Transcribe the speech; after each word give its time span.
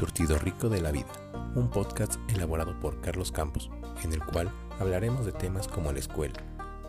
surtido 0.00 0.38
rico 0.38 0.70
de 0.70 0.80
la 0.80 0.92
vida, 0.92 1.12
un 1.54 1.68
podcast 1.68 2.14
elaborado 2.30 2.80
por 2.80 3.02
Carlos 3.02 3.30
Campos, 3.30 3.70
en 4.02 4.14
el 4.14 4.24
cual 4.24 4.50
hablaremos 4.78 5.26
de 5.26 5.32
temas 5.32 5.68
como 5.68 5.92
la 5.92 5.98
escuela, 5.98 6.42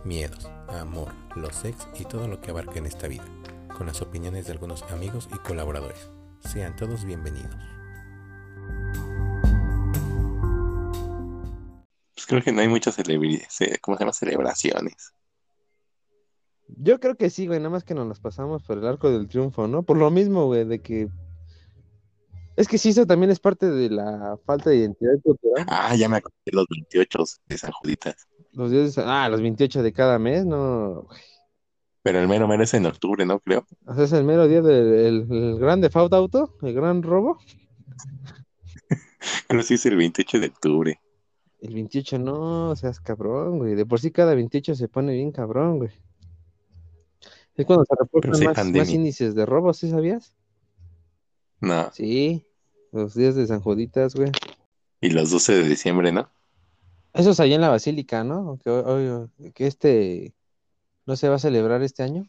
miedos, 0.05 0.49
amor, 0.69 1.10
los 1.35 1.53
sex 1.53 1.89
y 1.99 2.05
todo 2.05 2.29
lo 2.29 2.39
que 2.39 2.51
abarca 2.51 2.79
en 2.79 2.85
esta 2.85 3.10
vida, 3.10 3.26
con 3.78 3.87
las 3.87 4.01
opiniones 4.01 4.46
de 4.46 4.53
algunos 4.53 4.83
amigos 4.83 5.28
y 5.35 5.37
colaboradores. 5.39 6.10
Sean 6.39 6.74
todos 6.78 7.03
bienvenidos. 7.03 7.53
Pues 12.15 12.25
creo 12.25 12.41
que 12.41 12.53
no 12.53 12.62
hay 12.62 12.69
muchas 12.69 12.96
celebridades, 12.96 13.59
¿cómo 13.81 13.97
se 13.97 14.05
llama? 14.05 14.13
Celebraciones. 14.13 15.13
Yo 16.70 17.02
creo 17.02 17.17
que 17.17 17.30
sí, 17.30 17.45
güey, 17.45 17.59
nada 17.59 17.71
más 17.71 17.84
que 17.84 17.93
nos 17.93 18.07
las 18.07 18.21
pasamos 18.21 18.63
por 18.63 18.77
el 18.77 18.88
arco 18.88 19.12
del 19.12 19.27
triunfo, 19.27 19.67
¿no? 19.67 19.84
Por 19.84 19.98
lo 19.98 20.09
mismo, 20.12 20.45
güey, 20.45 20.63
de 20.63 20.81
que. 20.81 21.09
Es 22.62 22.68
que 22.68 22.78
sí, 22.78 22.90
eso 22.90 23.08
también 23.08 23.32
es 23.32 23.40
parte 23.40 23.72
de 23.72 23.90
la 23.90 24.38
falta 24.46 24.70
de 24.70 24.78
identidad 24.78 25.20
cultural. 25.24 25.66
Ah, 25.68 25.96
ya 25.96 26.08
me 26.08 26.18
acordé 26.18 26.36
los 26.52 26.68
28 26.70 27.24
de 27.48 27.58
San 27.58 27.72
Juditas. 27.72 28.28
Los 28.54 28.70
días 28.70 28.84
de 28.84 28.92
San- 28.92 29.10
Ah, 29.10 29.28
los 29.30 29.42
28 29.42 29.82
de 29.82 29.92
cada 29.92 30.20
mes, 30.20 30.46
no. 30.46 31.08
Pero 32.04 32.20
el 32.20 32.28
mero 32.28 32.48
mero 32.48 32.62
es 32.62 32.72
en 32.76 32.86
octubre, 32.86 33.26
¿no? 33.26 33.40
Creo. 33.40 33.66
O 33.88 33.96
sea, 33.96 34.04
es 34.04 34.14
el 34.14 34.26
mero 34.26 34.48
día 34.48 34.62
del 34.62 34.94
el, 34.94 35.28
el 35.32 35.60
gran 35.60 35.82
default 35.82 36.14
auto, 36.14 36.56
el 36.62 36.76
gran 36.76 37.02
robo. 37.02 37.40
Creo 39.48 39.62
que 39.62 39.66
sí 39.68 39.73
es 39.73 39.86
el 39.88 39.96
28 39.96 40.40
de 40.40 40.48
octubre. 40.48 41.02
El 41.62 41.73
28 41.73 42.20
no, 42.20 42.76
seas 42.76 43.00
cabrón, 43.00 43.58
güey. 43.58 43.73
De 43.73 43.88
por 43.88 44.00
sí 44.00 44.12
cada 44.12 44.36
28 44.36 44.76
se 44.76 44.88
pone 44.88 45.14
bien 45.14 45.32
cabrón, 45.32 45.80
güey. 45.80 45.90
Es 47.56 47.66
cuando 47.66 47.86
se 47.86 47.96
Pero 47.96 48.04
reportan 48.04 48.44
más, 48.44 48.72
más 48.72 48.90
índices 48.92 49.34
de 49.34 49.48
robos, 49.48 49.78
¿sí 49.78 49.90
sabías? 49.90 50.36
No. 51.59 51.92
Sí, 51.94 52.48
los 52.91 53.13
días 53.13 53.36
de 53.36 53.48
San 53.48 53.62
Juditas, 53.62 54.16
güey. 54.16 54.31
Y 55.00 55.09
los 55.09 55.31
12 55.31 55.53
de 55.53 55.67
diciembre, 55.67 56.11
¿no? 56.11 56.30
Eso 57.14 57.31
es 57.31 57.39
allá 57.39 57.56
en 57.56 57.61
la 57.61 57.70
Basílica, 57.70 58.23
¿no? 58.23 58.59
Que, 58.64 58.70
hoy- 58.70 59.30
que 59.53 59.67
este 59.67 60.34
no 61.06 61.16
se 61.16 61.28
va 61.30 61.36
a 61.36 61.39
celebrar 61.39 61.81
este 61.84 62.03
año. 62.03 62.25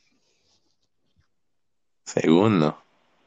Según, 2.05 2.58
¿no? 2.58 2.77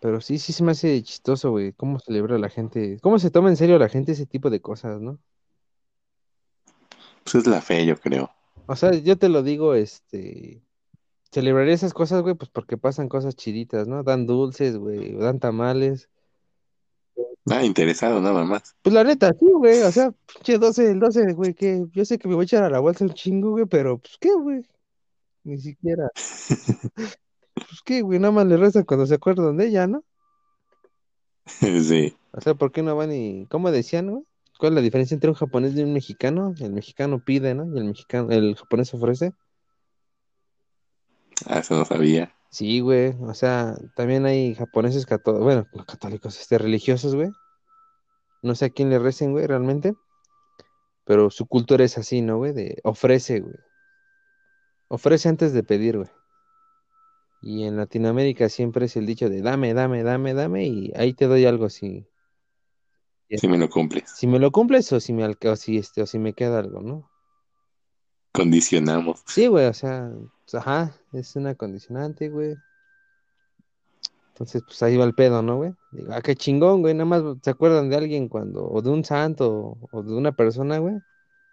Pero 0.01 0.21
sí, 0.21 0.37
sí 0.37 0.53
se 0.53 0.63
me 0.63 0.71
hace 0.71 1.01
chistoso, 1.01 1.51
güey. 1.51 1.71
¿Cómo 1.73 1.99
celebra 1.99 2.37
la 2.37 2.49
gente? 2.49 2.99
¿Cómo 3.01 3.19
se 3.19 3.31
toma 3.31 3.49
en 3.49 3.57
serio 3.57 3.79
la 3.79 3.89
gente 3.89 4.11
ese 4.11 4.25
tipo 4.25 4.49
de 4.49 4.61
cosas, 4.61 5.01
no? 5.01 5.17
Pues 7.23 7.35
es 7.35 7.47
la 7.47 7.61
fe, 7.61 7.85
yo 7.85 7.97
creo. 7.97 8.29
O 8.67 8.75
sea, 8.75 8.93
yo 8.93 9.17
te 9.17 9.29
lo 9.29 9.41
digo, 9.41 9.73
este, 9.75 10.61
celebraré 11.31 11.73
esas 11.73 11.93
cosas, 11.93 12.21
güey, 12.21 12.35
pues 12.35 12.49
porque 12.49 12.77
pasan 12.77 13.09
cosas 13.09 13.35
chiditas, 13.35 13.87
¿no? 13.87 14.03
Dan 14.03 14.27
dulces, 14.27 14.77
güey, 14.77 15.13
dan 15.13 15.39
tamales. 15.39 16.09
Nada 17.45 17.63
interesado, 17.63 18.19
nada 18.21 18.43
más. 18.43 18.75
Pues 18.81 18.93
la 18.93 19.03
neta, 19.03 19.31
sí, 19.39 19.45
güey, 19.51 19.81
o 19.83 19.91
sea, 19.91 20.11
pinche 20.33 20.57
12, 20.57 20.91
el 20.91 20.99
12, 20.99 21.33
güey, 21.33 21.53
que 21.53 21.85
yo 21.91 22.03
sé 22.03 22.17
que 22.17 22.27
me 22.27 22.33
voy 22.33 22.43
a 22.43 22.45
echar 22.45 22.63
a 22.63 22.69
la 22.69 22.79
bolsa 22.79 23.05
un 23.05 23.13
chingo, 23.13 23.51
güey, 23.51 23.65
pero 23.65 23.99
pues 23.99 24.17
qué, 24.19 24.33
güey, 24.33 24.63
ni 25.43 25.57
siquiera. 25.57 26.09
Pues 27.55 27.81
qué, 27.85 28.01
güey, 28.01 28.19
nada 28.19 28.33
más 28.33 28.45
le 28.47 28.57
resta 28.57 28.83
cuando 28.83 29.05
se 29.05 29.15
acuerdan 29.15 29.55
de 29.55 29.67
ella, 29.67 29.87
¿no? 29.87 30.03
Sí. 31.87 32.17
O 32.33 32.41
sea, 32.41 32.53
¿por 32.53 32.73
qué 32.73 32.83
no 32.83 32.97
van 32.97 33.13
y, 33.13 33.45
cómo 33.45 33.71
decían, 33.71 34.11
güey? 34.11 34.23
¿Cuál 34.59 34.73
es 34.73 34.75
la 34.75 34.81
diferencia 34.81 35.15
entre 35.15 35.29
un 35.29 35.35
japonés 35.35 35.73
y 35.75 35.83
un 35.83 35.93
mexicano? 35.93 36.53
El 36.59 36.73
mexicano 36.73 37.23
pide, 37.23 37.55
¿no? 37.55 37.65
Y 37.73 37.77
el 37.77 37.85
mexicano, 37.85 38.29
el 38.31 38.55
japonés 38.55 38.93
ofrece. 38.93 39.31
Ah, 41.45 41.59
eso 41.59 41.77
no 41.77 41.85
sabía. 41.85 42.33
Sí, 42.55 42.79
güey, 42.79 43.13
o 43.19 43.33
sea, 43.33 43.75
también 43.97 44.25
hay 44.25 44.55
japoneses 44.55 45.05
católicos, 45.05 45.43
bueno, 45.43 45.67
no 45.73 45.85
católicos, 45.85 46.39
este, 46.39 46.57
religiosos, 46.57 47.13
güey. 47.13 47.29
No 48.41 48.55
sé 48.55 48.63
a 48.63 48.69
quién 48.69 48.89
le 48.89 48.97
recen, 48.97 49.33
güey, 49.33 49.45
realmente. 49.45 49.93
Pero 51.03 51.29
su 51.31 51.47
cultura 51.47 51.83
es 51.83 51.97
así, 51.97 52.21
¿no, 52.21 52.37
güey? 52.37 52.53
De 52.53 52.79
ofrece, 52.85 53.41
güey. 53.41 53.57
Ofrece 54.87 55.27
antes 55.27 55.51
de 55.51 55.63
pedir, 55.63 55.97
güey. 55.97 56.09
Y 57.41 57.65
en 57.65 57.75
Latinoamérica 57.75 58.47
siempre 58.47 58.85
es 58.85 58.95
el 58.95 59.05
dicho 59.05 59.27
de 59.27 59.41
dame, 59.41 59.73
dame, 59.73 60.03
dame, 60.03 60.33
dame, 60.33 60.65
y 60.65 60.93
ahí 60.95 61.13
te 61.13 61.25
doy 61.25 61.45
algo 61.45 61.69
si, 61.69 62.07
Si 63.29 63.49
me 63.49 63.57
lo 63.57 63.69
cumples. 63.69 64.09
si 64.09 64.27
me 64.27 64.39
lo 64.39 64.51
cumples 64.51 64.93
o 64.93 65.01
si 65.01 65.11
me 65.11 65.25
o 65.25 65.55
si 65.57 65.77
este, 65.77 66.03
o 66.03 66.05
si 66.05 66.19
me 66.19 66.31
queda 66.31 66.59
algo, 66.59 66.79
¿no? 66.79 67.11
Condicionamos. 68.31 69.23
Sí, 69.27 69.47
güey, 69.47 69.65
o 69.65 69.73
sea, 69.73 70.09
pues, 70.45 70.55
ajá, 70.55 70.95
es 71.15 71.35
una 71.35 71.55
condicionante, 71.55 72.29
güey. 72.29 72.57
Entonces, 74.29 74.63
pues 74.63 74.83
ahí 74.83 74.97
va 74.97 75.05
el 75.05 75.13
pedo, 75.13 75.41
¿no, 75.41 75.57
güey? 75.57 75.73
Digo, 75.91 76.11
ah, 76.13 76.21
qué 76.21 76.35
chingón, 76.35 76.81
güey, 76.81 76.93
nada 76.93 77.05
más 77.05 77.23
se 77.41 77.49
acuerdan 77.49 77.89
de 77.89 77.95
alguien 77.95 78.27
cuando, 78.27 78.67
o 78.69 78.81
de 78.81 78.89
un 78.89 79.05
santo, 79.05 79.77
o 79.91 80.03
de 80.03 80.13
una 80.13 80.33
persona, 80.33 80.77
güey, 80.77 80.95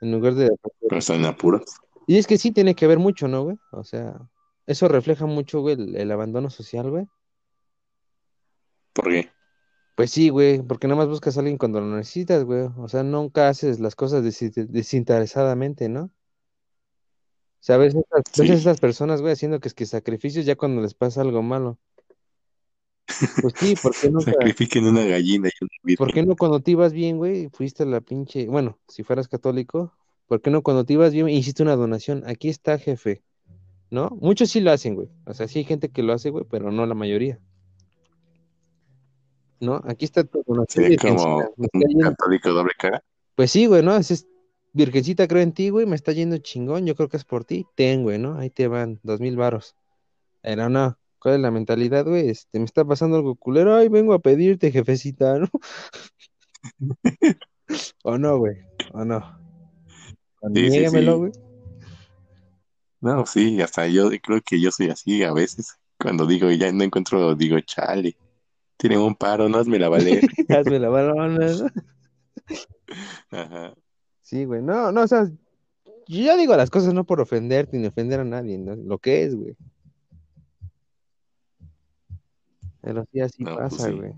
en 0.01 0.13
lugar 0.13 0.35
de... 0.35 0.51
Pero 0.81 0.99
están 0.99 1.21
en 1.21 1.27
apuros. 1.27 1.63
Y 2.09 2.19
es 2.19 2.27
que 2.27 2.39
sí 2.39 2.51
tiene 2.51 2.75
que 2.75 2.89
ver 2.89 2.99
mucho, 2.99 3.29
¿no, 3.29 3.45
güey? 3.45 3.59
O 3.71 3.85
sea, 3.85 4.21
eso 4.67 4.89
refleja 4.89 5.27
mucho, 5.27 5.61
güey, 5.61 5.77
el, 5.77 5.95
el 5.97 6.11
abandono 6.11 6.51
social, 6.51 6.91
güey. 6.91 7.07
¿Por 8.93 9.09
qué? 9.11 9.31
Pues 9.95 10.11
sí, 10.11 10.31
güey, 10.31 10.61
porque 10.61 10.89
nada 10.89 10.99
más 10.99 11.09
buscas 11.09 11.37
a 11.37 11.41
alguien 11.41 11.59
cuando 11.59 11.81
lo 11.81 11.87
necesitas, 11.97 12.43
güey. 12.45 12.69
O 12.79 12.89
sea, 12.89 13.05
nunca 13.05 13.49
haces 13.49 13.79
las 13.79 13.95
cosas 13.95 14.25
desi- 14.25 14.67
desinteresadamente, 14.67 15.89
¿no? 15.89 16.11
Sea, 17.63 17.77
ves 17.77 17.95
Sí. 18.33 18.51
estas 18.51 18.81
personas, 18.81 19.21
güey, 19.21 19.35
haciendo 19.35 19.61
que 19.61 19.69
es 19.69 19.75
que 19.75 19.87
sacrificios 19.87 20.45
ya 20.45 20.57
cuando 20.57 20.83
les 20.83 20.95
pasa 20.95 21.21
algo 21.21 21.43
malo. 21.43 21.79
Pues 23.41 23.55
sí, 23.57 23.77
¿por 23.81 23.95
qué 23.95 24.11
nunca? 24.11 24.33
Sacrifiquen 24.33 24.85
una 24.85 25.05
gallina 25.05 25.49
y 25.49 25.65
un 25.65 25.97
¿Por 25.97 26.13
qué 26.13 26.25
no 26.25 26.35
cuando 26.35 26.59
te 26.59 26.73
ibas 26.73 26.93
bien, 26.93 27.19
güey, 27.19 27.51
fuiste 27.51 27.85
a 27.85 27.87
la 27.87 28.01
pinche, 28.01 28.49
bueno, 28.49 28.81
si 28.89 29.05
fueras 29.05 29.29
católico, 29.29 29.93
¿por 30.27 30.41
qué 30.43 30.51
no 30.51 30.63
cuando 30.63 30.85
te 30.85 30.95
ibas 30.95 31.13
bien 31.13 31.29
hiciste 31.29 31.63
una 31.63 31.77
donación? 31.77 32.25
Aquí 32.27 32.49
está, 32.49 32.79
jefe, 32.79 33.23
¿no? 33.91 34.09
Muchos 34.21 34.51
sí 34.51 34.61
lo 34.61 34.73
hacen, 34.73 34.97
güey. 34.97 35.09
O 35.27 35.33
sea, 35.33 35.47
sí 35.47 35.61
hay 35.61 35.65
gente 35.65 35.89
que 35.89 36.03
lo 36.03 36.13
hace, 36.15 36.31
güey, 36.31 36.45
pero 36.51 36.73
no 36.73 36.85
la 36.85 36.95
mayoría. 36.95 37.39
¿No? 39.61 39.81
Aquí 39.87 40.05
está 40.05 40.25
tu 40.25 40.43
donación, 40.45 40.85
Sería 40.87 40.99
como 40.99 41.37
un 41.57 42.01
católico 42.01 42.49
doble 42.53 42.73
cara. 42.77 43.05
Pues 43.37 43.53
sí, 43.53 43.67
güey, 43.67 43.85
¿no? 43.85 43.97
Es- 43.97 44.27
Virgencita, 44.75 45.29
creo 45.29 45.43
en 45.43 45.53
ti, 45.53 45.69
güey, 45.69 45.87
me 45.87 45.97
está 45.97 46.13
yendo 46.13 46.39
chingón, 46.39 46.87
yo 46.87 46.95
creo 46.95 47.09
que 47.09 47.19
es 47.19 47.25
por 47.25 47.45
ti. 47.45 47.67
Ten, 47.75 48.03
güey, 48.03 48.19
¿no? 48.19 48.39
Ahí 48.39 48.51
te 48.51 48.69
van, 48.69 49.01
dos 49.03 49.21
mil 49.21 49.37
varos. 49.37 49.77
Pero 50.41 50.69
no, 50.69 50.99
¿cuál 51.19 51.35
es 51.35 51.41
la 51.41 51.51
mentalidad, 51.51 52.05
güey? 52.05 52.31
Este, 52.31 52.59
me 52.59 52.65
está 52.65 52.85
pasando 52.85 53.17
algo 53.17 53.37
culero, 53.37 53.75
ay, 53.75 53.89
vengo 53.89 54.15
a 54.15 54.19
pedirte, 54.19 54.73
jefecita, 54.73 55.39
¿no? 55.39 55.49
¿O 58.05 58.19
no, 58.19 58.39
güey? 58.39 58.57
¿O 58.93 59.05
no? 59.05 59.39
Sí, 60.55 60.71
sí, 60.71 61.07
güey. 61.07 61.33
No, 63.01 63.27
sí, 63.27 63.61
hasta 63.61 63.89
yo 63.89 64.11
creo 64.23 64.41
que 64.41 64.61
yo 64.61 64.71
soy 64.71 64.91
así 64.91 65.23
a 65.23 65.33
veces. 65.33 65.77
Cuando 65.99 66.27
digo, 66.27 66.51
ya 66.51 66.71
no 66.73 66.85
encuentro, 66.85 67.35
digo, 67.35 67.59
chale, 67.61 68.17
tienen 68.77 69.01
un 69.01 69.15
paro, 69.15 69.49
no 69.49 69.59
hazme 69.59 69.79
la 69.79 69.89
valer. 69.89 70.23
Hazme 70.49 70.79
la 70.79 70.89
balona, 70.89 71.47
¿no? 71.47 71.71
Ajá. 73.31 73.75
Sí, 74.23 74.45
güey, 74.45 74.63
no, 74.63 74.93
no, 74.93 75.03
o 75.03 75.07
sea, 75.07 75.31
yo 76.09 76.37
digo 76.37 76.57
las 76.57 76.71
cosas 76.71 76.95
no 76.95 77.05
por 77.05 77.21
ofenderte 77.21 77.79
ni 77.79 77.87
ofender 77.87 78.21
a 78.21 78.25
nadie, 78.25 78.59
¿no? 78.59 78.75
Lo 78.77 78.99
que 78.99 79.25
es, 79.25 79.35
güey. 79.35 79.57
Pero 82.81 83.05
sí, 83.13 83.21
así 83.21 83.43
No, 83.43 83.55
pues 83.57 83.73
pasa, 83.75 83.89
sí. 83.89 83.95
güey. 83.97 84.13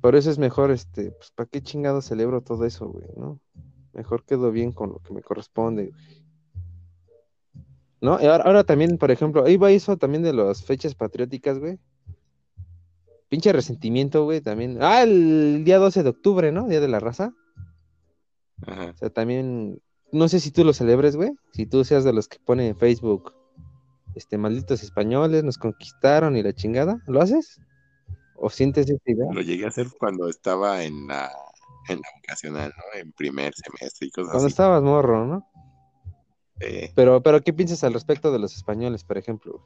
Por 0.00 0.14
eso 0.14 0.30
es 0.30 0.38
mejor, 0.38 0.70
este, 0.70 1.10
pues, 1.12 1.30
¿para 1.32 1.48
qué 1.48 1.62
chingado 1.62 2.00
celebro 2.02 2.40
todo 2.42 2.64
eso, 2.64 2.88
güey, 2.88 3.06
no? 3.16 3.40
Mejor 3.92 4.24
quedo 4.24 4.50
bien 4.52 4.72
con 4.72 4.90
lo 4.90 4.98
que 4.98 5.12
me 5.12 5.22
corresponde, 5.22 5.86
güey. 5.88 6.26
¿No? 8.00 8.12
Ahora, 8.12 8.44
ahora 8.44 8.64
también, 8.64 8.98
por 8.98 9.10
ejemplo, 9.10 9.44
ahí 9.44 9.56
va 9.56 9.70
eso 9.70 9.96
también 9.96 10.22
de 10.22 10.32
las 10.32 10.62
fechas 10.62 10.94
patrióticas, 10.94 11.58
güey. 11.58 11.78
Pinche 13.28 13.52
resentimiento, 13.52 14.24
güey, 14.24 14.40
también. 14.40 14.78
Ah, 14.80 15.02
el 15.02 15.64
día 15.64 15.78
12 15.78 16.02
de 16.02 16.10
octubre, 16.10 16.52
¿no? 16.52 16.68
Día 16.68 16.80
de 16.80 16.88
la 16.88 17.00
raza. 17.00 17.34
Ajá. 18.66 18.90
O 18.94 18.96
sea, 18.96 19.10
también, 19.10 19.80
no 20.12 20.28
sé 20.28 20.40
si 20.40 20.50
tú 20.50 20.64
lo 20.64 20.72
celebres, 20.72 21.16
güey. 21.16 21.30
Si 21.52 21.66
tú 21.66 21.84
seas 21.84 22.04
de 22.04 22.12
los 22.12 22.28
que 22.28 22.38
pone 22.44 22.68
en 22.68 22.76
Facebook, 22.78 23.32
este, 24.14 24.38
malditos 24.38 24.82
españoles, 24.82 25.44
nos 25.44 25.58
conquistaron 25.58 26.36
y 26.36 26.42
la 26.42 26.52
chingada. 26.54 26.98
¿Lo 27.06 27.20
haces? 27.20 27.60
¿O 28.36 28.48
sientes 28.50 28.88
esa 28.88 28.98
idea? 29.06 29.26
Lo 29.32 29.40
llegué 29.42 29.64
a 29.64 29.68
hacer 29.68 29.88
cuando 29.98 30.28
estaba 30.28 30.82
en 30.84 31.06
la, 31.06 31.30
en 31.88 31.96
la 32.00 32.08
vocacional, 32.16 32.72
¿no? 32.76 33.00
En 33.00 33.12
primer 33.12 33.52
semestre 33.54 34.08
y 34.08 34.10
cosas 34.10 34.30
Cuando 34.32 34.46
así. 34.46 34.52
estabas 34.52 34.82
morro, 34.82 35.26
¿no? 35.26 35.46
Eh, 36.60 36.90
Pero, 36.96 37.22
pero, 37.22 37.42
¿qué 37.42 37.52
piensas 37.52 37.84
al 37.84 37.92
respecto 37.92 38.32
de 38.32 38.38
los 38.38 38.54
españoles, 38.56 39.04
por 39.04 39.18
ejemplo? 39.18 39.62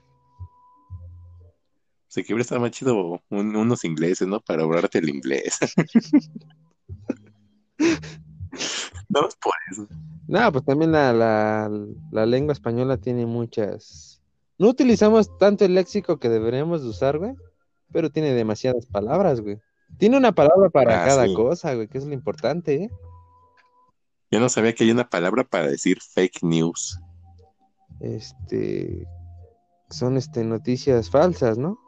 se 2.08 2.24
que 2.24 2.32
hubiera 2.32 2.42
estado 2.42 2.60
más 2.60 2.72
chido 2.72 3.20
un- 3.30 3.54
unos 3.54 3.84
ingleses, 3.84 4.26
¿no? 4.26 4.40
Para 4.40 4.64
hablarte 4.64 4.98
el 4.98 5.08
inglés. 5.10 5.58
no 9.10 9.28
es 9.28 9.36
por 9.36 9.52
eso. 9.70 9.86
No, 10.28 10.52
pues 10.52 10.64
también 10.64 10.92
la, 10.92 11.12
la, 11.12 11.70
la 12.12 12.26
lengua 12.26 12.52
española 12.52 12.96
tiene 12.96 13.26
muchas... 13.26 14.22
No 14.58 14.68
utilizamos 14.68 15.36
tanto 15.38 15.64
el 15.64 15.74
léxico 15.74 16.18
que 16.18 16.28
deberíamos 16.28 16.82
de 16.82 16.88
usar, 16.88 17.18
güey, 17.18 17.34
pero 17.92 18.10
tiene 18.10 18.32
demasiadas 18.34 18.86
palabras, 18.86 19.40
güey. 19.40 19.58
Tiene 19.98 20.16
una 20.18 20.32
palabra 20.32 20.70
para 20.70 21.02
Ah, 21.02 21.06
cada 21.06 21.26
sí. 21.26 21.34
cosa, 21.34 21.74
güey, 21.74 21.88
que 21.88 21.98
es 21.98 22.06
lo 22.06 22.14
importante, 22.14 22.74
¿eh? 22.84 22.90
Yo 24.30 24.38
no 24.40 24.48
sabía 24.48 24.74
que 24.74 24.84
hay 24.84 24.90
una 24.92 25.08
palabra 25.10 25.44
para 25.44 25.66
decir 25.66 25.98
fake 26.00 26.42
news. 26.42 26.98
Este, 28.00 29.06
son 29.90 30.16
este 30.16 30.44
noticias 30.44 31.10
falsas, 31.10 31.58
¿no? 31.58 31.78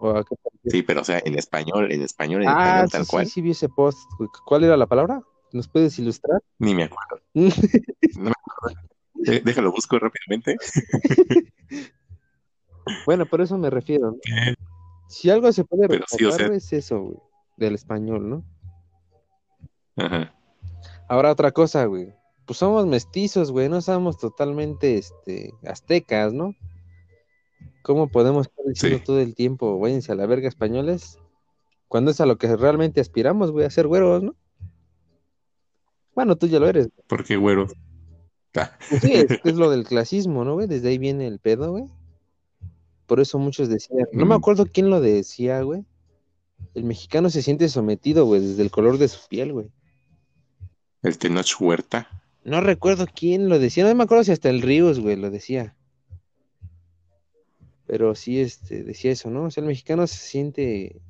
¿O 0.00 0.10
a 0.10 0.24
qué 0.24 0.34
te 0.36 0.50
refieres? 0.52 0.72
Sí, 0.72 0.82
pero 0.82 1.02
o 1.02 1.04
sea, 1.04 1.20
en 1.24 1.38
español, 1.38 1.92
en 1.92 2.02
español, 2.02 2.42
en 2.42 2.48
Ah, 2.48 2.84
español 2.84 2.88
sí, 2.88 2.92
tal 2.92 3.06
sí, 3.06 3.10
cual. 3.10 3.26
sí, 3.26 3.42
vi 3.42 3.50
ese 3.50 3.68
post. 3.68 3.98
¿Cuál 4.46 4.64
era 4.64 4.76
la 4.76 4.86
palabra? 4.86 5.22
¿Nos 5.52 5.68
puedes 5.68 5.98
ilustrar? 5.98 6.40
Ni 6.58 6.74
me 6.74 6.84
acuerdo. 6.84 7.20
No 7.34 8.24
me 8.24 8.30
acuerdo. 8.32 8.80
Dé- 9.14 9.40
Déjalo, 9.44 9.70
busco 9.72 9.98
rápidamente. 9.98 10.56
Bueno, 13.06 13.26
por 13.26 13.40
eso 13.40 13.56
me 13.58 13.70
refiero, 13.70 14.12
¿no? 14.12 14.16
Si 15.08 15.30
algo 15.30 15.52
se 15.52 15.64
puede 15.64 15.86
Pero 15.88 16.04
sí, 16.08 16.24
o 16.24 16.28
rescatar 16.28 16.48
sea- 16.48 16.56
es 16.56 16.72
eso, 16.72 17.00
güey, 17.00 17.18
del 17.56 17.74
español, 17.74 18.28
¿no? 18.28 18.44
Ajá. 19.96 20.34
Ahora 21.08 21.30
otra 21.30 21.52
cosa, 21.52 21.84
güey. 21.84 22.14
Pues 22.46 22.58
somos 22.58 22.86
mestizos, 22.86 23.52
güey, 23.52 23.68
no 23.68 23.80
somos 23.80 24.18
totalmente, 24.18 24.96
este, 24.96 25.52
aztecas, 25.66 26.32
¿no? 26.32 26.54
¿Cómo 27.82 28.08
podemos 28.08 28.46
estar 28.48 28.64
diciendo 28.66 28.98
Sí. 28.98 29.04
todo 29.04 29.20
el 29.20 29.34
tiempo, 29.34 29.78
váyanse 29.78 30.12
a 30.12 30.16
la 30.16 30.26
verga 30.26 30.48
españoles? 30.48 31.18
Cuando 31.88 32.10
es 32.10 32.20
a 32.20 32.26
lo 32.26 32.38
que 32.38 32.56
realmente 32.56 33.00
aspiramos, 33.00 33.50
güey, 33.52 33.66
a 33.66 33.70
ser 33.70 33.86
güeros, 33.86 34.22
¿no? 34.22 34.34
Bueno, 36.20 36.36
tú 36.36 36.46
ya 36.48 36.58
lo 36.58 36.68
eres. 36.68 36.90
¿Por 37.06 37.24
qué 37.24 37.36
güero? 37.38 37.66
Ah, 38.54 38.70
Pues 38.90 39.00
sí, 39.00 39.12
es, 39.14 39.26
es 39.44 39.54
lo 39.54 39.70
del 39.70 39.84
clasismo, 39.84 40.44
¿no, 40.44 40.52
güey? 40.52 40.66
Desde 40.66 40.90
ahí 40.90 40.98
viene 40.98 41.26
el 41.26 41.38
pedo, 41.38 41.70
güey. 41.70 41.84
Por 43.06 43.20
eso 43.20 43.38
muchos 43.38 43.70
decían, 43.70 44.06
no 44.12 44.26
me 44.26 44.34
Mm. 44.34 44.38
acuerdo 44.38 44.66
quién 44.66 44.90
lo 44.90 45.00
decía, 45.00 45.62
güey. 45.62 45.86
El 46.74 46.84
mexicano 46.84 47.30
se 47.30 47.40
siente 47.40 47.70
sometido, 47.70 48.26
güey, 48.26 48.42
desde 48.42 48.62
el 48.62 48.70
color 48.70 48.98
de 48.98 49.08
su 49.08 49.26
piel, 49.28 49.54
güey. 49.54 49.70
el 51.02 51.16
Tenoch 51.16 51.58
Huerta. 51.58 52.06
No 52.44 52.60
recuerdo 52.60 53.06
quién 53.06 53.48
lo 53.48 53.58
decía, 53.58 53.84
no 53.88 53.94
me 53.94 54.04
acuerdo 54.04 54.24
si 54.24 54.32
hasta 54.32 54.50
el 54.50 54.60
Ríos, 54.60 55.00
güey, 55.00 55.16
lo 55.16 55.30
decía. 55.30 55.74
Pero 57.86 58.14
sí, 58.14 58.40
este, 58.40 58.84
decía 58.84 59.10
eso, 59.12 59.30
¿no? 59.30 59.44
O 59.44 59.50
sea, 59.50 59.62
el 59.62 59.68
mexicano 59.68 60.06
se 60.06 60.16
siente, 60.18 61.00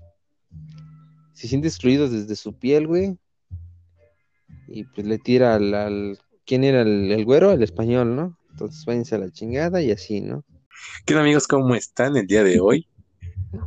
se 1.33 1.49
siente 1.49 1.67
excluido 1.67 2.09
desde 2.09 2.37
su 2.37 2.53
piel, 2.55 2.87
güey. 2.87 3.19
Y 4.73 4.85
pues 4.85 5.05
le 5.07 5.19
tira 5.19 5.57
al, 5.57 5.75
al- 5.75 6.19
¿quién 6.47 6.63
era 6.63 6.83
el, 6.83 7.11
el 7.11 7.25
güero? 7.25 7.51
El 7.51 7.63
español, 7.63 8.15
¿no? 8.15 8.37
Entonces 8.51 8.85
váyanse 8.87 9.17
a 9.17 9.19
la 9.19 9.31
chingada 9.31 9.83
y 9.83 9.91
así, 9.91 10.21
¿no? 10.21 10.45
¿Qué 11.05 11.15
tal, 11.15 11.23
amigos? 11.23 11.49
¿Cómo 11.49 11.75
están 11.75 12.17
el 12.17 12.27
día 12.27 12.45
de 12.45 12.61
hoy? 12.61 12.87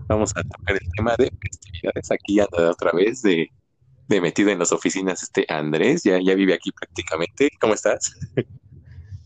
Vamos 0.07 0.31
a 0.35 0.41
tocar 0.43 0.75
el 0.75 0.87
tema 0.95 1.13
de 1.17 1.29
festividades. 1.41 2.11
Aquí 2.11 2.39
anda 2.39 2.71
otra 2.71 2.91
vez 2.93 3.21
de, 3.21 3.47
de 4.07 4.21
metido 4.21 4.49
en 4.49 4.59
las 4.59 4.71
oficinas 4.71 5.23
este 5.23 5.45
Andrés. 5.49 6.03
Ya, 6.03 6.19
ya 6.23 6.35
vive 6.35 6.53
aquí 6.53 6.71
prácticamente. 6.71 7.49
¿Cómo 7.59 7.73
estás? 7.73 8.13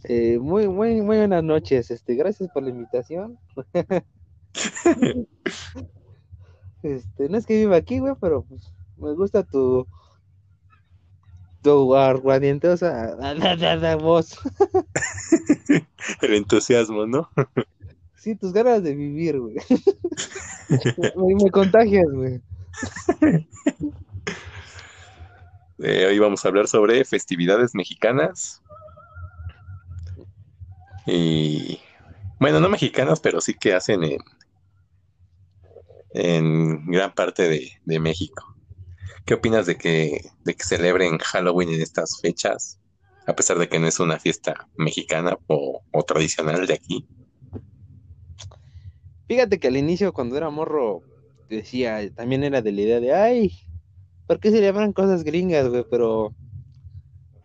Eh, 0.03 0.37
muy, 0.39 0.69
muy, 0.69 1.01
muy 1.01 1.17
buenas 1.17 1.43
noches, 1.43 1.91
este, 1.91 2.15
gracias 2.15 2.49
por 2.53 2.63
la 2.63 2.69
invitación. 2.69 3.37
Este, 6.83 7.27
no 7.27 7.37
es 7.37 7.45
que 7.45 7.55
viva 7.57 7.75
aquí, 7.75 7.99
güey, 7.99 8.13
pero 8.21 8.43
pues, 8.43 8.71
me 8.97 9.13
gusta 9.13 9.43
tu 9.43 9.85
tu 11.67 11.95
aguardientosa 11.95 13.15
voz. 13.97 14.39
El 16.21 16.33
entusiasmo, 16.33 17.05
¿no? 17.05 17.29
Sí, 18.15 18.35
tus 18.35 18.51
ganas 18.51 18.83
de 18.83 18.93
vivir, 18.93 19.39
güey. 19.39 19.55
Me, 21.15 21.35
me 21.41 21.49
contagias, 21.49 22.07
güey. 22.11 22.41
Eh, 25.79 26.07
hoy 26.07 26.19
vamos 26.19 26.43
a 26.43 26.47
hablar 26.49 26.67
sobre 26.67 27.05
festividades 27.05 27.73
mexicanas. 27.73 28.61
Y 31.05 31.79
bueno, 32.37 32.59
no 32.59 32.67
mexicanas, 32.67 33.21
pero 33.21 33.39
sí 33.39 33.53
que 33.53 33.75
hacen 33.75 34.03
en, 34.03 34.19
en 36.09 36.85
gran 36.87 37.13
parte 37.13 37.47
de, 37.47 37.71
de 37.85 37.99
México. 37.99 38.56
¿Qué 39.27 39.33
opinas 39.33 39.65
de 39.65 39.77
que, 39.77 40.21
de 40.45 40.55
que 40.55 40.63
celebren 40.63 41.17
Halloween 41.17 41.67
en 41.67 41.81
estas 41.81 42.21
fechas? 42.21 42.79
A 43.25 43.35
pesar 43.35 43.57
de 43.57 43.67
que 43.67 43.77
no 43.77 43.85
es 43.85 43.99
una 43.99 44.19
fiesta 44.19 44.69
mexicana 44.77 45.37
o, 45.47 45.81
o 45.91 46.03
tradicional 46.03 46.65
de 46.65 46.73
aquí. 46.73 47.05
Fíjate 49.27 49.59
que 49.59 49.67
al 49.67 49.75
inicio, 49.75 50.13
cuando 50.13 50.37
era 50.37 50.49
morro, 50.49 51.03
decía, 51.49 52.09
también 52.15 52.45
era 52.45 52.61
de 52.61 52.71
la 52.71 52.81
idea 52.81 52.99
de, 53.01 53.13
ay, 53.13 53.53
¿por 54.27 54.39
qué 54.39 54.49
se 54.49 54.61
llaman 54.61 54.93
cosas 54.93 55.25
gringas, 55.25 55.67
güey? 55.67 55.83
Pero 55.91 56.33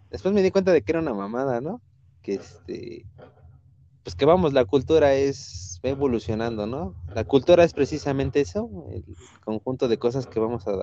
después 0.08 0.32
me 0.32 0.42
di 0.42 0.52
cuenta 0.52 0.70
de 0.70 0.82
que 0.82 0.92
era 0.92 1.00
una 1.00 1.14
mamada, 1.14 1.60
¿no? 1.60 1.82
Que 2.22 2.34
este, 2.34 3.04
pues 4.04 4.14
que 4.14 4.24
vamos, 4.24 4.52
la 4.52 4.66
cultura 4.66 5.14
es 5.14 5.80
va 5.84 5.90
evolucionando, 5.90 6.68
¿no? 6.68 6.94
La 7.12 7.24
cultura 7.24 7.64
es 7.64 7.72
precisamente 7.72 8.40
eso, 8.40 8.70
el 8.92 9.04
conjunto 9.44 9.88
de 9.88 9.98
cosas 9.98 10.28
que 10.28 10.38
vamos 10.38 10.68
a 10.68 10.76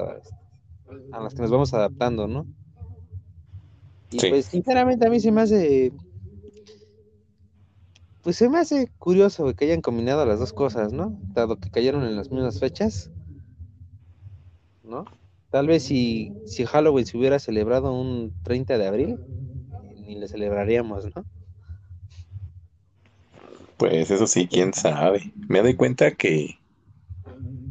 a 1.12 1.20
las 1.22 1.34
que 1.34 1.42
nos 1.42 1.52
vamos 1.52 1.74
adaptando, 1.74 2.28
¿no? 2.28 2.46
Y 4.12 4.20
Sí. 4.20 4.30
pues 4.30 4.46
sinceramente 4.46 5.06
a 5.06 5.10
mí 5.10 5.20
se 5.20 5.32
me 5.32 5.42
hace 5.42 5.92
pues 8.24 8.36
se 8.36 8.50
me 8.50 8.60
hace 8.60 8.90
curioso 9.00 9.54
que 9.56 9.66
hayan 9.66 9.82
combinado 9.82 10.26
las 10.26 10.40
dos 10.40 10.54
cosas, 10.54 10.92
¿no? 10.92 11.18
Dado 11.34 11.58
que 11.58 11.70
cayeron 11.70 12.04
en 12.04 12.16
las 12.16 12.30
mismas 12.30 12.60
fechas, 12.60 13.10
¿no? 14.84 15.06
Tal 15.52 15.68
vez 15.68 15.84
si, 15.84 16.32
si 16.46 16.66
Halloween 16.66 17.06
se 17.06 17.18
hubiera 17.18 17.40
celebrado 17.40 17.94
un 17.94 18.34
30 18.44 18.78
de 18.78 18.88
abril, 18.88 19.18
ni 20.06 20.16
le 20.16 20.28
celebraríamos, 20.28 21.06
¿no? 21.16 21.24
Pues 23.78 24.12
eso 24.12 24.28
sí, 24.28 24.48
quién 24.48 24.74
sabe. 24.74 25.32
Me 25.48 25.62
doy 25.62 25.76
cuenta 25.76 26.12
que, 26.12 26.60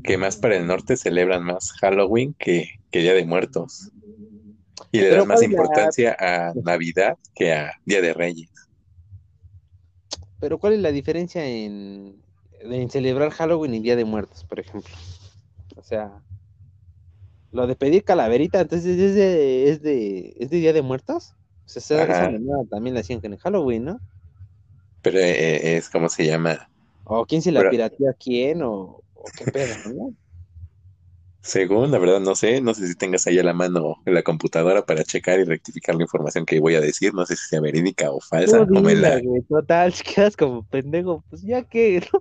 que 0.02 0.16
más 0.16 0.36
para 0.38 0.56
el 0.56 0.66
norte 0.66 0.96
celebran 0.96 1.44
más 1.44 1.72
Halloween 1.72 2.34
que, 2.38 2.77
que 2.90 3.00
Día 3.00 3.14
de 3.14 3.24
Muertos. 3.24 3.90
Y 4.92 5.00
le 5.00 5.10
dan 5.10 5.26
más 5.28 5.40
¿cuál 5.40 5.44
es 5.44 5.50
la- 5.50 5.54
importancia 5.56 6.16
a 6.18 6.52
Navidad 6.62 7.18
que 7.34 7.52
a 7.52 7.72
Día 7.84 8.00
de 8.00 8.14
Reyes. 8.14 8.50
Pero 10.40 10.58
¿cuál 10.58 10.74
es 10.74 10.78
la 10.80 10.92
diferencia 10.92 11.44
en, 11.46 12.22
en 12.60 12.90
celebrar 12.90 13.30
Halloween 13.30 13.74
y 13.74 13.80
Día 13.80 13.96
de 13.96 14.04
Muertos, 14.04 14.44
por 14.44 14.60
ejemplo? 14.60 14.94
O 15.76 15.82
sea, 15.82 16.22
lo 17.52 17.66
de 17.66 17.74
pedir 17.76 18.04
calaverita, 18.04 18.60
entonces 18.60 18.98
es 18.98 19.14
de, 19.14 19.70
es 19.70 19.82
de, 19.82 20.36
es 20.38 20.50
de 20.50 20.56
Día 20.58 20.72
de 20.72 20.82
Muertos. 20.82 21.34
O 21.66 21.68
sea, 21.68 21.80
esa, 21.80 22.02
esa 22.04 22.30
mamada 22.30 22.64
también 22.70 22.94
la 22.94 23.00
hacían 23.00 23.20
en 23.22 23.36
Halloween, 23.36 23.84
¿no? 23.84 24.00
Pero 25.02 25.18
eh, 25.18 25.76
es 25.76 25.88
como 25.90 26.08
se 26.08 26.24
llama. 26.26 26.70
O 27.04 27.26
quién 27.26 27.42
se 27.42 27.52
la 27.52 27.60
Pero- 27.60 27.70
pirateó 27.70 28.10
a 28.10 28.14
quién, 28.14 28.62
o, 28.62 29.02
o 29.14 29.24
qué 29.36 29.50
pedo, 29.50 29.74
¿no? 29.92 30.14
Según, 31.40 31.90
la 31.92 31.98
verdad, 31.98 32.20
no 32.20 32.34
sé. 32.34 32.60
No 32.60 32.74
sé 32.74 32.86
si 32.88 32.94
tengas 32.94 33.26
ahí 33.26 33.38
a 33.38 33.42
la 33.42 33.52
mano 33.54 33.96
la 34.04 34.22
computadora 34.22 34.84
para 34.84 35.04
checar 35.04 35.38
y 35.40 35.44
rectificar 35.44 35.94
la 35.94 36.02
información 36.02 36.44
que 36.44 36.60
voy 36.60 36.74
a 36.74 36.80
decir. 36.80 37.14
No 37.14 37.24
sé 37.24 37.36
si 37.36 37.46
sea 37.48 37.60
verídica 37.60 38.10
o 38.10 38.20
falsa. 38.20 38.66
Tú 38.66 38.78
o 38.78 38.82
me 38.82 38.94
la- 38.94 39.20
güey, 39.20 39.42
total, 39.42 39.92
si 39.94 40.02
quedas 40.04 40.36
como 40.36 40.64
pendejo, 40.66 41.24
pues 41.30 41.42
ya 41.42 41.62
que, 41.62 42.02
¿no? 42.12 42.20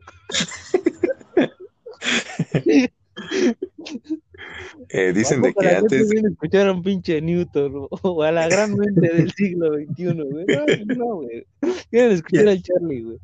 Eh, 4.89 5.11
dicen 5.13 5.41
de 5.41 5.53
que 5.53 5.67
antes. 5.69 6.09
viene 6.09 6.29
a 6.29 6.31
escuchar 6.31 6.67
a 6.67 6.71
un 6.71 6.83
pinche 6.83 7.19
Newton 7.21 7.73
o, 7.75 7.87
o 8.01 8.23
a 8.23 8.31
la 8.31 8.47
gran 8.47 8.75
mente 8.75 9.13
del 9.13 9.31
siglo 9.33 9.73
XXI, 9.73 10.13
güey. 10.13 10.45
No, 10.45 10.95
no, 10.95 11.15
güey. 11.15 11.45
Quieren 11.89 12.11
escuchar 12.11 12.47
al 12.47 12.61
Charlie, 12.61 13.01
güey. 13.01 13.17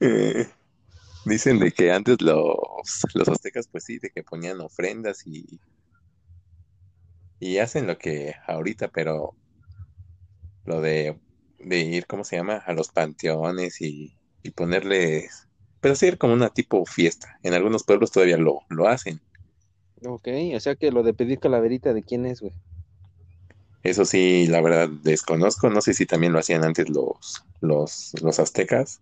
eh, 0.00 0.46
dicen 1.26 1.58
de 1.58 1.72
que 1.72 1.92
antes 1.92 2.22
los, 2.22 2.56
los 3.14 3.28
aztecas, 3.28 3.68
pues 3.68 3.84
sí, 3.84 3.98
de 3.98 4.10
que 4.10 4.22
ponían 4.24 4.60
ofrendas 4.62 5.26
y. 5.26 5.60
Y 7.40 7.58
hacen 7.58 7.86
lo 7.86 7.96
que 7.96 8.34
ahorita, 8.46 8.88
pero 8.88 9.34
lo 10.64 10.80
de, 10.82 11.18
de 11.58 11.78
ir, 11.80 12.06
¿cómo 12.06 12.24
se 12.24 12.36
llama? 12.36 12.56
A 12.56 12.72
los 12.74 12.90
panteones 12.90 13.80
y, 13.80 14.18
y 14.42 14.50
ponerles, 14.50 15.48
pero 15.80 15.92
hacer 15.94 16.18
como 16.18 16.34
una 16.34 16.50
tipo 16.50 16.84
fiesta. 16.86 17.38
En 17.42 17.54
algunos 17.54 17.84
pueblos 17.84 18.12
todavía 18.12 18.36
lo, 18.36 18.60
lo 18.68 18.88
hacen. 18.88 19.20
Ok, 20.06 20.28
o 20.54 20.60
sea 20.60 20.74
que 20.76 20.90
lo 20.90 21.02
de 21.02 21.12
pedir 21.12 21.38
calaverita, 21.38 21.92
¿de 21.92 22.02
quién 22.02 22.24
es, 22.24 22.40
güey? 22.40 22.54
Eso 23.82 24.04
sí, 24.04 24.46
la 24.48 24.60
verdad, 24.60 24.88
desconozco. 25.02 25.70
No 25.70 25.80
sé 25.80 25.94
si 25.94 26.06
también 26.06 26.32
lo 26.32 26.40
hacían 26.40 26.64
antes 26.64 26.88
los, 26.90 27.44
los, 27.60 28.12
los 28.22 28.38
aztecas 28.40 29.00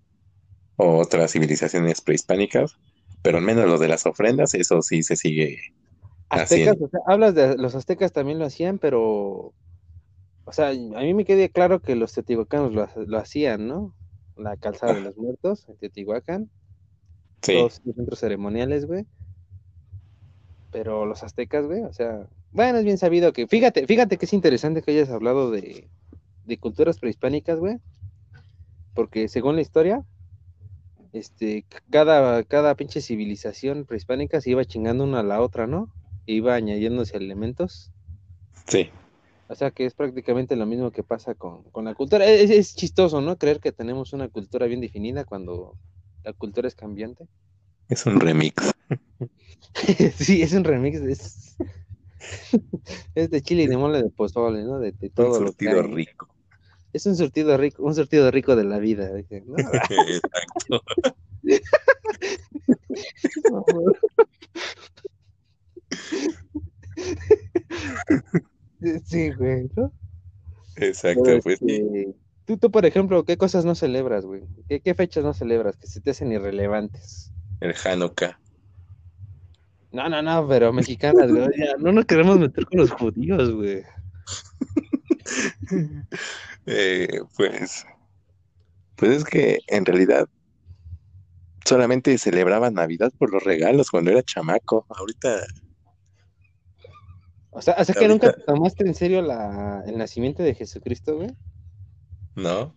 o 0.76 0.98
otras 0.98 1.32
civilizaciones 1.32 2.00
prehispánicas, 2.00 2.76
pero 3.22 3.38
al 3.38 3.44
menos 3.44 3.66
lo 3.66 3.78
de 3.78 3.88
las 3.88 4.06
ofrendas, 4.06 4.54
eso 4.54 4.82
sí 4.82 5.02
se 5.02 5.16
sigue 5.16 5.60
Aztecas, 6.28 6.74
haciendo. 6.74 6.84
o 6.86 6.88
sea, 6.88 7.00
hablas 7.06 7.34
de 7.34 7.56
los 7.56 7.74
aztecas 7.74 8.12
también 8.12 8.38
lo 8.38 8.46
hacían, 8.46 8.78
pero, 8.78 9.54
o 10.44 10.52
sea, 10.52 10.68
a 10.68 10.72
mí 10.72 11.14
me 11.14 11.24
queda 11.24 11.48
claro 11.48 11.80
que 11.80 11.94
los 11.96 12.12
teotihuacanos 12.12 12.72
lo, 12.72 12.88
lo 13.06 13.18
hacían, 13.18 13.68
¿no? 13.68 13.94
La 14.36 14.56
calzada 14.56 14.94
de 14.94 15.00
los 15.00 15.16
muertos 15.16 15.68
en 15.68 15.76
Teotihuacán, 15.76 16.50
Sí, 17.42 17.52
todos 17.52 17.80
los 17.84 17.94
centros 17.94 18.18
ceremoniales, 18.18 18.86
güey. 18.86 19.06
Pero 20.72 21.06
los 21.06 21.22
aztecas, 21.22 21.66
güey, 21.66 21.82
o 21.82 21.92
sea, 21.92 22.26
bueno, 22.50 22.78
es 22.78 22.84
bien 22.84 22.98
sabido 22.98 23.32
que, 23.32 23.46
fíjate, 23.46 23.86
fíjate 23.86 24.16
que 24.16 24.24
es 24.26 24.32
interesante 24.32 24.82
que 24.82 24.90
hayas 24.90 25.10
hablado 25.10 25.50
de, 25.50 25.88
de 26.46 26.58
culturas 26.58 26.98
prehispánicas, 26.98 27.58
güey, 27.58 27.78
porque 28.94 29.28
según 29.28 29.56
la 29.56 29.62
historia, 29.62 30.04
este, 31.14 31.64
cada, 31.90 32.42
cada 32.42 32.74
pinche 32.74 33.00
civilización 33.00 33.84
prehispánica 33.84 34.40
se 34.40 34.50
iba 34.50 34.64
chingando 34.64 35.04
una 35.04 35.20
a 35.20 35.22
la 35.22 35.40
otra, 35.40 35.68
¿no? 35.68 35.88
Iba 36.26 36.54
añadiéndose 36.54 37.16
elementos. 37.16 37.92
Sí. 38.66 38.90
O 39.48 39.54
sea 39.54 39.70
que 39.70 39.86
es 39.86 39.94
prácticamente 39.94 40.56
lo 40.56 40.66
mismo 40.66 40.90
que 40.90 41.04
pasa 41.04 41.34
con, 41.34 41.62
con 41.70 41.84
la 41.84 41.94
cultura. 41.94 42.26
Es, 42.26 42.50
es 42.50 42.74
chistoso, 42.74 43.20
¿no? 43.20 43.38
Creer 43.38 43.60
que 43.60 43.70
tenemos 43.70 44.12
una 44.12 44.28
cultura 44.28 44.66
bien 44.66 44.80
definida 44.80 45.24
cuando 45.24 45.78
la 46.24 46.32
cultura 46.32 46.66
es 46.66 46.74
cambiante. 46.74 47.28
Es 47.88 48.06
un 48.06 48.18
remix. 48.18 48.72
sí, 50.16 50.42
es 50.42 50.52
un 50.52 50.64
remix. 50.64 50.98
Es, 51.00 51.56
es 53.14 53.30
de 53.30 53.42
chile 53.42 53.64
y 53.64 53.66
de 53.68 53.76
mole 53.76 54.02
de 54.02 54.10
pozole, 54.10 54.64
¿no? 54.64 54.80
De, 54.80 54.90
de 54.90 55.10
todo 55.10 55.38
un 55.38 55.44
lo 55.44 55.52
que 55.52 55.68
surtido 55.68 55.70
hay. 55.70 55.82
rico. 55.82 56.33
Es 56.94 57.04
un 57.06 57.16
surtido 57.16 57.56
rico, 57.58 57.82
un 57.82 57.94
surtido 57.94 58.30
rico 58.30 58.54
de 58.54 58.64
la 58.64 58.78
vida. 58.78 59.12
dije, 59.12 59.42
¿no? 59.44 59.56
Exacto. 59.58 60.82
Sí, 69.06 69.30
güey, 69.30 69.68
¿no? 69.76 69.92
Exacto, 70.76 71.22
Pero, 71.24 71.40
pues 71.40 71.58
sí. 71.58 71.64
este, 71.68 72.14
Tú, 72.44 72.58
tú, 72.58 72.70
por 72.70 72.84
ejemplo, 72.84 73.24
¿qué 73.24 73.38
cosas 73.38 73.64
no 73.64 73.74
celebras, 73.74 74.26
güey? 74.26 74.42
¿Qué, 74.68 74.80
qué 74.80 74.94
fechas 74.94 75.24
no 75.24 75.32
celebras 75.32 75.76
que 75.76 75.86
se 75.86 76.00
te 76.00 76.10
hacen 76.10 76.30
irrelevantes? 76.30 77.32
El 77.60 77.74
Hanukkah. 77.82 78.38
No, 79.90 80.08
no, 80.08 80.20
no, 80.20 80.46
pero 80.46 80.72
mexicanas, 80.72 81.32
güey. 81.32 81.48
ya, 81.56 81.76
no 81.78 81.92
nos 81.92 82.04
queremos 82.04 82.38
meter 82.38 82.66
con 82.66 82.80
los 82.80 82.90
judíos, 82.92 83.50
güey. 83.50 83.82
Eh, 86.66 87.20
pues, 87.36 87.86
pues 88.96 89.10
es 89.18 89.24
que 89.24 89.58
en 89.68 89.84
realidad 89.84 90.28
solamente 91.64 92.16
celebraba 92.18 92.70
Navidad 92.70 93.12
por 93.18 93.32
los 93.32 93.42
regalos 93.44 93.90
cuando 93.90 94.10
era 94.10 94.22
chamaco. 94.22 94.86
Ahorita, 94.88 95.40
O 97.50 97.62
sea, 97.62 97.74
o 97.78 97.84
sea 97.84 97.94
que 97.94 98.06
Ahorita- 98.06 98.26
nunca 98.28 98.32
te 98.38 98.42
tomaste 98.44 98.86
en 98.86 98.94
serio 98.94 99.22
la, 99.22 99.82
el 99.86 99.96
nacimiento 99.98 100.42
de 100.42 100.54
Jesucristo, 100.54 101.16
güey. 101.16 101.30
¿no? 102.36 102.74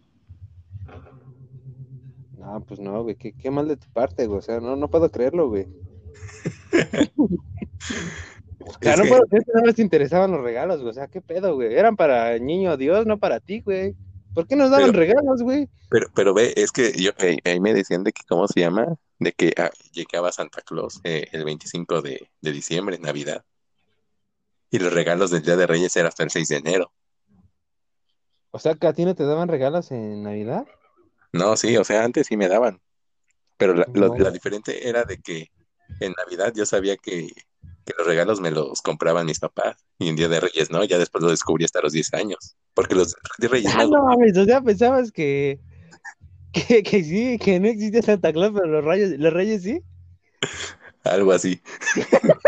No, 2.38 2.64
pues 2.66 2.80
no, 2.80 3.04
güey, 3.04 3.16
qué, 3.16 3.34
qué 3.34 3.52
mal 3.52 3.68
de 3.68 3.76
tu 3.78 3.88
parte, 3.92 4.26
güey. 4.28 4.40
O 4.40 4.42
sea, 4.42 4.60
no, 4.60 4.76
no 4.76 4.90
puedo 4.90 5.10
creerlo, 5.12 5.50
güey. 5.50 5.68
Claro, 8.80 9.04
que- 9.04 9.10
puedo 9.10 9.22
creer 9.28 9.44
que 9.46 9.52
nada 9.54 9.66
más 9.66 9.76
te 9.76 9.82
interesaban 9.82 10.32
los 10.32 10.42
regalos, 10.42 10.78
güey. 10.80 10.90
O 10.92 10.94
sea, 10.94 11.08
qué 11.08 11.22
pedo, 11.22 11.56
güey. 11.56 11.74
Eran 11.76 11.96
para 11.96 12.38
niño 12.40 12.78
Dios, 12.78 13.06
no 13.06 13.18
para 13.18 13.40
ti, 13.40 13.62
güey. 13.62 13.96
¿Por 14.34 14.48
qué 14.48 14.56
nos 14.56 14.70
daban 14.70 14.88
Pero- 14.92 15.00
regalos, 15.00 15.42
güey? 15.42 15.68
Pero, 15.90 16.08
pero 16.14 16.34
ve, 16.34 16.54
es 16.58 16.72
que 16.72 16.92
yo 16.94 17.12
ahí 17.46 17.60
me 17.60 17.74
decían 17.74 18.04
de 18.04 18.12
que, 18.12 18.22
¿cómo 18.28 18.48
se 18.48 18.60
llama? 18.60 18.96
De 19.20 19.32
que 19.32 19.54
ah, 19.58 19.72
llegaba 19.94 20.32
Santa 20.32 20.62
Claus 20.62 21.00
eh, 21.04 21.28
el 21.32 21.44
25 21.46 22.02
de, 22.02 22.30
de 22.42 22.52
diciembre, 22.52 23.00
Navidad. 23.00 23.44
Y 24.70 24.80
los 24.80 24.94
regalos 24.94 25.32
del 25.32 25.42
Día 25.44 25.56
de 25.56 25.66
Reyes 25.66 25.96
eran 25.96 26.10
hasta 26.10 26.24
el 26.24 26.30
6 26.30 26.48
de 26.50 26.58
enero. 26.58 26.92
O 28.52 28.60
sea, 28.60 28.76
que 28.76 28.88
a 28.88 28.94
ti 28.94 29.06
no 29.06 29.16
te 29.16 29.24
daban 29.26 29.48
regalos 29.48 29.92
en 29.92 30.24
Navidad. 30.24 30.66
No, 31.32 31.56
sí, 31.58 31.76
o 31.78 31.84
sea, 31.84 32.04
antes 32.04 32.28
sí 32.28 32.38
me 32.38 32.48
daban. 32.48 32.82
Pero 33.58 33.74
la, 33.74 33.88
lo- 33.94 34.10
No. 34.10 34.18
la 34.18 34.32
diferente 34.32 34.88
era 34.88 35.04
de 35.04 35.20
que 35.20 35.52
en 36.00 36.14
Navidad 36.18 36.54
yo 36.56 36.66
sabía 36.66 36.96
que, 36.98 37.30
que 37.88 37.94
los 37.98 38.06
regalos 38.06 38.42
me 38.42 38.52
los 38.52 38.82
compraban 38.82 39.26
mis 39.26 39.40
papás. 39.40 39.78
Y 39.98 40.10
en 40.10 40.18
Día 40.18 40.28
de 40.28 40.42
Reyes 40.42 40.70
no, 40.70 40.84
ya 40.84 41.00
después 41.00 41.24
lo 41.24 41.30
descubrí 41.30 41.64
hasta 41.64 41.82
los 41.82 41.94
10 41.94 42.14
años. 42.16 42.58
Porque 42.74 42.96
los 42.96 43.16
de 43.38 43.48
Reyes 43.48 43.72
Ah, 43.74 43.86
no 43.86 44.04
mames, 44.04 44.38
o 44.38 44.44
sea, 44.44 44.62
pensabas 44.62 45.12
que, 45.12 45.60
que, 46.52 46.84
que 46.84 47.04
sí, 47.04 47.38
que 47.40 47.60
no 47.60 47.68
existía 47.68 48.02
Santa 48.02 48.34
Claus, 48.34 48.52
pero 48.54 48.68
los 48.68 48.84
reyes, 48.84 49.18
los 49.18 49.32
reyes 49.34 49.64
sí. 49.64 49.82
algo 51.06 51.32
así. 51.32 51.62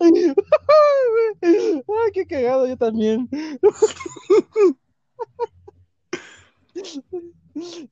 Ay, 0.00 0.12
qué 2.14 2.26
cagado, 2.26 2.66
yo 2.66 2.76
también. 2.76 3.28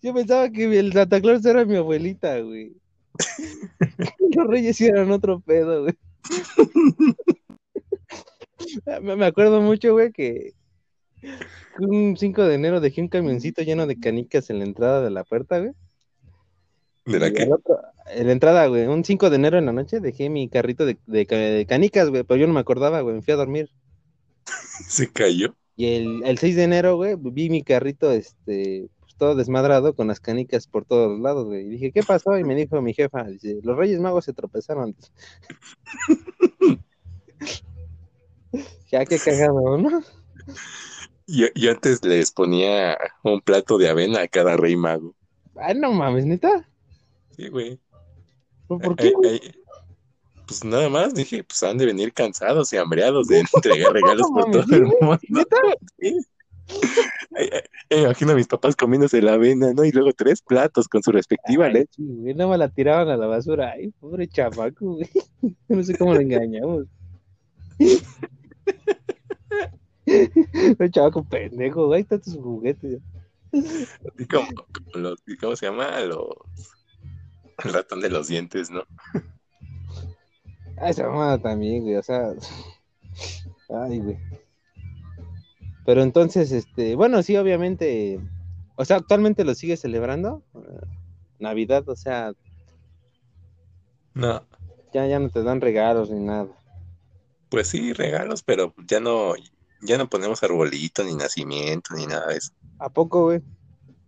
Yo 0.00 0.14
pensaba 0.14 0.48
que 0.48 0.78
el 0.78 0.92
Santa 0.92 1.20
Claus 1.20 1.44
era 1.44 1.64
mi 1.64 1.74
abuelita, 1.74 2.38
güey. 2.38 2.76
Los 4.36 4.46
reyes 4.46 4.80
eran 4.80 5.10
otro 5.10 5.40
pedo, 5.40 5.82
güey. 5.82 5.94
Me 9.02 9.26
acuerdo 9.26 9.60
mucho, 9.60 9.92
güey, 9.92 10.12
que 10.12 10.52
un 11.78 12.16
5 12.16 12.44
de 12.44 12.54
enero 12.54 12.80
dejé 12.80 13.00
un 13.00 13.08
camioncito 13.08 13.62
lleno 13.62 13.86
de 13.86 13.98
canicas 13.98 14.50
en 14.50 14.58
la 14.58 14.64
entrada 14.64 15.02
de 15.02 15.10
la 15.10 15.24
puerta, 15.24 15.58
güey. 15.58 15.72
¿De 17.04 17.18
la 17.20 17.28
Y 17.28 17.50
otro- 17.50 17.80
en 18.14 18.26
la 18.26 18.32
entrada, 18.32 18.66
güey, 18.66 18.86
un 18.86 19.04
5 19.04 19.30
de 19.30 19.36
enero 19.36 19.58
en 19.58 19.66
la 19.66 19.72
noche 19.72 20.00
dejé 20.00 20.28
mi 20.28 20.48
carrito 20.48 20.84
de, 20.86 20.96
de 21.06 21.26
ca- 21.26 21.36
de 21.36 21.66
canicas, 21.66 22.10
güey, 22.10 22.24
pero 22.24 22.40
yo 22.40 22.46
no 22.46 22.54
me 22.54 22.60
acordaba, 22.60 23.00
güey, 23.00 23.16
me 23.16 23.22
fui 23.22 23.32
a 23.32 23.36
dormir. 23.36 23.70
Se 24.88 25.10
cayó. 25.10 25.54
Y 25.76 25.94
el, 25.94 26.22
el 26.24 26.38
6 26.38 26.56
de 26.56 26.62
enero, 26.64 26.96
güey, 26.96 27.14
vi 27.18 27.50
mi 27.50 27.62
carrito, 27.62 28.10
este, 28.10 28.88
todo 29.18 29.34
desmadrado 29.34 29.94
con 29.94 30.08
las 30.08 30.20
canicas 30.20 30.66
por 30.66 30.84
todos 30.84 31.18
lados, 31.20 31.46
güey. 31.46 31.66
Y 31.66 31.68
dije, 31.70 31.92
¿qué 31.92 32.02
pasó? 32.02 32.38
Y 32.38 32.44
me 32.44 32.54
dijo 32.56 32.80
mi 32.82 32.94
jefa, 32.94 33.24
dice, 33.24 33.58
los 33.62 33.76
Reyes 33.76 34.00
Magos 34.00 34.24
se 34.24 34.32
tropezaron. 34.32 34.96
Ya, 38.90 39.04
qué 39.04 39.18
cagado, 39.18 39.76
¿no? 39.78 40.02
Yo, 41.26 41.46
yo 41.54 41.72
antes 41.72 42.04
les 42.04 42.30
ponía 42.30 42.96
un 43.22 43.40
plato 43.40 43.78
de 43.78 43.88
avena 43.88 44.22
a 44.22 44.28
cada 44.28 44.56
rey 44.56 44.76
mago. 44.76 45.14
Ay, 45.56 45.74
no 45.74 45.92
mames, 45.92 46.24
neta. 46.24 46.68
Sí, 47.30 47.48
güey. 47.48 47.80
¿Por, 48.68 48.94
Ay, 48.96 48.96
qué? 48.96 49.10
güey? 49.10 49.40
ay, 49.42 49.54
Pues 50.46 50.64
nada 50.64 50.88
más 50.88 51.14
dije, 51.14 51.42
pues 51.44 51.62
han 51.62 51.78
de 51.78 51.86
venir 51.86 52.12
cansados 52.12 52.72
y 52.72 52.76
hambreados 52.76 53.26
de 53.28 53.40
entregar 53.54 53.92
regalos 53.92 54.28
por 54.32 54.50
todo 54.50 54.64
el 54.74 54.82
mundo. 54.84 55.18
¿Neta? 55.28 55.56
Sí. 55.98 56.16
Ay, 57.38 57.50
ay, 57.52 57.60
ay, 57.90 58.02
imagino 58.04 58.32
a 58.32 58.34
mis 58.34 58.48
papás 58.48 58.74
comiéndose 58.76 59.20
la 59.20 59.34
avena, 59.34 59.72
¿no? 59.74 59.84
Y 59.84 59.92
luego 59.92 60.12
tres 60.12 60.40
platos 60.42 60.88
con 60.88 61.02
su 61.02 61.12
respectiva 61.12 61.66
Ay, 61.66 61.72
leche. 61.74 61.92
sí, 61.96 62.06
güey, 62.06 62.34
nada 62.34 62.48
más 62.50 62.58
la 62.58 62.68
tiraban 62.68 63.08
a 63.08 63.16
la 63.16 63.26
basura. 63.26 63.72
Ay, 63.72 63.90
pobre 64.00 64.26
chamaco, 64.28 64.94
güey. 64.94 65.08
No 65.68 65.82
sé 65.82 65.96
cómo 65.96 66.14
le 66.14 66.22
engañamos. 66.22 66.86
Un 70.78 70.90
chavaco 70.90 71.24
pendejo, 71.24 71.86
güey, 71.86 71.98
ahí 71.98 72.02
están 72.02 72.20
tus 72.20 72.36
juguetes. 72.36 73.00
Los, 74.94 75.22
¿cómo 75.40 75.56
se 75.56 75.66
llama? 75.66 76.00
Los, 76.00 76.28
el 77.64 77.72
ratón 77.72 78.00
de 78.00 78.10
los 78.10 78.28
dientes, 78.28 78.70
¿no? 78.70 78.82
Ah, 80.78 80.90
esa 80.90 81.08
mamada 81.08 81.38
también, 81.38 81.82
güey, 81.82 81.96
o 81.96 82.02
sea. 82.02 82.32
Ay, 83.68 83.98
güey. 84.00 84.18
Pero 85.86 86.02
entonces, 86.02 86.52
este, 86.52 86.96
bueno, 86.96 87.22
sí, 87.24 87.36
obviamente. 87.36 88.20
O 88.76 88.84
sea, 88.84 88.98
actualmente 88.98 89.44
lo 89.44 89.54
sigue 89.54 89.78
celebrando. 89.78 90.44
eh, 90.54 90.86
Navidad, 91.40 91.88
o 91.88 91.96
sea, 91.96 92.34
No, 94.14 94.48
ya, 94.92 95.06
ya 95.06 95.18
no 95.20 95.30
te 95.30 95.42
dan 95.44 95.60
regalos 95.60 96.10
ni 96.10 96.20
nada. 96.20 96.48
pues 97.48 97.68
sí, 97.68 97.92
regalos, 97.92 98.42
pero 98.42 98.74
ya 98.86 99.00
no, 99.00 99.34
ya 99.80 99.98
no 99.98 100.08
ponemos 100.08 100.42
arbolito, 100.42 101.04
ni 101.04 101.14
nacimiento, 101.14 101.94
ni 101.94 102.06
nada 102.06 102.28
de 102.28 102.36
eso. 102.38 102.52
¿A 102.78 102.88
poco, 102.90 103.24
güey? 103.24 103.42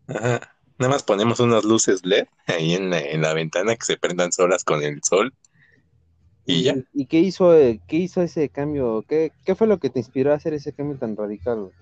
Ajá. 0.09 0.41
Nada 0.79 0.93
más 0.93 1.03
ponemos 1.03 1.41
unas 1.41 1.65
luces 1.65 2.03
LED 2.05 2.27
ahí 2.47 2.75
en 2.75 2.91
la, 2.91 3.01
en 3.01 3.23
la 3.23 3.35
ventana 3.35 3.77
que 3.77 3.85
se 3.87 3.97
prendan 3.97 4.33
solas 4.33 4.65
con 4.65 4.83
el 4.83 5.01
sol. 5.03 5.35
Y 6.49 6.63
ya. 6.63 6.75
¿Y 6.95 7.05
qué 7.05 7.21
hizo, 7.21 7.55
eh, 7.55 7.79
qué 7.87 7.97
hizo 7.97 8.23
ese 8.23 8.49
cambio? 8.49 9.05
¿Qué, 9.07 9.33
¿Qué 9.45 9.55
fue 9.55 9.67
lo 9.67 9.79
que 9.79 9.91
te 9.91 9.99
inspiró 9.99 10.33
a 10.33 10.37
hacer 10.37 10.55
ese 10.55 10.73
cambio 10.73 10.97
tan 10.97 11.15
radical, 11.15 11.61
güey? 11.61 11.73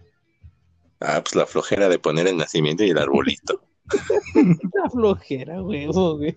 Ah, 0.99 1.23
pues 1.23 1.37
la 1.37 1.47
flojera 1.47 1.89
de 1.89 2.01
poner 2.01 2.27
el 2.27 2.37
nacimiento 2.37 2.83
y 2.83 2.91
el 2.91 2.99
arbolito. 2.99 3.61
Una 4.35 4.91
flojera, 4.91 5.61
güey, 5.61 5.87
güey. 5.87 6.35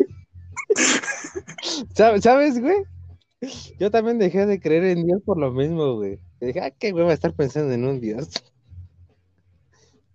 ¿Sabes, 1.96 2.22
¿Sabes, 2.22 2.62
güey? 2.62 2.84
Yo 3.80 3.90
también 3.90 4.20
dejé 4.20 4.46
de 4.46 4.60
creer 4.60 4.84
en 4.84 5.08
Dios 5.08 5.24
por 5.26 5.40
lo 5.40 5.52
mismo, 5.52 5.96
güey. 5.96 6.20
Dije, 6.40 6.60
ah, 6.62 6.70
qué 6.70 6.92
güey 6.92 7.06
va 7.06 7.12
a 7.12 7.16
estar 7.16 7.34
pensando 7.34 7.74
en 7.74 7.84
un 7.84 8.00
Dios. 8.00 8.30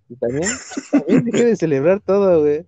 Y 0.08 0.14
también, 0.14 0.48
también 0.92 1.24
dejé 1.24 1.46
de 1.46 1.56
celebrar 1.56 2.00
todo, 2.00 2.42
güey. 2.42 2.64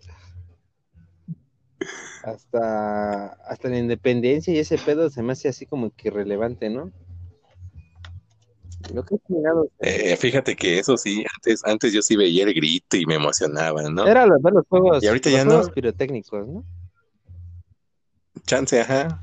Hasta, 2.26 3.28
hasta 3.46 3.68
la 3.70 3.78
independencia 3.78 4.52
y 4.52 4.58
ese 4.58 4.76
pedo 4.78 5.08
se 5.08 5.22
me 5.22 5.32
hace 5.32 5.48
así 5.48 5.64
como 5.66 5.90
que 5.92 6.08
irrelevante, 6.08 6.68
¿no? 6.68 6.92
Lo 8.92 9.04
que 9.04 9.16
chingados. 9.26 9.68
Eh, 9.78 10.16
fíjate 10.16 10.56
que 10.56 10.78
eso 10.78 10.96
sí, 10.96 11.24
antes, 11.36 11.62
antes 11.64 11.92
yo 11.92 12.02
sí 12.02 12.16
veía 12.16 12.44
el 12.44 12.54
grito 12.54 12.96
y 12.96 13.06
me 13.06 13.14
emocionaba, 13.16 13.82
¿no? 13.90 14.10
Era 14.10 14.24
lo- 14.24 14.40
ver 14.40 14.54
los 14.54 14.66
juegos, 14.68 15.04
Y 15.04 15.06
ahorita 15.06 15.28
los 15.30 15.42
ya 15.42 15.44
no. 15.44 15.60
juegos 15.60 15.68
pirotécnicos, 15.70 16.48
¿no? 16.48 16.64
Chance, 18.46 18.72
ajá. 18.80 19.20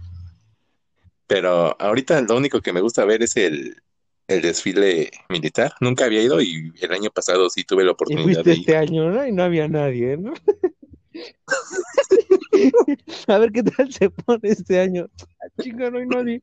Pero 1.28 1.80
ahorita 1.82 2.22
lo 2.22 2.38
único 2.38 2.62
que 2.62 2.74
me 2.74 2.82
gusta 2.82 3.06
ver 3.06 3.24
es 3.24 3.36
el, 3.38 3.82
el 4.28 4.42
desfile 4.42 5.12
militar. 5.30 5.74
Nunca 5.82 6.06
había 6.06 6.22
ido 6.22 6.42
y 6.42 6.72
el 6.82 6.92
año 6.94 7.10
pasado 7.12 7.50
sí 7.50 7.64
tuve 7.64 7.84
la 7.86 7.92
Y 8.06 8.18
oportunidad 8.18 8.18
fuiste 8.18 8.52
de 8.52 8.56
ir. 8.56 8.70
este 8.70 8.76
año, 8.78 9.10
¿no? 9.12 9.26
Y 9.26 9.32
no 9.32 9.44
había 9.44 9.68
nadie, 9.68 10.18
¿no? 10.18 10.34
A 13.28 13.38
ver 13.38 13.52
qué 13.52 13.64
tal 13.64 13.92
se 13.92 14.10
pone 14.10 14.50
este 14.50 14.80
año. 14.80 15.10
Ah, 15.22 15.48
Chinga, 15.62 15.90
no 15.90 16.00
hay 16.00 16.06
nadie. 16.06 16.42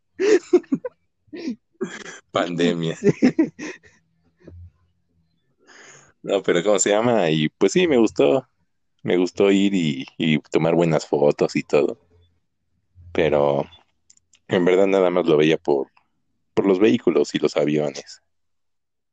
Pandemia. 2.30 2.96
No, 6.22 6.42
pero 6.42 6.62
¿cómo 6.62 6.78
se 6.78 6.90
llama? 6.90 7.30
Y 7.30 7.48
pues 7.48 7.72
sí, 7.72 7.88
me 7.88 7.96
gustó. 7.96 8.46
Me 9.02 9.16
gustó 9.16 9.50
ir 9.50 9.74
y, 9.74 10.06
y 10.18 10.38
tomar 10.38 10.74
buenas 10.74 11.06
fotos 11.06 11.56
y 11.56 11.62
todo. 11.62 11.98
Pero 13.12 13.64
en 14.48 14.64
verdad 14.64 14.86
nada 14.86 15.10
más 15.10 15.26
lo 15.26 15.38
veía 15.38 15.56
por, 15.56 15.88
por 16.54 16.66
los 16.66 16.78
vehículos 16.78 17.34
y 17.34 17.38
los 17.38 17.56
aviones. 17.56 18.22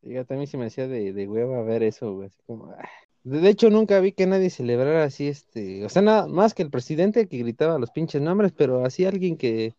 Diga, 0.01 0.25
también 0.25 0.47
se 0.47 0.57
me 0.57 0.65
hacía 0.65 0.87
de, 0.87 1.13
de 1.13 1.27
hueva 1.27 1.63
ver 1.63 1.83
eso, 1.83 2.13
güey. 2.13 2.27
Así 2.27 2.41
como, 2.45 2.71
ah. 2.71 2.89
De 3.29 3.49
hecho, 3.49 3.69
nunca 3.69 3.99
vi 3.99 4.13
que 4.13 4.25
nadie 4.25 4.49
celebrara 4.49 5.03
así, 5.03 5.27
este, 5.27 5.83
o 5.85 5.89
sea, 5.89 6.01
nada 6.01 6.27
más 6.27 6.53
que 6.53 6.63
el 6.63 6.69
presidente 6.69 7.27
que 7.27 7.39
gritaba 7.39 7.77
los 7.77 7.91
pinches 7.91 8.21
nombres, 8.21 8.53
pero 8.55 8.85
así 8.85 9.05
alguien 9.05 9.35
que, 9.37 9.75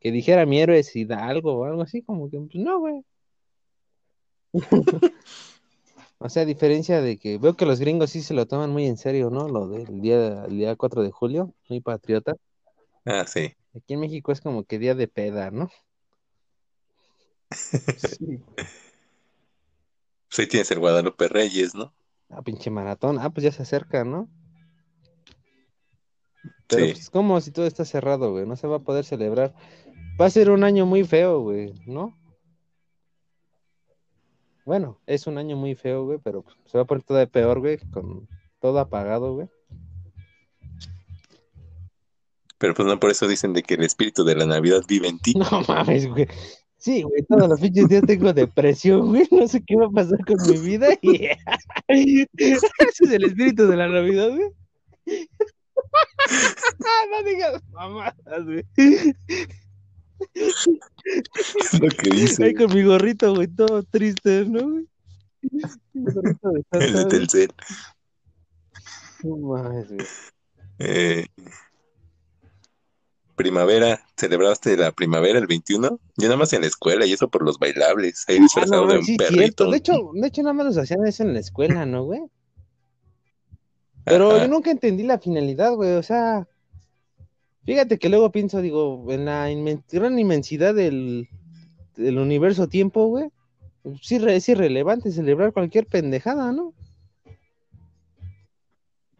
que 0.00 0.10
dijera 0.10 0.46
mi 0.46 0.60
héroe 0.60 0.80
es 0.80 0.94
Hidalgo 0.96 1.58
o 1.58 1.64
algo 1.64 1.82
así, 1.82 2.02
como 2.02 2.28
que, 2.28 2.38
pues 2.38 2.56
no, 2.56 2.80
güey. 2.80 3.04
O 6.20 6.28
sea, 6.28 6.42
a 6.42 6.46
diferencia 6.46 7.00
de 7.00 7.16
que 7.16 7.38
veo 7.38 7.54
que 7.54 7.64
los 7.64 7.78
gringos 7.78 8.10
sí 8.10 8.22
se 8.22 8.34
lo 8.34 8.46
toman 8.46 8.70
muy 8.70 8.86
en 8.86 8.96
serio, 8.96 9.30
¿no? 9.30 9.48
Lo 9.48 9.68
del 9.68 10.00
día, 10.00 10.46
el 10.46 10.56
día 10.56 10.74
4 10.74 11.02
de 11.02 11.12
julio, 11.12 11.54
muy 11.68 11.80
patriota. 11.80 12.34
Ah, 13.04 13.24
sí. 13.24 13.54
Aquí 13.76 13.94
en 13.94 14.00
México 14.00 14.32
es 14.32 14.40
como 14.40 14.64
que 14.64 14.80
día 14.80 14.96
de 14.96 15.06
peda, 15.06 15.50
¿no? 15.50 15.70
Sí. 18.18 18.40
Pues 20.26 20.40
ahí 20.40 20.46
tienes 20.46 20.70
el 20.72 20.80
Guadalupe 20.80 21.28
Reyes, 21.28 21.74
¿no? 21.74 21.94
Ah, 22.30 22.42
pinche 22.42 22.70
maratón. 22.70 23.18
Ah, 23.20 23.30
pues 23.30 23.44
ya 23.44 23.52
se 23.52 23.62
acerca, 23.62 24.04
¿no? 24.04 24.28
Pero 26.68 26.86
Sí. 26.86 26.92
pues 26.92 27.10
como 27.10 27.40
si 27.40 27.50
todo 27.50 27.66
está 27.66 27.84
cerrado, 27.84 28.32
güey, 28.32 28.46
no 28.46 28.56
se 28.56 28.66
va 28.66 28.76
a 28.76 28.80
poder 28.82 29.04
celebrar. 29.04 29.54
Va 30.20 30.26
a 30.26 30.30
ser 30.30 30.50
un 30.50 30.64
año 30.64 30.84
muy 30.84 31.04
feo, 31.04 31.40
güey, 31.40 31.72
¿no? 31.86 32.16
Bueno, 34.66 35.00
es 35.06 35.26
un 35.26 35.38
año 35.38 35.56
muy 35.56 35.74
feo, 35.74 36.04
güey, 36.04 36.18
pero 36.22 36.42
pues, 36.42 36.56
se 36.66 36.76
va 36.76 36.82
a 36.82 36.86
poner 36.86 37.02
todavía 37.02 37.30
peor, 37.32 37.60
güey, 37.60 37.78
con 37.90 38.28
todo 38.60 38.78
apagado, 38.80 39.34
güey. 39.34 39.48
Pero 42.58 42.74
pues 42.74 42.86
no 42.86 42.98
por 42.98 43.10
eso 43.10 43.28
dicen 43.28 43.52
de 43.52 43.62
que 43.62 43.74
el 43.74 43.84
espíritu 43.84 44.24
de 44.24 44.34
la 44.34 44.44
Navidad 44.44 44.82
vive 44.86 45.08
en 45.08 45.18
ti. 45.20 45.32
No 45.38 45.62
mames, 45.68 46.06
güey. 46.08 46.26
Sí, 46.78 47.02
güey, 47.02 47.22
todos 47.24 47.48
los 47.48 47.60
pinches 47.60 47.88
días 47.88 48.04
tengo 48.06 48.32
depresión, 48.32 49.08
güey. 49.08 49.26
No 49.32 49.48
sé 49.48 49.60
qué 49.66 49.74
va 49.76 49.86
a 49.86 49.90
pasar 49.90 50.24
con 50.24 50.36
mi 50.48 50.58
vida. 50.58 50.88
Y... 51.02 51.28
Ese 52.36 52.68
es 53.00 53.10
el 53.10 53.24
espíritu 53.24 53.66
de 53.66 53.76
la 53.76 53.88
Navidad, 53.88 54.28
güey. 54.28 54.52
no 57.10 57.22
digas 57.24 57.60
mamadas, 57.72 58.44
güey. 58.44 58.64
Es 60.34 61.80
lo 61.80 61.88
que 61.88 62.10
Ahí 62.10 62.20
dice 62.20 62.54
con 62.54 62.74
mi 62.74 62.84
gorrito, 62.84 63.34
güey, 63.34 63.48
todo 63.48 63.82
triste, 63.82 64.44
¿no, 64.46 64.70
güey? 64.70 64.86
Mi 65.94 66.12
gorrito 66.12 66.50
de 66.50 66.62
el. 66.72 67.08
Telcel. 67.08 67.50
No 69.24 69.36
mames, 69.36 69.88
güey. 69.88 70.06
Eh, 70.78 71.26
primavera, 73.38 74.04
¿celebraste 74.18 74.76
la 74.76 74.92
primavera 74.92 75.38
el 75.38 75.46
21? 75.46 75.98
Yo 76.18 76.24
nada 76.28 76.36
más 76.36 76.52
en 76.52 76.60
la 76.60 76.66
escuela 76.66 77.06
y 77.06 77.12
eso 77.14 77.28
por 77.28 77.42
los 77.42 77.58
bailables, 77.58 78.26
ahí 78.28 78.36
Ah, 78.36 78.42
disfrazado 78.42 78.84
no, 78.84 78.92
de 78.92 78.98
un 78.98 79.04
sí, 79.04 79.16
perrito. 79.16 79.38
cierto. 79.64 79.70
De 79.70 79.76
hecho, 79.78 80.10
de 80.12 80.28
hecho, 80.28 80.42
nada 80.42 80.52
más 80.52 80.66
nos 80.66 80.76
hacían 80.76 81.06
eso 81.06 81.22
en 81.22 81.32
la 81.32 81.40
escuela, 81.40 81.86
¿no, 81.86 82.04
güey? 82.04 82.20
Pero 84.04 84.30
Ajá. 84.32 84.42
yo 84.44 84.48
nunca 84.48 84.70
entendí 84.70 85.02
la 85.04 85.18
finalidad, 85.18 85.72
güey. 85.74 85.92
O 85.94 86.02
sea, 86.02 86.46
fíjate 87.64 87.98
que 87.98 88.08
luego 88.08 88.30
pienso, 88.32 88.60
digo, 88.60 89.04
en 89.10 89.24
la 89.26 89.50
inmen- 89.50 89.82
gran 89.90 90.18
inmensidad 90.18 90.74
del, 90.74 91.28
del 91.96 92.18
universo 92.18 92.68
tiempo, 92.68 93.06
güey. 93.06 93.28
Sí, 94.02 94.18
re- 94.18 94.36
es 94.36 94.48
irrelevante 94.48 95.10
celebrar 95.12 95.52
cualquier 95.52 95.86
pendejada, 95.86 96.52
¿no? 96.52 96.74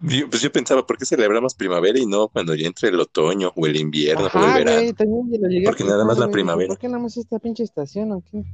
Yo- 0.01 0.31
pues 0.31 0.43
yo 0.43 0.53
pensaba, 0.53 0.87
¿por 0.87 0.97
qué 0.97 1.05
celebramos 1.05 1.55
primavera 1.55 1.99
y 1.99 2.07
no 2.07 2.29
cuando 2.29 2.55
ya 2.55 2.67
entre 2.67 2.89
el 2.91 3.01
otoño 3.01 3.53
o 3.57 3.67
el 3.67 3.77
invierno 3.77 4.29
o 4.33 4.47
el 4.47 4.55
verano? 4.55 4.81
güey, 4.81 4.93
también 4.93 5.33
yo 5.33 5.39
lo 5.41 5.49
llegué 5.49 5.67
a 5.67 5.71
Porque 5.71 5.85
nada 5.85 6.05
más 6.05 6.19
la 6.19 6.31
primavera. 6.31 6.69
¿Por 6.69 6.79
qué 6.79 6.87
nada 6.89 7.01
más 7.03 7.17
esta 7.17 7.39
pinche 7.39 7.65
estación 7.65 8.13
o 8.13 8.23
qué? 8.31 8.45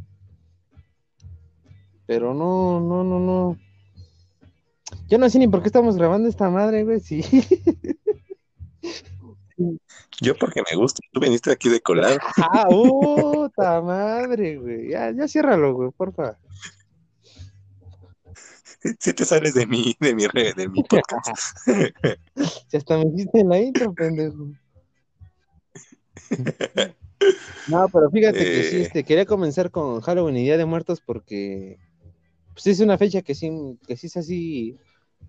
Pero 2.06 2.34
no, 2.34 2.80
no, 2.80 3.04
no, 3.04 3.18
no. 3.18 3.58
Yo 5.08 5.18
no 5.18 5.28
sé 5.28 5.38
ni 5.38 5.48
por 5.48 5.60
qué 5.62 5.68
estamos 5.68 5.96
grabando 5.96 6.28
esta 6.28 6.48
madre, 6.50 6.84
güey, 6.84 7.00
sí. 7.00 7.22
Yo 10.20 10.34
porque 10.36 10.62
me 10.70 10.76
gusta, 10.76 11.00
tú 11.12 11.20
viniste 11.20 11.50
aquí 11.50 11.68
de 11.68 11.80
colado. 11.80 12.18
Ah, 12.36 12.66
puta 12.68 13.80
madre, 13.80 14.56
güey. 14.56 14.90
Ya, 14.90 15.10
ya 15.12 15.28
ciérralo, 15.28 15.74
güey, 15.74 15.90
porfa. 15.96 16.36
Si 19.00 19.12
te 19.12 19.24
sales 19.24 19.54
de 19.54 19.66
mi, 19.66 19.96
de 19.98 20.14
mi 20.14 20.26
red, 20.26 20.54
de 20.54 20.68
mi 20.68 20.82
podcast. 20.82 21.56
Si 22.68 22.76
hasta 22.76 22.98
me 22.98 23.06
hiciste 23.06 23.40
en 23.40 23.48
la 23.48 23.58
intro, 23.58 23.92
pendejo. 23.94 24.48
No, 27.68 27.86
pero 27.90 28.10
fíjate 28.10 28.38
que 28.38 28.64
sí, 28.64 28.76
Eh. 28.76 28.82
este, 28.82 29.04
quería 29.04 29.24
comenzar 29.24 29.70
con 29.70 30.00
Halloween 30.02 30.36
y 30.36 30.42
Día 30.42 30.58
de 30.58 30.66
Muertos 30.66 31.00
porque 31.00 31.78
pues 32.52 32.66
es 32.66 32.80
una 32.80 32.98
fecha 32.98 33.22
que 33.22 33.34
sí, 33.34 33.50
que 33.86 33.96
sí 33.96 34.08
es 34.08 34.16
así, 34.18 34.76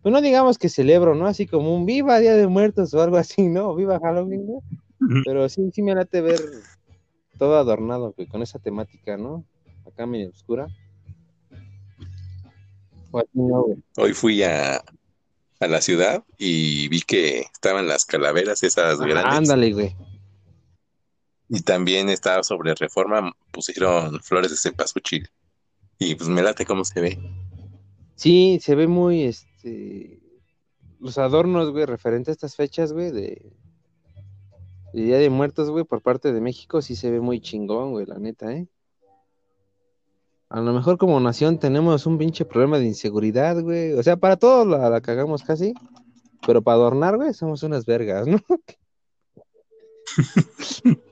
pues 0.01 0.11
no 0.11 0.19
digamos 0.19 0.57
que 0.57 0.67
celebro, 0.67 1.15
¿no? 1.15 1.25
Así 1.25 1.47
como 1.47 1.73
un 1.73 1.85
viva 1.85 2.19
Día 2.19 2.35
de 2.35 2.47
Muertos 2.47 2.93
o 2.93 3.01
algo 3.01 3.15
así, 3.17 3.47
¿no? 3.47 3.73
Viva 3.75 3.99
Halloween, 3.99 4.45
¿no? 4.45 4.61
Pero 5.23 5.47
sí, 5.47 5.69
sí 5.73 5.81
me 5.81 5.95
late 5.95 6.21
ver 6.21 6.39
todo 7.37 7.57
adornado, 7.57 8.13
con 8.29 8.41
esa 8.41 8.59
temática, 8.59 9.15
¿no? 9.17 9.45
Acá 9.87 10.05
medio 10.05 10.29
oscura. 10.29 10.67
No, 13.33 13.63
güey. 13.63 13.77
Hoy 13.97 14.13
fui 14.13 14.43
a, 14.43 14.83
a 15.59 15.67
la 15.67 15.81
ciudad 15.81 16.23
y 16.37 16.87
vi 16.89 17.01
que 17.01 17.39
estaban 17.39 17.87
las 17.87 18.05
calaveras 18.05 18.63
esas 18.63 18.99
Ajá, 18.99 19.07
grandes. 19.07 19.33
Ándale, 19.33 19.73
güey. 19.73 19.95
Y 21.47 21.61
también 21.61 22.09
estaba 22.09 22.43
sobre 22.43 22.73
reforma, 22.73 23.31
pusieron 23.51 24.19
flores 24.21 24.51
de 24.51 24.57
cempasúchil. 24.57 25.29
Y 25.99 26.15
pues 26.15 26.27
me 26.29 26.41
late 26.41 26.65
cómo 26.65 26.83
se 26.83 26.99
ve. 26.99 27.19
Sí, 28.15 28.59
se 28.61 28.75
ve 28.75 28.87
muy, 28.87 29.23
este, 29.23 30.19
los 30.99 31.17
adornos, 31.17 31.71
güey, 31.71 31.85
referente 31.85 32.31
a 32.31 32.33
estas 32.33 32.55
fechas, 32.55 32.93
güey, 32.93 33.11
de, 33.11 33.51
de 34.93 35.01
Día 35.01 35.17
de 35.17 35.29
Muertos, 35.29 35.69
güey, 35.69 35.83
por 35.83 36.01
parte 36.01 36.33
de 36.33 36.41
México, 36.41 36.81
sí 36.81 36.95
se 36.95 37.11
ve 37.11 37.19
muy 37.19 37.41
chingón, 37.41 37.91
güey, 37.91 38.05
la 38.05 38.17
neta, 38.17 38.51
¿eh? 38.51 38.67
A 40.55 40.61
lo 40.61 40.71
mejor 40.71 40.97
como 40.97 41.19
nación 41.19 41.59
tenemos 41.59 42.05
un 42.05 42.17
pinche 42.17 42.45
problema 42.45 42.79
de 42.79 42.85
inseguridad, 42.85 43.61
güey. 43.61 43.91
O 43.91 44.01
sea, 44.01 44.15
para 44.15 44.37
todos 44.37 44.65
la, 44.65 44.89
la 44.89 45.01
cagamos 45.01 45.43
casi, 45.43 45.73
pero 46.47 46.61
para 46.61 46.75
adornar, 46.75 47.17
güey, 47.17 47.33
somos 47.33 47.61
unas 47.63 47.85
vergas, 47.85 48.25
¿no? 48.25 48.39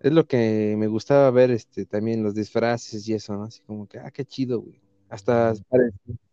Es 0.00 0.10
lo 0.10 0.26
que 0.26 0.74
me 0.78 0.86
gustaba 0.86 1.30
ver, 1.30 1.50
este, 1.50 1.84
también 1.84 2.22
los 2.22 2.34
disfraces 2.34 3.06
y 3.06 3.12
eso, 3.12 3.34
¿no? 3.34 3.44
Así 3.44 3.60
como 3.66 3.86
que, 3.86 3.98
ah, 3.98 4.10
qué 4.10 4.24
chido, 4.24 4.62
güey. 4.62 4.80
Hasta 5.10 5.52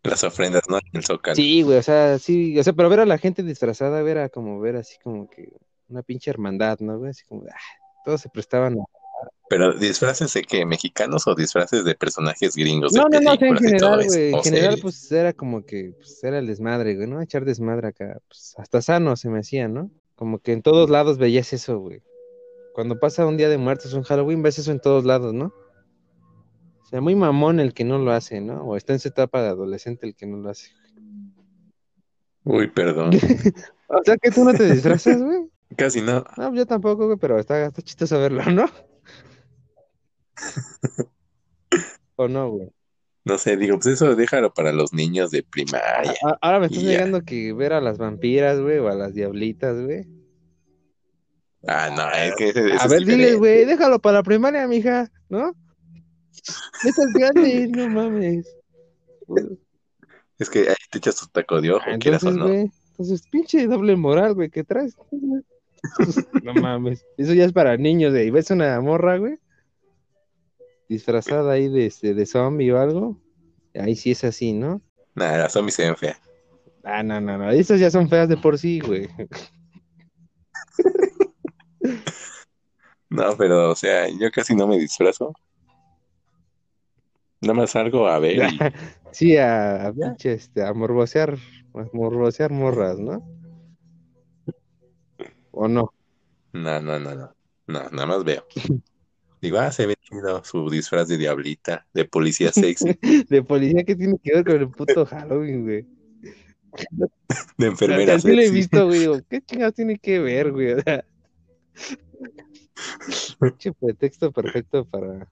Las 0.03 0.23
ofrendas, 0.23 0.63
¿no? 0.69 0.77
En 0.77 0.83
el 0.93 1.03
zócalo. 1.03 1.35
Sí, 1.35 1.61
güey, 1.63 1.79
o 1.79 1.83
sea, 1.83 2.17
sí, 2.19 2.57
o 2.57 2.63
sea, 2.63 2.71
pero 2.71 2.87
ver 2.87 3.01
a 3.01 3.05
la 3.05 3.17
gente 3.17 3.43
disfrazada, 3.43 4.01
ver 4.01 4.19
a 4.19 4.29
como 4.29 4.61
ver 4.61 4.77
así 4.77 4.95
como 5.03 5.29
que 5.29 5.51
una 5.89 6.03
pinche 6.03 6.31
hermandad, 6.31 6.79
¿no, 6.79 6.97
güey? 6.97 7.09
Así 7.11 7.25
como, 7.25 7.43
ah, 7.51 7.55
todos 8.05 8.21
se 8.21 8.29
prestaban. 8.29 8.79
a- 8.79 8.85
Pero 9.49 9.73
disfraces 9.73 10.33
de 10.33 10.43
qué, 10.43 10.65
mexicanos 10.65 11.25
o 11.27 11.35
disfraces 11.35 11.85
de 11.85 11.95
personajes 11.95 12.55
gringos 12.55 12.91
de 12.91 12.99
No, 12.99 13.07
no, 13.07 13.21
no, 13.21 13.33
en 13.33 13.57
general, 13.57 14.05
güey, 14.05 14.33
en 14.33 14.43
general, 14.43 14.77
pues 14.81 15.11
era 15.11 15.31
como 15.31 15.65
que, 15.65 15.93
pues 15.97 16.21
era 16.23 16.39
el 16.39 16.47
desmadre, 16.47 16.95
güey, 16.95 17.07
¿no? 17.07 17.21
Echar 17.21 17.45
desmadre 17.45 17.87
acá, 17.87 18.19
pues 18.27 18.55
hasta 18.57 18.81
sano 18.81 19.15
se 19.15 19.29
me 19.29 19.39
hacía, 19.39 19.67
¿no? 19.67 19.89
Como 20.15 20.39
que 20.39 20.51
en 20.51 20.61
todos 20.61 20.89
lados 20.89 21.17
veías 21.17 21.53
eso, 21.53 21.79
güey. 21.79 22.01
Cuando 22.73 22.99
pasa 22.99 23.25
un 23.25 23.37
día 23.37 23.49
de 23.49 23.57
muertos, 23.57 23.93
un 23.93 24.03
Halloween, 24.03 24.43
ves 24.43 24.59
eso 24.59 24.71
en 24.71 24.79
todos 24.79 25.05
lados, 25.05 25.33
¿no? 25.33 25.53
O 26.83 26.89
sea, 26.89 27.01
muy 27.01 27.15
mamón 27.15 27.59
el 27.59 27.73
que 27.73 27.83
no 27.83 27.99
lo 27.99 28.11
hace, 28.11 28.41
¿no? 28.41 28.63
O 28.63 28.75
está 28.75 28.93
en 28.93 28.99
su 28.99 29.07
etapa 29.07 29.41
de 29.41 29.49
adolescente 29.49 30.05
el 30.07 30.15
que 30.15 30.25
no 30.25 30.37
lo 30.37 30.49
hace. 30.49 30.71
Uy, 32.43 32.67
perdón. 32.67 33.11
O 33.89 34.03
sea, 34.03 34.17
que 34.17 34.31
tú 34.31 34.43
no 34.43 34.53
te 34.53 34.69
disfrazas, 34.69 35.23
güey. 35.23 35.49
Casi 35.77 36.01
no. 36.01 36.25
No, 36.35 36.53
yo 36.53 36.65
tampoco, 36.65 37.05
güey, 37.05 37.17
pero 37.17 37.39
está, 37.39 37.67
está 37.67 37.81
chistoso 37.81 38.19
verlo, 38.19 38.43
¿no? 38.51 38.65
¿O 42.15 42.27
no, 42.27 42.49
güey? 42.51 42.69
No 43.25 43.37
sé, 43.37 43.57
digo, 43.57 43.75
pues 43.77 43.87
eso 43.87 44.15
déjalo 44.15 44.53
para 44.53 44.71
los 44.71 44.93
niños 44.93 45.31
de 45.31 45.43
primaria. 45.43 46.13
A- 46.23 46.37
Ahora 46.41 46.59
me 46.61 46.67
estás 46.67 46.83
negando 46.83 47.21
que 47.23 47.51
ver 47.53 47.73
a 47.73 47.81
las 47.81 47.97
vampiras, 47.97 48.59
güey, 48.59 48.77
o 48.79 48.87
a 48.87 48.95
las 48.95 49.13
diablitas, 49.13 49.79
güey. 49.83 50.05
Ah, 51.67 51.89
no, 51.95 52.09
es 52.11 52.35
que 52.35 52.49
ese- 52.49 52.67
ese 52.67 52.73
A 52.81 52.85
es 52.85 52.89
ver, 52.89 52.99
dile, 53.01 53.11
diferente. 53.17 53.37
güey, 53.37 53.65
déjalo 53.65 53.99
para 53.99 54.17
la 54.19 54.23
primaria, 54.23 54.65
mija, 54.67 55.11
¿no? 55.29 55.53
Es 56.85 56.97
el 56.97 57.11
grande, 57.13 57.67
no 57.67 57.89
mames. 57.89 58.47
Es 60.39 60.49
que 60.49 60.59
ahí 60.69 60.75
te 60.89 60.99
echas 60.99 61.17
tu 61.17 61.25
taco 61.27 61.59
de 61.59 61.71
ojo, 61.71 61.83
Ah, 61.85 61.97
quieras 61.99 62.23
o 62.23 62.29
Entonces, 62.29 62.37
no. 62.37 62.47
güey, 62.47 62.71
entonces, 62.91 63.27
pinche 63.29 63.67
doble 63.67 63.95
moral, 63.97 64.35
güey, 64.35 64.49
¿qué 64.49 64.63
traes? 64.63 64.95
No 66.43 66.53
mames, 66.53 67.05
eso 67.17 67.33
ya 67.33 67.43
es 67.45 67.53
para 67.53 67.75
niños, 67.77 68.11
güey. 68.11 68.29
¿Ves 68.31 68.49
una 68.51 68.79
morra, 68.81 69.17
güey? 69.17 69.37
Disfrazada 70.87 71.51
ahí 71.53 71.67
de, 71.69 71.85
este, 71.87 72.13
de 72.13 72.25
zombie 72.25 72.71
o 72.71 72.79
algo. 72.79 73.21
Ahí 73.75 73.95
sí 73.95 74.11
es 74.11 74.23
así, 74.23 74.53
¿no? 74.53 74.81
Nada, 75.15 75.37
las 75.37 75.53
zombies 75.53 75.75
se 75.75 75.83
ven 75.83 75.95
feas. 75.95 76.21
Ah, 76.83 77.03
no, 77.03 77.19
no, 77.19 77.37
no. 77.37 77.51
Esas 77.51 77.79
ya 77.79 77.91
son 77.91 78.07
feas 78.09 78.29
de 78.29 78.37
por 78.37 78.57
sí, 78.57 78.79
güey. 78.79 79.07
No, 83.09 83.37
pero, 83.37 83.71
o 83.71 83.75
sea, 83.75 84.07
yo 84.09 84.29
casi 84.31 84.53
no 84.53 84.67
me 84.67 84.77
disfrazo. 84.77 85.33
Nada 87.39 87.53
más 87.53 87.71
salgo 87.71 88.07
a 88.07 88.19
ver 88.19 88.37
y 88.37 88.59
Sí, 89.11 89.37
a, 89.37 89.87
a 89.87 89.93
pinche, 89.93 90.33
este, 90.33 90.63
a 90.63 90.73
morbosear, 90.73 91.37
a 91.73 91.85
morbosear 91.93 92.51
morras, 92.51 92.99
¿no? 92.99 93.23
¿O 95.51 95.67
no? 95.67 95.93
No, 96.53 96.81
no, 96.81 96.99
no, 96.99 97.15
no. 97.15 97.33
No, 97.67 97.89
nada 97.89 98.05
más 98.05 98.23
veo. 98.23 98.45
Digo, 99.41 99.59
ah, 99.59 99.71
se 99.71 99.85
ve 99.85 99.95
chido 100.01 100.43
su 100.43 100.69
disfraz 100.69 101.07
de 101.07 101.17
diablita, 101.17 101.85
de 101.93 102.05
policía 102.05 102.51
sexy, 102.51 102.97
De 103.29 103.43
policía, 103.43 103.83
¿qué 103.83 103.95
tiene 103.95 104.17
que 104.23 104.33
ver 104.33 104.45
con 104.45 104.55
el 104.55 104.69
puto 104.69 105.05
Halloween, 105.05 105.63
güey? 105.63 105.85
de 107.57 107.67
enfermera 107.67 108.15
Así 108.15 108.27
lo 108.27 108.41
he 108.41 108.45
sexy. 108.45 108.55
visto, 108.55 108.85
güey. 108.85 108.99
Digo, 108.99 109.19
¿qué 109.29 109.41
chingados 109.41 109.75
tiene 109.75 109.97
que 109.97 110.19
ver, 110.19 110.51
güey? 110.51 110.73
O 110.73 110.81
sea, 110.81 111.05
pretexto 113.79 114.31
perfecto 114.31 114.85
para, 114.85 115.27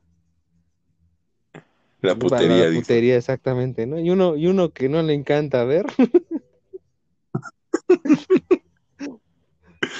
La 2.01 2.15
para 2.15 2.19
putería, 2.19 2.65
la 2.65 2.69
dice. 2.69 2.81
putería, 2.81 3.17
exactamente, 3.17 3.85
¿no? 3.85 3.99
Y 3.99 4.09
uno, 4.09 4.35
y 4.35 4.47
uno 4.47 4.71
que 4.71 4.89
no 4.89 5.01
le 5.01 5.13
encanta 5.13 5.63
ver. 5.63 5.85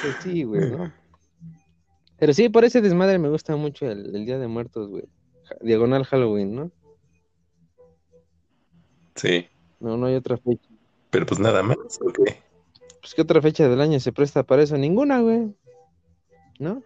Pues 0.02 0.16
sí, 0.24 0.44
güey, 0.44 0.72
¿no? 0.72 0.92
Pero 2.26 2.34
sí, 2.34 2.50
por 2.50 2.66
ese 2.66 2.82
desmadre 2.82 3.20
me 3.20 3.30
gusta 3.30 3.56
mucho 3.56 3.86
el, 3.86 4.16
el 4.16 4.26
Día 4.26 4.40
de 4.40 4.48
Muertos, 4.48 4.90
güey. 4.90 5.04
Diagonal 5.62 6.06
Halloween, 6.06 6.56
¿no? 6.56 6.72
Sí, 9.14 9.48
No, 9.80 9.96
no 9.96 10.08
hay 10.08 10.16
otra 10.16 10.36
fecha. 10.36 10.68
pero 11.12 11.28
pues 11.28 11.40
nada 11.40 11.62
más, 11.62 11.78
¿o 12.02 12.12
qué? 12.12 12.42
Pues, 13.00 13.14
¿qué 13.14 13.22
otra 13.22 13.44
fecha 13.44 13.70
del 13.70 13.80
año 13.80 14.00
se 14.00 14.12
presta 14.12 14.42
para 14.42 14.64
eso? 14.64 14.76
Ninguna, 14.76 15.20
güey. 15.22 15.54
¿No? 16.58 16.82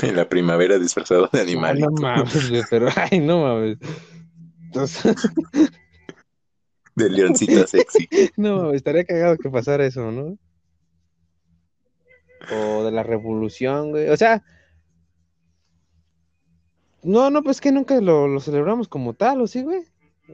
En 0.00 0.16
la 0.16 0.26
primavera 0.30 0.78
disfrazado 0.78 1.28
de 1.30 1.42
animalito. 1.42 1.90
no 1.90 2.00
mames, 2.00 2.48
güey, 2.48 2.62
pero, 2.70 2.88
ay, 2.96 3.20
no 3.20 3.42
mames. 3.42 3.76
Entonces, 4.62 5.14
De 6.94 7.10
leoncita 7.10 7.66
sexy. 7.66 8.08
no 8.38 8.62
mames, 8.62 8.76
estaría 8.76 9.04
cagado 9.04 9.36
que 9.36 9.50
pasara 9.50 9.84
eso, 9.84 10.10
¿no? 10.10 10.38
O 12.52 12.84
de 12.84 12.92
la 12.92 13.02
revolución, 13.02 13.90
güey. 13.90 14.08
O 14.08 14.16
sea, 14.16 14.42
no, 17.02 17.30
no, 17.30 17.42
pues 17.42 17.60
que 17.60 17.72
nunca 17.72 18.00
lo, 18.00 18.28
lo 18.28 18.40
celebramos 18.40 18.88
como 18.88 19.14
tal, 19.14 19.40
¿o 19.40 19.46
sí, 19.46 19.62
güey? 19.62 19.82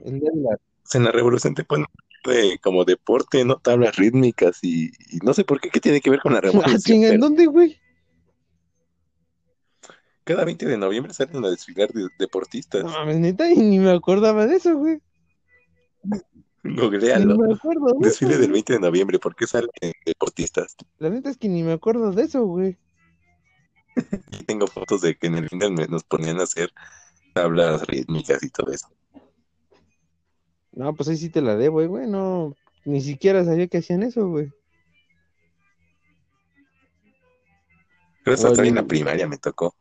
El 0.05 0.21
día 0.21 0.31
de 0.33 0.41
la- 0.43 0.59
en 0.95 1.05
la 1.05 1.13
revolución 1.13 1.55
te 1.55 1.65
ponen 1.65 1.87
de- 2.27 2.59
como 2.63 2.85
deporte, 2.85 3.45
¿no? 3.45 3.57
Tablas 3.57 3.97
rítmicas 3.97 4.59
y, 4.63 4.87
y 5.11 5.19
no 5.23 5.35
sé 5.35 5.45
por 5.45 5.61
qué, 5.61 5.71
¿qué 5.71 5.81
tiene 5.81 6.01
que 6.01 6.11
ver 6.11 6.21
con 6.21 6.33
la 6.33 6.39
Ah, 6.45 6.51
revolución? 6.53 7.05
¿en 7.05 7.21
dónde, 7.21 7.47
güey? 7.47 7.79
cada 10.25 10.47
20 10.47 10.65
de 10.65 10.79
noviembre 10.79 11.13
salen 11.13 11.45
a 11.45 11.51
desfilar 11.51 11.91
de- 11.93 12.09
deportistas. 12.19 12.83
No 12.83 12.91
mames, 12.91 13.19
neta, 13.19 13.51
y 13.51 13.57
ni 13.57 13.79
me 13.79 13.91
acordaba 13.91 14.47
de 14.47 14.57
eso, 14.57 14.75
güey. 14.77 14.99
Googlealo. 16.77 17.37
me 17.39 17.55
acuerdo 17.55 17.87
de 17.99 18.09
Desfile 18.09 18.33
eso, 18.33 18.41
del 18.41 18.51
güey. 18.51 18.63
20 18.63 18.73
de 18.73 18.81
noviembre, 18.81 19.19
¿por 19.19 19.37
qué 19.37 19.47
salen 19.47 19.69
deportistas? 20.07 20.77
La 20.99 21.11
neta 21.11 21.31
es 21.31 21.37
que 21.37 21.49
ni 21.49 21.63
me 21.63 21.73
acuerdo 21.73 22.11
de 22.13 22.23
eso, 22.23 22.45
güey. 22.45 22.79
Y 24.33 24.45
tengo 24.45 24.67
fotos 24.67 25.03
de 25.03 25.17
que 25.17 25.27
en 25.29 25.37
el 25.37 25.49
final 25.49 25.75
nos 25.89 26.05
ponían 26.05 26.41
a 26.41 26.45
hacer 26.45 26.73
tablas 27.35 27.87
rítmicas 27.87 28.43
y 28.43 28.51
todo 28.51 28.73
eso. 28.73 28.89
No, 30.73 30.95
pues 30.95 31.09
ahí 31.09 31.17
sí 31.17 31.31
te 31.31 31.43
la 31.43 31.55
debo, 31.55 31.83
eh, 31.83 31.87
güey. 31.87 32.09
No, 32.09 32.57
ni 32.85 33.01
siquiera 33.01 33.45
sabía 33.45 33.69
que 33.69 33.79
hacían 33.79 34.03
eso, 34.03 34.29
güey. 34.29 34.51
Oye, 38.27 38.37
todavía 38.37 38.71
en 38.71 38.75
la 38.77 38.83
no. 38.83 38.89
primaria 38.89 39.29
me 39.29 39.37
tocó. 39.37 39.77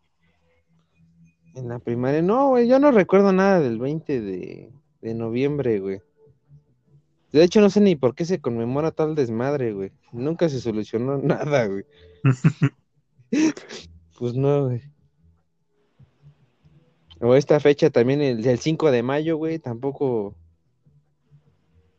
En 1.55 1.69
la 1.69 1.79
primaria, 1.79 2.21
no, 2.21 2.49
güey, 2.49 2.67
yo 2.67 2.77
no 2.79 2.91
recuerdo 2.91 3.31
nada 3.31 3.59
del 3.59 3.79
20 3.79 4.21
de, 4.21 4.71
de 5.01 5.13
noviembre, 5.13 5.79
güey. 5.79 6.01
De 7.33 7.43
hecho, 7.43 7.61
no 7.61 7.71
sé 7.71 7.81
ni 7.81 7.95
por 7.95 8.13
qué 8.13 8.25
se 8.25 8.39
conmemora 8.39 8.91
tal 8.91 9.15
desmadre, 9.15 9.73
güey. 9.73 9.91
Nunca 10.11 10.49
se 10.49 10.61
solucionó 10.61 11.17
nada, 11.23 11.65
güey. 11.67 11.85
Pues 14.19 14.35
no, 14.35 14.65
güey. 14.65 14.83
O 17.19 17.33
esta 17.33 17.59
fecha 17.59 17.89
también, 17.89 18.21
el 18.21 18.43
del 18.43 18.59
5 18.59 18.91
de 18.91 19.01
mayo, 19.01 19.37
güey, 19.37 19.57
tampoco. 19.57 20.35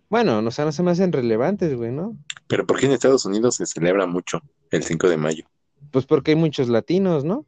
Bueno, 0.08 0.40
no, 0.40 0.48
o 0.48 0.50
sea, 0.52 0.64
no 0.64 0.70
se 0.70 0.84
me 0.84 0.92
hacen 0.92 1.12
relevantes, 1.12 1.76
güey, 1.76 1.90
¿no? 1.90 2.16
Pero 2.46 2.66
¿por 2.66 2.78
qué 2.78 2.86
en 2.86 2.92
Estados 2.92 3.26
Unidos 3.26 3.56
se 3.56 3.66
celebra 3.66 4.06
mucho 4.06 4.42
el 4.70 4.84
5 4.84 5.08
de 5.08 5.16
mayo? 5.16 5.44
Pues 5.90 6.06
porque 6.06 6.30
hay 6.30 6.36
muchos 6.36 6.68
latinos, 6.68 7.24
¿no? 7.24 7.44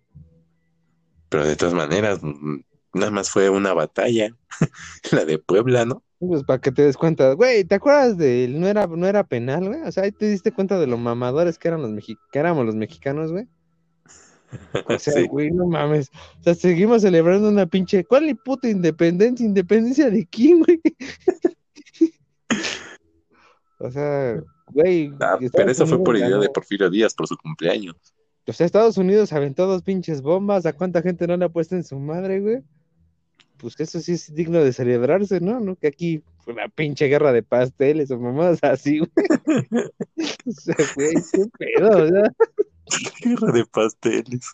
Pero 1.29 1.47
de 1.47 1.55
todas 1.55 1.75
maneras, 1.75 2.19
mm, 2.21 2.57
nada 2.97 3.11
más 3.11 3.31
fue 3.31 3.49
una 3.51 3.73
batalla, 3.75 4.31
la 5.13 5.25
de 5.25 5.39
Puebla, 5.39 5.85
¿no? 5.85 6.03
Pues 6.19 6.43
para 6.45 6.61
que 6.61 6.73
te 6.73 6.83
des 6.83 6.97
cuenta, 6.97 7.33
güey, 7.35 7.65
¿te 7.65 7.75
acuerdas 7.75 8.17
de 8.17 8.49
no 8.51 8.67
era, 8.67 8.87
no 8.87 9.07
era 9.07 9.23
penal, 9.25 9.69
güey? 9.69 9.83
O 9.83 9.93
sea, 9.93 10.05
ahí 10.05 10.13
te 10.13 10.29
diste 10.31 10.51
cuenta 10.53 10.79
de 10.79 10.87
lo 10.87 10.97
mamadores 10.97 11.59
que 11.59 11.69
eran 11.69 11.83
los 11.83 11.91
mexi- 11.91 12.19
que 12.33 12.39
éramos 12.39 12.65
los 12.65 12.75
mexicanos, 12.75 13.33
güey. 13.33 13.47
O 14.89 14.99
sea, 14.99 15.13
Sí. 15.15 15.27
güey, 15.27 15.51
no 15.51 15.67
mames. 15.67 16.11
O 16.41 16.43
sea, 16.43 16.55
seguimos 16.55 17.03
celebrando 17.03 17.49
una 17.49 17.67
pinche. 17.67 18.05
¿Cuál 18.05 18.27
ni 18.27 18.35
puta 18.35 18.69
independencia? 18.69 19.45
¿Independencia 19.45 20.09
de 20.09 20.25
quién, 20.27 20.61
güey? 20.61 20.81
O 23.79 23.91
sea, 23.91 24.41
güey. 24.73 25.13
Ah, 25.21 25.39
pero 25.53 25.71
eso 25.71 25.87
fue 25.87 26.03
por 26.03 26.17
idea 26.17 26.39
de. 26.39 26.49
Porfirio 26.49 26.89
Díaz, 26.89 27.13
por 27.15 27.27
su 27.27 27.37
cumpleaños. 27.37 27.95
O 28.47 28.53
sea, 28.53 28.65
Estados 28.65 28.97
Unidos 28.97 29.33
aventó 29.33 29.67
dos 29.67 29.83
pinches 29.83 30.23
bombas. 30.23 30.65
¿A 30.67 30.73
cuánta 30.73 31.03
gente 31.03 31.27
no 31.27 31.37
le 31.37 31.45
ha 31.45 31.49
puesto 31.49 31.75
en 31.75 31.85
su 31.85 31.99
madre, 31.99 32.41
güey? 32.41 32.63
Pues 33.59 33.75
que 33.75 33.85
eso 33.85 34.01
sí 34.01 34.13
es 34.13 34.35
digno 34.35 34.59
de 34.59 34.73
celebrarse, 34.73 35.41
¿no? 35.41 35.61
¿No? 35.61 35.77
Que 35.77 35.89
aquí 35.89 36.23
fue 36.41 36.55
una 36.55 36.69
pinche 36.69 37.07
guerra 37.07 37.33
de 37.33 37.43
pasteles 37.43 38.11
o 38.11 38.19
mamadas 38.19 38.63
así, 38.63 38.99
güey. 38.99 39.11
O 40.47 40.53
sea, 40.53 40.77
güey, 40.95 41.15
qué 41.33 41.45
pedo, 41.59 42.09
sea. 42.09 42.33
Guerra 43.23 43.53
de 43.53 43.65
pasteles. 43.67 44.53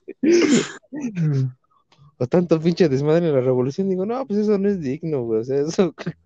O 2.18 2.26
tanto 2.26 2.60
pinche 2.60 2.88
desmadre 2.88 3.28
en 3.28 3.34
la 3.34 3.40
revolución. 3.40 3.88
Digo, 3.88 4.06
no, 4.06 4.26
pues 4.26 4.40
eso 4.40 4.56
no 4.58 4.68
es 4.68 4.80
digno, 4.80 5.22
güey. 5.22 5.40
O 5.40 5.44
sea, 5.44 5.60
eso. 5.60 5.94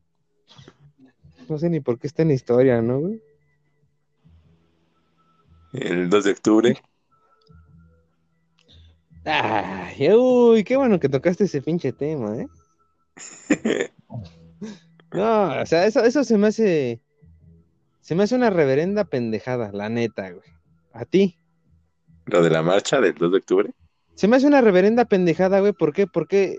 No 1.49 1.59
sé 1.59 1.71
ni 1.71 1.79
por 1.79 1.97
qué 1.97 2.09
está 2.09 2.23
en 2.23 2.29
la 2.29 2.35
historia, 2.35 2.83
¿no, 2.83 2.99
güey? 2.99 3.23
El 5.75 6.11
2 6.11 6.25
de 6.25 6.31
octubre. 6.33 6.83
Ay, 9.25 10.13
uy, 10.13 10.65
qué 10.65 10.77
bueno 10.77 10.99
que 10.99 11.09
tocaste 11.09 11.45
ese 11.45 11.63
pinche 11.63 11.93
tema, 11.93 12.37
¿eh? 12.37 12.49
No, 15.13 15.63
o 15.63 15.67
sea, 15.67 15.87
eso, 15.87 16.05
eso 16.05 16.25
se 16.25 16.37
me 16.37 16.49
hace. 16.49 17.01
Se 18.01 18.15
me 18.15 18.25
hace 18.25 18.35
una 18.35 18.51
reverenda 18.51 19.05
pendejada, 19.05 19.71
la 19.73 19.89
neta, 19.89 20.31
güey. 20.31 20.49
A 20.93 21.05
ti. 21.05 21.39
Lo 22.27 22.43
de 22.43 22.51
la 22.51 22.63
marcha 22.63 23.01
del 23.01 23.15
2 23.15 23.33
de 23.33 23.39
octubre. 23.39 23.71
Se 24.15 24.29
me 24.29 24.37
hace 24.37 24.47
una 24.47 24.61
reverenda 24.61 25.05
pendejada, 25.05 25.61
güey. 25.61 25.73
¿Por 25.73 25.93
qué? 25.93 26.07
Porque. 26.07 26.59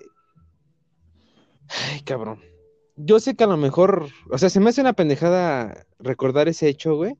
Ay, 1.67 2.02
cabrón. 2.02 2.41
Yo 2.96 3.20
sé 3.20 3.36
que 3.36 3.43
a 3.43 3.48
lo 3.48 3.58
mejor. 3.58 4.08
O 4.30 4.38
sea, 4.38 4.50
se 4.50 4.60
me 4.60 4.70
hace 4.70 4.82
una 4.82 4.93
pendejada 4.93 5.86
recordar 6.00 6.48
ese 6.48 6.67
hecho, 6.67 6.96
güey. 6.96 7.15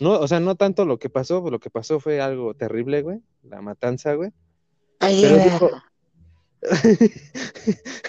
No, 0.00 0.12
o 0.12 0.28
sea, 0.28 0.38
no 0.38 0.54
tanto 0.54 0.84
lo 0.84 0.98
que 0.98 1.10
pasó, 1.10 1.40
lo 1.50 1.58
que 1.58 1.70
pasó 1.70 1.98
fue 1.98 2.20
algo 2.20 2.54
terrible, 2.54 3.02
güey. 3.02 3.20
La 3.42 3.60
matanza, 3.62 4.14
güey. 4.14 4.30
Pero. 4.98 5.70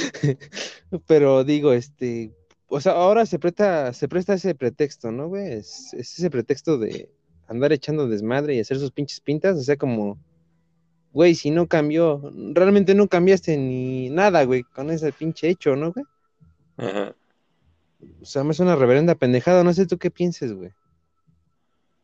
Pero 1.06 1.44
digo, 1.44 1.72
este. 1.72 2.32
O 2.68 2.80
sea, 2.80 2.92
ahora 2.92 3.26
se 3.26 3.38
presta, 3.38 3.92
se 3.92 4.08
presta 4.08 4.34
ese 4.34 4.54
pretexto, 4.54 5.10
¿no, 5.10 5.28
güey? 5.28 5.52
Es, 5.52 5.92
es 5.94 6.18
ese 6.18 6.30
pretexto 6.30 6.78
de 6.78 7.10
andar 7.48 7.72
echando 7.72 8.06
desmadre 8.06 8.54
y 8.54 8.60
hacer 8.60 8.78
sus 8.78 8.92
pinches 8.92 9.20
pintas. 9.20 9.56
O 9.56 9.62
sea, 9.62 9.76
como. 9.76 10.18
Güey, 11.12 11.34
si 11.34 11.50
no 11.50 11.66
cambió, 11.66 12.22
realmente 12.54 12.94
no 12.94 13.08
cambiaste 13.08 13.56
ni 13.56 14.10
nada, 14.10 14.44
güey, 14.44 14.62
con 14.62 14.90
ese 14.90 15.12
pinche 15.12 15.48
hecho, 15.48 15.74
¿no, 15.74 15.92
güey? 15.92 16.06
Ajá. 16.76 17.16
O 18.22 18.24
sea, 18.24 18.44
me 18.44 18.52
es 18.52 18.60
una 18.60 18.76
reverenda 18.76 19.14
pendejada, 19.14 19.64
no 19.64 19.72
sé 19.74 19.86
tú 19.86 19.98
qué 19.98 20.10
pienses, 20.10 20.52
güey. 20.52 20.70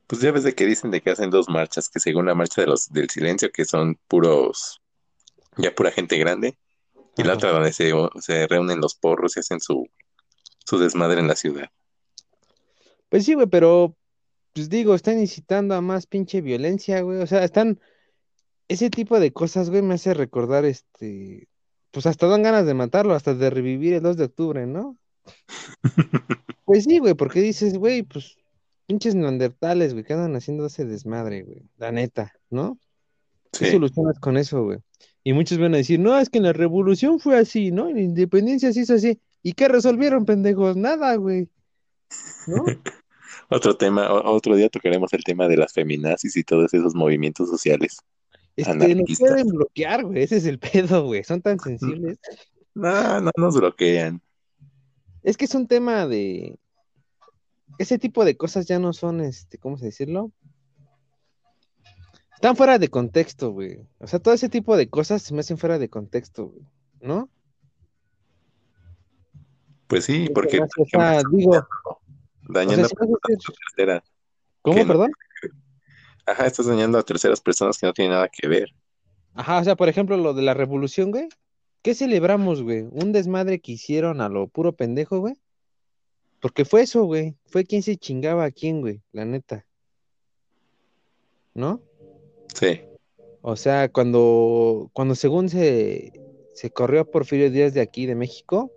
Pues 0.07 0.21
ya 0.21 0.31
ves 0.31 0.45
de 0.45 0.55
que 0.55 0.67
dicen 0.67 0.91
de 0.91 1.01
que 1.01 1.11
hacen 1.11 1.31
dos 1.31 1.49
marchas, 1.49 1.89
que 1.89 2.01
según 2.01 2.27
la 2.27 2.35
marcha 2.35 2.61
de 2.61 2.69
los 2.69 2.93
del 2.93 3.11
silencio, 3.11 3.51
que 3.51 3.65
son 3.65 3.99
puros, 4.07 4.81
ya 5.57 5.75
pura 5.75 5.91
gente 5.91 6.17
grande, 6.19 6.57
y 7.17 7.25
la 7.25 7.35
otra 7.35 7.51
donde 7.53 7.73
se, 7.73 7.93
se 8.21 8.47
reúnen 8.47 8.81
los 8.81 8.95
porros 8.95 9.37
y 9.37 9.41
hacen 9.41 9.61
su, 9.61 9.87
su 10.65 10.79
desmadre 10.79 11.21
en 11.21 11.29
la 11.29 11.37
ciudad. 11.37 11.69
Pues 13.09 13.25
sí, 13.25 13.35
güey, 13.35 13.47
pero, 13.47 13.97
pues 14.53 14.69
digo, 14.69 14.95
están 14.95 15.19
incitando 15.21 15.75
a 15.75 15.81
más 15.81 16.07
pinche 16.07 16.41
violencia, 16.41 17.01
güey. 17.03 17.21
O 17.21 17.27
sea, 17.27 17.45
están, 17.45 17.81
ese 18.69 18.91
tipo 18.91 19.21
de 19.21 19.33
cosas, 19.33 19.71
güey, 19.71 19.83
me 19.83 19.95
hace 19.95 20.15
recordar, 20.15 20.65
este, 20.65 21.49
pues 21.93 22.07
hasta 22.07 22.29
dan 22.29 22.43
ganas 22.45 22.67
de 22.67 22.75
matarlo, 22.75 23.15
hasta 23.15 23.35
de 23.35 23.51
revivir 23.51 23.95
el 23.95 24.03
2 24.03 24.17
de 24.19 24.25
octubre, 24.25 24.67
¿no? 24.67 24.99
Pues 26.65 26.85
sí, 26.85 26.99
güey, 26.99 27.15
porque 27.15 27.41
dices, 27.41 27.79
güey, 27.79 28.03
pues 28.03 28.37
pinches 28.87 29.15
neandertales, 29.15 29.93
güey, 29.93 30.05
que 30.05 30.13
andan 30.15 30.37
haciendo 30.37 30.67
ese 30.67 30.85
desmadre, 30.85 31.43
güey, 31.43 31.71
la 31.77 31.93
neta, 31.93 32.33
¿no? 32.51 32.79
¿Qué 33.57 33.67
Sí, 33.67 33.71
solucionas 33.71 34.19
con 34.21 34.37
eso, 34.37 34.65
güey? 34.65 34.79
Y 35.27 35.33
muchos 35.33 35.59
van 35.59 35.75
a 35.75 35.79
decir, 35.79 35.99
no, 35.99 36.17
es 36.17 36.31
que 36.31 36.39
en 36.39 36.45
la 36.45 36.53
revolución 36.53 37.19
fue 37.19 37.37
así, 37.37 37.73
¿no? 37.73 37.89
En 37.89 37.97
la 37.97 38.03
independencia 38.03 38.73
se 38.73 38.83
hizo 38.83 38.95
así. 38.95 39.21
¿Y 39.43 39.55
qué 39.55 39.67
resolvieron, 39.67 40.25
pendejos? 40.25 40.77
Nada, 40.77 41.17
güey, 41.17 41.49
¿no? 42.47 42.65
otro 43.51 43.77
tema, 43.77 44.09
otro 44.09 44.55
día 44.55 44.69
tocaremos 44.69 45.13
el 45.15 45.25
tema 45.25 45.49
de 45.49 45.57
las 45.57 45.73
feminazis 45.73 46.37
y 46.37 46.45
todos 46.45 46.73
esos 46.73 46.95
movimientos 46.95 47.51
sociales 47.51 47.97
Este, 48.55 48.95
nos 48.95 49.19
pueden 49.19 49.49
bloquear, 49.49 50.05
güey, 50.05 50.23
ese 50.23 50.37
es 50.37 50.47
el 50.47 50.61
pedo, 50.61 51.07
güey, 51.07 51.25
son 51.25 51.43
tan 51.43 51.59
sensibles. 51.59 52.19
No, 52.77 53.21
no 53.21 53.33
nos 53.37 53.57
bloquean. 53.57 54.23
Es 55.25 55.37
que 55.37 55.47
es 55.47 55.55
un 55.57 55.67
tema 55.67 56.07
de... 56.07 56.57
Ese 57.79 57.99
tipo 57.99 58.25
de 58.25 58.37
cosas 58.37 58.67
ya 58.67 58.79
no 58.79 58.93
son, 58.93 59.23
este, 59.23 59.59
¿cómo 59.59 59.77
se 59.77 59.87
decirlo? 59.87 60.31
Están 62.37 62.55
fuera 62.55 62.79
de 62.79 62.89
contexto, 62.89 63.51
güey. 63.51 63.81
O 63.99 64.07
sea, 64.07 64.19
todo 64.19 64.35
ese 64.35 64.49
tipo 64.49 64.77
de 64.77 64.89
cosas 64.89 65.23
se 65.23 65.33
me 65.35 65.41
hacen 65.41 65.57
fuera 65.59 65.79
de 65.79 65.89
contexto, 65.89 66.49
güey, 66.49 66.67
¿no? 67.01 67.29
Pues 69.87 70.05
sí, 70.05 70.29
porque 70.35 70.59
me 70.59 70.65
hace, 70.65 70.83
o 70.83 70.85
sea, 70.87 71.23
digo, 71.33 71.67
o 71.85 72.01
dañando 72.49 72.89
sea, 72.89 72.99
si. 72.99 74.03
¿Cómo, 74.63 74.79
no- 74.79 74.87
perdón? 74.87 75.13
Ajá, 76.27 76.47
estás 76.47 76.67
dañando 76.67 76.99
a 76.99 77.03
terceras 77.05 77.41
personas 77.41 77.79
que 77.79 77.87
no 77.87 77.93
tienen 77.93 78.13
nada 78.13 78.29
que 78.29 78.49
ver. 78.49 78.69
Ajá, 79.35 79.61
o 79.61 79.65
sea, 79.65 79.77
por 79.77 79.89
ejemplo, 79.89 80.17
lo 80.17 80.35
de 80.35 80.43
la 80.43 80.55
revolución, 80.55 81.11
güey. 81.11 81.29
¿Qué 81.83 81.95
celebramos, 81.95 82.63
güey? 82.63 82.83
¿Un 82.91 83.13
desmadre 83.13 83.61
que 83.61 83.73
hicieron 83.73 84.21
a 84.21 84.29
lo 84.29 84.49
puro 84.49 84.73
pendejo, 84.73 85.21
güey? 85.21 85.35
Porque 86.41 86.65
fue 86.65 86.83
eso, 86.83 87.05
güey. 87.05 87.37
Fue 87.47 87.65
quien 87.65 87.83
se 87.83 87.97
chingaba 87.97 88.45
a 88.45 88.51
quién, 88.51 88.81
güey, 88.81 89.01
la 89.13 89.25
neta. 89.25 89.65
¿No? 91.55 91.81
Sí, 92.59 92.81
O 93.43 93.55
sea, 93.55 93.91
cuando, 93.91 94.91
cuando 94.95 95.15
según 95.15 95.51
se, 95.51 96.13
se 96.55 96.71
corrió 96.71 97.03
a 97.03 97.05
Porfirio 97.05 97.51
Díaz 97.51 97.75
de 97.75 97.83
aquí, 97.83 98.07
de 98.07 98.15
México, 98.15 98.73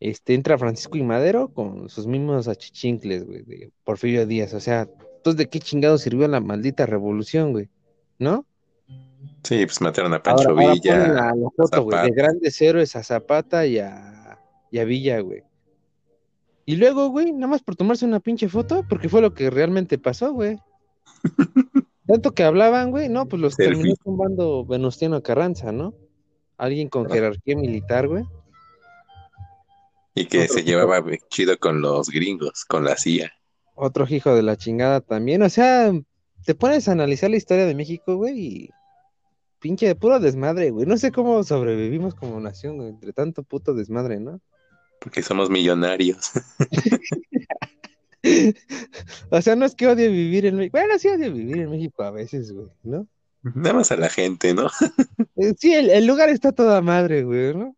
este, 0.00 0.32
entra 0.32 0.56
Francisco 0.56 0.96
y 0.96 1.02
Madero 1.02 1.48
con 1.52 1.90
sus 1.90 2.06
mismos 2.06 2.48
achichincles, 2.48 3.26
güey, 3.26 3.42
de 3.42 3.70
Porfirio 3.84 4.26
Díaz. 4.26 4.54
O 4.54 4.60
sea, 4.60 4.88
entonces, 5.16 5.36
¿de 5.36 5.50
qué 5.50 5.60
chingado 5.60 5.98
sirvió 5.98 6.26
la 6.28 6.40
maldita 6.40 6.86
revolución, 6.86 7.52
güey? 7.52 7.68
¿No? 8.18 8.46
sí, 9.44 9.66
pues 9.66 9.80
mataron 9.82 10.14
a 10.14 10.22
Pancho 10.22 10.48
Ahora, 10.48 10.62
ahora 10.62 10.74
Villa. 10.74 10.98
ponen 10.98 11.14
la, 11.14 11.34
la 11.34 11.50
foto, 11.54 11.82
güey, 11.84 12.02
de 12.04 12.10
grandes 12.10 12.60
héroes 12.62 12.96
a 12.96 13.02
Zapata 13.02 13.66
y 13.66 13.78
a, 13.78 14.38
y 14.70 14.78
a 14.78 14.84
Villa, 14.84 15.20
güey. 15.20 15.42
Y 16.64 16.76
luego, 16.76 17.08
güey, 17.08 17.32
nada 17.32 17.48
más 17.48 17.62
por 17.62 17.76
tomarse 17.76 18.06
una 18.06 18.20
pinche 18.20 18.48
foto, 18.48 18.86
porque 18.88 19.10
fue 19.10 19.20
lo 19.20 19.34
que 19.34 19.50
realmente 19.50 19.98
pasó, 19.98 20.32
güey. 20.32 20.56
Tanto 22.10 22.32
que 22.32 22.42
hablaban, 22.42 22.90
güey, 22.90 23.08
no, 23.08 23.26
pues 23.28 23.40
los 23.40 23.54
Selfie. 23.54 23.74
terminó 23.74 23.94
tumbando 24.02 24.64
Venustiano 24.66 25.22
Carranza, 25.22 25.70
¿no? 25.70 25.94
Alguien 26.56 26.88
con 26.88 27.06
Ah. 27.06 27.14
jerarquía 27.14 27.56
militar, 27.56 28.08
güey. 28.08 28.24
Y 30.14 30.26
que 30.26 30.42
Otro 30.44 30.54
se 30.54 30.64
llevaba 30.64 31.02
chido 31.28 31.56
con 31.58 31.80
los 31.80 32.08
gringos, 32.10 32.64
con 32.64 32.84
la 32.84 32.96
CIA. 32.96 33.32
Otro 33.76 34.04
hijo 34.08 34.34
de 34.34 34.42
la 34.42 34.56
chingada 34.56 35.00
también. 35.00 35.42
O 35.42 35.48
sea, 35.48 35.92
te 36.44 36.54
pones 36.54 36.88
a 36.88 36.92
analizar 36.92 37.30
la 37.30 37.36
historia 37.36 37.64
de 37.64 37.74
México, 37.76 38.16
güey, 38.16 38.38
y 38.38 38.70
pinche 39.60 39.86
de 39.86 39.94
puro 39.94 40.18
desmadre, 40.18 40.70
güey. 40.70 40.86
No 40.86 40.96
sé 40.98 41.12
cómo 41.12 41.44
sobrevivimos 41.44 42.14
como 42.16 42.40
nación, 42.40 42.76
güey, 42.76 42.88
entre 42.88 43.12
tanto 43.12 43.42
puto 43.44 43.72
desmadre, 43.72 44.18
¿no? 44.18 44.40
Porque 45.00 45.22
somos 45.22 45.48
millonarios. 45.48 46.32
O 49.30 49.40
sea, 49.40 49.56
no 49.56 49.64
es 49.64 49.74
que 49.74 49.86
odie 49.86 50.08
vivir 50.08 50.46
en 50.46 50.56
México. 50.56 50.78
Bueno, 50.78 50.98
sí 50.98 51.08
odio 51.08 51.32
vivir 51.32 51.58
en 51.58 51.70
México 51.70 52.02
a 52.02 52.10
veces, 52.10 52.52
güey, 52.52 52.68
¿no? 52.82 53.06
Nada 53.42 53.74
más 53.74 53.90
a 53.90 53.96
la 53.96 54.08
gente, 54.10 54.52
¿no? 54.54 54.68
Eh, 55.36 55.54
Sí, 55.58 55.72
el, 55.74 55.90
el 55.90 56.06
lugar 56.06 56.28
está 56.28 56.52
toda 56.52 56.82
madre, 56.82 57.24
güey, 57.24 57.54
¿no? 57.54 57.76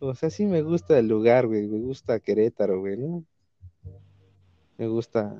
O 0.00 0.14
sea, 0.14 0.30
sí 0.30 0.46
me 0.46 0.62
gusta 0.62 0.98
el 0.98 1.08
lugar, 1.08 1.46
güey. 1.48 1.66
Me 1.66 1.80
gusta 1.80 2.20
Querétaro, 2.20 2.78
güey, 2.78 2.96
¿no? 2.96 3.24
Me 4.76 4.86
gusta 4.86 5.36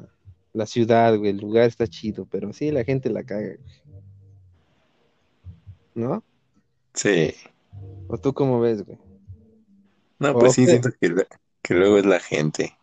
la 0.53 0.67
ciudad, 0.67 1.17
güey. 1.17 1.31
El 1.31 1.39
lugar 1.39 1.69
está 1.69 1.87
chido, 1.87 2.27
pero 2.27 2.53
sí, 2.53 2.73
la 2.73 2.83
gente 2.83 3.09
la 3.11 3.23
caga, 3.23 3.55
güey. 3.57 3.79
¿no? 5.95 6.25
Sí. 6.95 7.35
¿O 8.09 8.19
tú 8.19 8.33
cómo 8.33 8.61
ves, 8.61 8.85
güey? 8.85 8.99
No, 10.19 10.33
pues 10.35 10.55
sí, 10.55 10.67
siento 10.67 10.91
que, 11.01 11.15
que 11.63 11.75
luego 11.75 11.99
es 11.99 12.07
la 12.07 12.21
gente. 12.21 12.77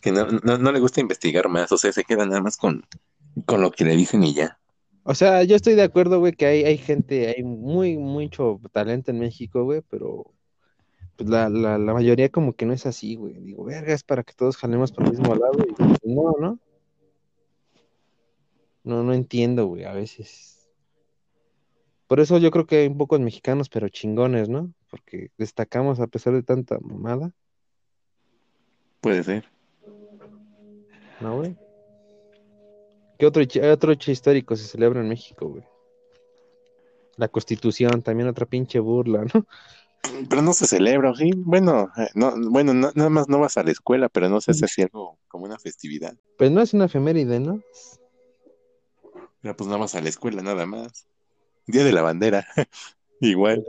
Que 0.00 0.12
no, 0.12 0.26
no, 0.26 0.58
no 0.58 0.72
le 0.72 0.80
gusta 0.80 1.00
investigar 1.00 1.48
más, 1.48 1.70
o 1.72 1.78
sea, 1.78 1.92
se 1.92 2.04
queda 2.04 2.26
nada 2.26 2.40
más 2.40 2.56
con, 2.56 2.84
con 3.46 3.60
lo 3.60 3.70
que 3.70 3.84
le 3.84 3.96
dicen 3.96 4.22
y 4.22 4.34
ya. 4.34 4.58
O 5.02 5.14
sea, 5.14 5.42
yo 5.44 5.56
estoy 5.56 5.74
de 5.74 5.82
acuerdo, 5.82 6.18
güey, 6.18 6.32
que 6.32 6.46
hay, 6.46 6.64
hay 6.64 6.78
gente, 6.78 7.28
hay 7.28 7.42
muy, 7.42 7.96
mucho 7.96 8.60
talento 8.72 9.10
en 9.10 9.18
México, 9.18 9.64
güey, 9.64 9.82
pero 9.88 10.32
pues 11.16 11.28
la, 11.28 11.48
la, 11.48 11.78
la 11.78 11.94
mayoría 11.94 12.30
como 12.30 12.54
que 12.54 12.66
no 12.66 12.72
es 12.72 12.86
así, 12.86 13.14
güey. 13.16 13.34
Digo, 13.40 13.64
verga, 13.64 13.92
es 13.92 14.04
para 14.04 14.22
que 14.22 14.34
todos 14.34 14.56
jalemos 14.56 14.92
por 14.92 15.04
el 15.04 15.10
mismo 15.10 15.34
lado 15.34 15.58
y 15.68 15.72
pues, 15.72 15.90
no, 16.04 16.34
¿no? 16.38 16.58
No, 18.84 19.02
no 19.02 19.12
entiendo, 19.12 19.66
güey, 19.66 19.84
a 19.84 19.92
veces. 19.92 20.70
Por 22.06 22.20
eso 22.20 22.38
yo 22.38 22.50
creo 22.50 22.66
que 22.66 22.76
hay 22.76 22.86
un 22.88 22.98
pocos 22.98 23.20
mexicanos, 23.20 23.68
pero 23.68 23.88
chingones, 23.88 24.48
¿no? 24.48 24.72
Porque 24.88 25.30
destacamos 25.38 26.00
a 26.00 26.06
pesar 26.06 26.32
de 26.34 26.42
tanta 26.42 26.78
mamada, 26.80 27.32
Puede 29.00 29.24
ser. 29.24 29.44
¿No, 31.20 31.36
güey? 31.36 31.56
¿Qué 33.18 33.26
otro, 33.26 33.42
hecho- 33.42 33.60
otro 33.70 33.92
hecho 33.92 34.10
histórico 34.10 34.56
se 34.56 34.64
celebra 34.66 35.00
en 35.00 35.08
México, 35.08 35.48
güey? 35.48 35.64
La 37.16 37.28
Constitución, 37.28 38.02
también 38.02 38.28
otra 38.28 38.46
pinche 38.46 38.78
burla, 38.78 39.24
¿no? 39.34 39.46
Pero 40.30 40.40
no 40.40 40.54
se 40.54 40.66
celebra, 40.66 41.14
¿sí? 41.14 41.30
Bueno, 41.36 41.90
eh, 41.98 42.08
no, 42.14 42.32
bueno, 42.50 42.72
no- 42.72 42.90
nada 42.94 43.10
más 43.10 43.28
no 43.28 43.38
vas 43.38 43.58
a 43.58 43.62
la 43.62 43.70
escuela, 43.70 44.08
pero 44.08 44.30
no 44.30 44.40
se 44.40 44.52
hace 44.52 44.64
así 44.64 44.82
algo 44.82 45.18
como 45.28 45.44
una 45.44 45.58
festividad. 45.58 46.14
Pues 46.38 46.50
no 46.50 46.62
es 46.62 46.72
una 46.72 46.86
efeméride, 46.86 47.38
¿no? 47.40 47.60
Pero 49.42 49.56
pues 49.56 49.68
no 49.68 49.78
vas 49.78 49.94
a 49.94 50.00
la 50.00 50.08
escuela, 50.08 50.42
nada 50.42 50.64
más. 50.64 51.06
Día 51.66 51.84
de 51.84 51.92
la 51.92 52.00
bandera, 52.02 52.46
igual. 53.20 53.64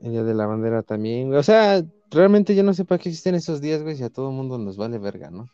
El 0.00 0.12
día 0.12 0.22
de 0.22 0.34
la 0.34 0.46
bandera 0.46 0.82
también, 0.82 1.28
güey. 1.28 1.40
O 1.40 1.42
sea, 1.42 1.82
realmente 2.10 2.54
yo 2.54 2.62
no 2.62 2.72
sé 2.74 2.84
para 2.84 3.00
qué 3.02 3.08
existen 3.08 3.34
esos 3.34 3.60
días, 3.60 3.82
güey, 3.82 3.96
si 3.96 4.04
a 4.04 4.10
todo 4.10 4.30
el 4.30 4.36
mundo 4.36 4.58
nos 4.58 4.76
vale 4.76 4.98
verga, 4.98 5.30
¿no? 5.30 5.48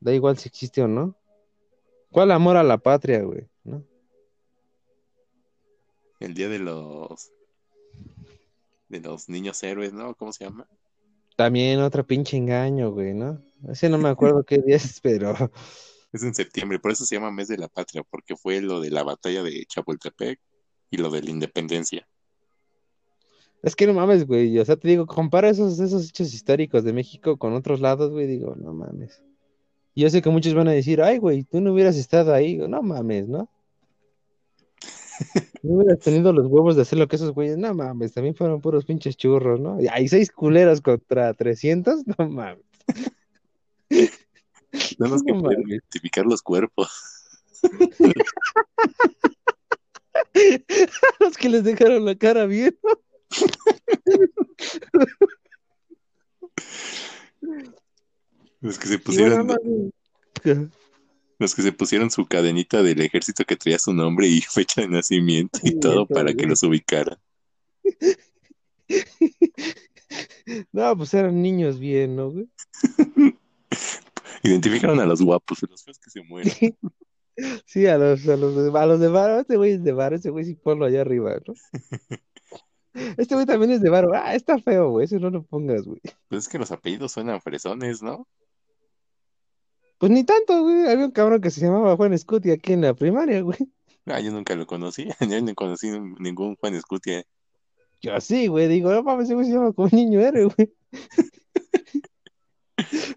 Da 0.00 0.12
igual 0.12 0.38
si 0.38 0.48
existe 0.48 0.82
o 0.82 0.88
no. 0.88 1.16
¿Cuál 2.10 2.30
amor 2.30 2.56
a 2.56 2.62
la 2.62 2.78
patria, 2.78 3.22
güey? 3.22 3.48
¿No? 3.64 3.84
El 6.20 6.34
día 6.34 6.48
de 6.48 6.58
los 6.58 7.30
de 8.88 9.00
los 9.00 9.28
niños 9.28 9.62
héroes, 9.62 9.92
¿no? 9.92 10.14
¿Cómo 10.14 10.32
se 10.32 10.44
llama? 10.44 10.66
También 11.36 11.80
otro 11.80 12.06
pinche 12.06 12.36
engaño, 12.36 12.92
güey, 12.92 13.12
¿no? 13.12 13.42
Ese 13.68 13.88
no 13.88 13.98
me 13.98 14.08
acuerdo 14.08 14.44
qué 14.44 14.58
día 14.58 14.76
es, 14.76 15.00
pero 15.00 15.34
Es 16.12 16.22
en 16.22 16.34
septiembre, 16.34 16.78
por 16.78 16.92
eso 16.92 17.04
se 17.04 17.16
llama 17.16 17.30
Mes 17.30 17.48
de 17.48 17.58
la 17.58 17.68
Patria, 17.68 18.02
porque 18.02 18.36
fue 18.36 18.60
lo 18.60 18.80
de 18.80 18.90
la 18.90 19.02
batalla 19.02 19.42
de 19.42 19.66
Chapultepec 19.66 20.40
y 20.90 20.96
lo 20.96 21.10
de 21.10 21.22
la 21.22 21.30
independencia. 21.30 22.08
es 23.62 23.76
que 23.76 23.86
no 23.86 23.92
mames, 23.92 24.26
güey. 24.26 24.58
O 24.58 24.64
sea, 24.64 24.76
te 24.76 24.88
digo, 24.88 25.06
compara 25.06 25.50
esos, 25.50 25.78
esos 25.78 26.08
hechos 26.08 26.32
históricos 26.32 26.84
de 26.84 26.92
México 26.92 27.36
con 27.36 27.52
otros 27.52 27.80
lados, 27.80 28.12
güey, 28.12 28.26
digo, 28.26 28.54
no 28.56 28.72
mames. 28.72 29.22
Yo 29.96 30.10
sé 30.10 30.20
que 30.20 30.28
muchos 30.30 30.52
van 30.54 30.68
a 30.68 30.72
decir, 30.72 31.00
ay, 31.02 31.18
güey, 31.18 31.44
tú 31.44 31.60
no 31.60 31.72
hubieras 31.72 31.96
estado 31.96 32.34
ahí, 32.34 32.56
no 32.58 32.82
mames, 32.82 33.28
¿no? 33.28 33.48
No 35.62 35.76
hubieras 35.76 35.98
tenido 36.00 36.30
los 36.34 36.46
huevos 36.46 36.76
de 36.76 36.82
hacer 36.82 36.98
lo 36.98 37.08
que 37.08 37.16
esos 37.16 37.32
güeyes, 37.32 37.56
no 37.56 37.72
mames, 37.72 38.12
también 38.12 38.34
fueron 38.34 38.60
puros 38.60 38.84
pinches 38.84 39.16
churros, 39.16 39.58
¿no? 39.58 39.80
Y 39.80 39.88
hay 39.88 40.06
seis 40.08 40.30
culeros 40.30 40.82
contra 40.82 41.32
300, 41.32 42.06
no 42.18 42.28
mames. 42.28 42.62
No 44.98 45.08
nos 45.08 45.22
que 45.22 45.32
No 45.32 45.40
mames. 45.42 45.58
identificar 45.66 46.26
los 46.26 46.42
cuerpos. 46.42 46.90
Los 51.18 51.38
que 51.38 51.48
les 51.48 51.64
dejaron 51.64 52.04
la 52.04 52.14
cara 52.14 52.44
bien. 52.44 52.76
Los 58.60 58.75
que 58.86 58.92
se 58.92 58.98
pusieron, 58.98 59.46
bueno, 59.46 59.90
los 61.38 61.54
que 61.54 61.62
se 61.62 61.72
pusieron 61.72 62.10
su 62.10 62.26
cadenita 62.26 62.82
del 62.82 63.00
ejército 63.00 63.44
que 63.44 63.56
traía 63.56 63.78
su 63.78 63.92
nombre 63.92 64.28
y 64.28 64.40
fecha 64.42 64.82
de 64.82 64.88
nacimiento 64.88 65.60
y 65.62 65.78
todo 65.78 66.06
para 66.06 66.34
que 66.34 66.46
los 66.46 66.62
ubicara. 66.62 67.18
no, 70.72 70.96
pues 70.96 71.14
eran 71.14 71.42
niños 71.42 71.78
bien, 71.78 72.16
¿no, 72.16 72.30
güey? 72.30 72.48
Identificaron 74.42 75.00
a 75.00 75.06
los 75.06 75.22
guapos, 75.22 75.62
a 75.62 75.66
los 75.68 75.82
feos 75.82 75.98
que 75.98 76.10
se 76.10 76.22
mueren. 76.22 76.52
Sí, 77.66 77.86
a 77.86 77.98
los, 77.98 78.26
a 78.28 78.36
los 78.36 78.56
de, 78.56 78.78
a 78.78 78.86
los 78.86 79.00
de 79.00 79.08
Varo, 79.08 79.40
este 79.40 79.56
güey 79.56 79.72
es 79.72 79.84
de 79.84 79.92
Varo, 79.92 80.16
ese 80.16 80.30
güey 80.30 80.44
sí 80.44 80.54
ponlo 80.54 80.86
allá 80.86 81.02
arriba, 81.02 81.36
¿no? 81.46 81.54
Este 83.18 83.34
güey 83.34 83.44
también 83.44 83.72
es 83.72 83.82
de 83.82 83.90
Varo. 83.90 84.10
Ah, 84.14 84.34
está 84.34 84.58
feo, 84.58 84.90
güey, 84.90 85.04
ese 85.04 85.20
no 85.20 85.28
lo 85.28 85.42
pongas, 85.42 85.82
güey. 85.82 86.00
Pues 86.28 86.44
es 86.44 86.48
que 86.48 86.58
los 86.58 86.72
apellidos 86.72 87.12
suenan 87.12 87.42
fresones, 87.42 88.02
¿no? 88.02 88.26
Pues 89.98 90.12
ni 90.12 90.24
tanto, 90.24 90.62
güey. 90.62 90.88
Había 90.88 91.06
un 91.06 91.10
cabrón 91.10 91.40
que 91.40 91.50
se 91.50 91.62
llamaba 91.62 91.96
Juan 91.96 92.16
Scuti 92.18 92.50
aquí 92.50 92.74
en 92.74 92.82
la 92.82 92.94
primaria, 92.94 93.40
güey. 93.40 93.58
Ah, 94.06 94.20
yo 94.20 94.30
nunca 94.30 94.54
lo 94.54 94.66
conocí. 94.66 95.08
Yo 95.20 95.40
no 95.42 95.54
conocí 95.54 95.90
ningún 96.18 96.54
Juan 96.56 96.74
Escutia. 96.74 97.24
Yo 98.02 98.20
sí, 98.20 98.46
güey, 98.46 98.68
digo, 98.68 98.92
no 98.92 99.02
mames, 99.02 99.24
ese 99.24 99.34
güey 99.34 99.46
se 99.46 99.54
llama 99.54 99.72
como 99.72 99.88
niño 99.90 100.20
eres, 100.20 100.54
güey. 100.54 100.72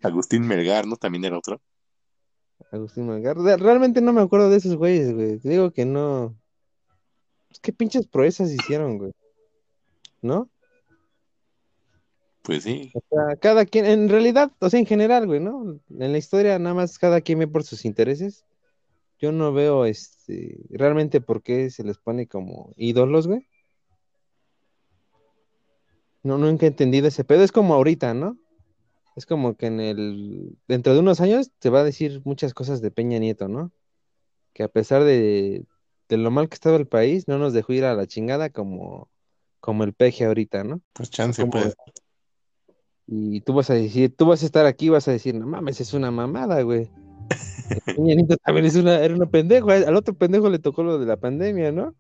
Agustín 0.02 0.48
Melgar, 0.48 0.88
¿no? 0.88 0.96
También 0.96 1.26
era 1.26 1.38
otro. 1.38 1.62
Agustín 2.72 3.08
Melgar. 3.08 3.38
Re- 3.38 3.58
Realmente 3.58 4.02
no 4.02 4.14
me 4.14 4.22
acuerdo 4.22 4.50
de 4.50 4.58
esos 4.58 4.76
güeyes, 4.76 5.14
güey. 5.14 5.38
Te 5.40 5.50
digo 5.50 5.72
que 5.72 5.86
no. 5.86 6.36
Pues 7.50 7.60
qué 7.60 7.74
pinches 7.74 8.08
proezas 8.08 8.52
hicieron, 8.52 8.98
güey. 8.98 9.12
¿No? 10.22 10.50
Pues 12.44 12.64
sí. 12.64 12.92
O 12.94 13.02
sea, 13.10 13.36
cada 13.38 13.66
quien, 13.66 13.86
en 13.86 14.10
realidad, 14.10 14.52
o 14.60 14.70
sea, 14.70 14.80
en 14.80 14.86
general, 14.86 15.28
güey, 15.28 15.40
¿no? 15.40 15.80
En 16.00 16.12
la 16.12 16.18
historia 16.18 16.58
nada 16.60 16.74
más 16.74 16.98
cada 16.98 17.22
quien 17.22 17.40
ve 17.40 17.48
por 17.48 17.64
sus 17.64 17.86
intereses. 17.86 18.46
Yo 19.20 19.32
no 19.32 19.52
veo, 19.54 19.86
este, 19.86 20.58
realmente 20.70 21.20
por 21.20 21.44
qué 21.44 21.70
se 21.70 21.84
les 21.84 21.98
pone 21.98 22.28
como 22.28 22.74
ídolos, 22.78 23.28
güey. 23.28 23.48
No, 26.24 26.38
nunca 26.38 26.66
he 26.66 26.70
entendido 26.70 27.08
ese 27.08 27.24
pedo. 27.24 27.44
Es 27.44 27.52
como 27.52 27.74
ahorita, 27.74 28.14
¿no? 28.14 28.38
Es 29.16 29.26
como 29.26 29.56
que 29.56 29.68
en 29.68 29.80
el, 29.80 30.58
dentro 30.68 30.94
de 30.94 31.00
unos 31.00 31.20
años 31.20 31.52
te 31.60 31.70
va 31.70 31.82
a 31.82 31.84
decir 31.84 32.22
muchas 32.24 32.54
cosas 32.54 32.82
de 32.82 32.92
Peña 32.92 33.20
Nieto, 33.20 33.48
¿no? 33.48 33.72
Que 34.54 34.64
a 34.64 34.68
pesar 34.70 35.04
de, 35.04 35.66
de 36.08 36.18
lo 36.18 36.32
mal 36.32 36.48
que 36.48 36.56
estaba 36.56 36.78
el 36.78 36.88
país, 36.88 37.28
no 37.28 37.38
nos 37.38 37.54
dejó 37.54 37.74
ir 37.74 37.86
a 37.86 37.96
la 37.96 38.08
chingada 38.08 38.50
como, 38.50 39.10
como 39.60 39.84
el 39.84 39.94
peje 39.94 40.26
ahorita, 40.26 40.64
¿no? 40.64 40.82
Pues 40.94 41.10
chance, 41.10 41.42
Como- 41.42 41.52
pues. 41.52 41.76
Y 43.12 43.42
tú 43.42 43.54
vas 43.54 43.72
a 43.72 43.74
decir, 43.74 44.16
tú 44.16 44.28
vas 44.28 44.44
a 44.44 44.46
estar 44.46 44.68
aquí 44.68 44.86
y 44.86 44.90
vas 44.90 45.08
a 45.08 45.12
decir, 45.12 45.34
no 45.34 45.48
mames, 45.48 45.82
es 45.82 45.96
una 45.96 46.12
mamada, 46.12 46.62
güey. 46.62 46.92
El 47.88 47.96
Peña 47.96 48.14
Nieto 48.16 48.38
también 48.38 48.68
es 48.68 48.76
una, 48.76 49.00
era 49.00 49.16
una 49.16 49.26
pendejo. 49.26 49.72
Al 49.72 49.96
otro 49.96 50.14
pendejo 50.14 50.48
le 50.48 50.60
tocó 50.60 50.84
lo 50.84 51.00
de 51.00 51.08
la 51.08 51.18
pandemia, 51.18 51.72
¿no? 51.72 51.96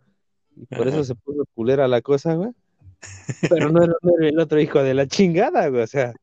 Y 0.55 0.67
por 0.67 0.87
eso 0.87 1.03
se 1.03 1.15
puso 1.15 1.45
culera 1.55 1.87
la 1.87 2.01
cosa, 2.01 2.35
güey. 2.35 2.51
Pero 3.49 3.69
no 3.71 3.83
era, 3.83 3.93
no 4.03 4.11
era 4.19 4.29
el 4.29 4.39
otro 4.39 4.61
hijo 4.61 4.83
de 4.83 4.93
la 4.93 5.07
chingada, 5.07 5.67
güey. 5.69 5.81
O 5.81 5.87
sea, 5.87 6.13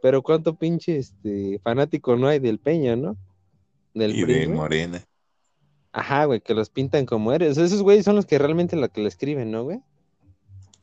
pero 0.00 0.22
cuánto 0.22 0.54
pinche 0.54 0.98
este 0.98 1.58
fanático 1.58 2.14
no 2.14 2.28
hay 2.28 2.38
del 2.38 2.60
Peña, 2.60 2.94
¿no? 2.94 3.16
Del 3.92 4.14
Y 4.14 4.24
de. 4.24 4.46
Morena. 4.46 5.02
Ajá, 5.90 6.26
güey, 6.26 6.40
que 6.40 6.54
los 6.54 6.70
pintan 6.70 7.06
como 7.06 7.32
eres. 7.32 7.58
Esos 7.58 7.82
güeyes 7.82 8.04
son 8.04 8.14
los 8.14 8.26
que 8.26 8.38
realmente 8.38 8.76
lo 8.76 8.88
que 8.88 9.00
le 9.00 9.08
escriben, 9.08 9.50
¿no, 9.50 9.64
güey? 9.64 9.80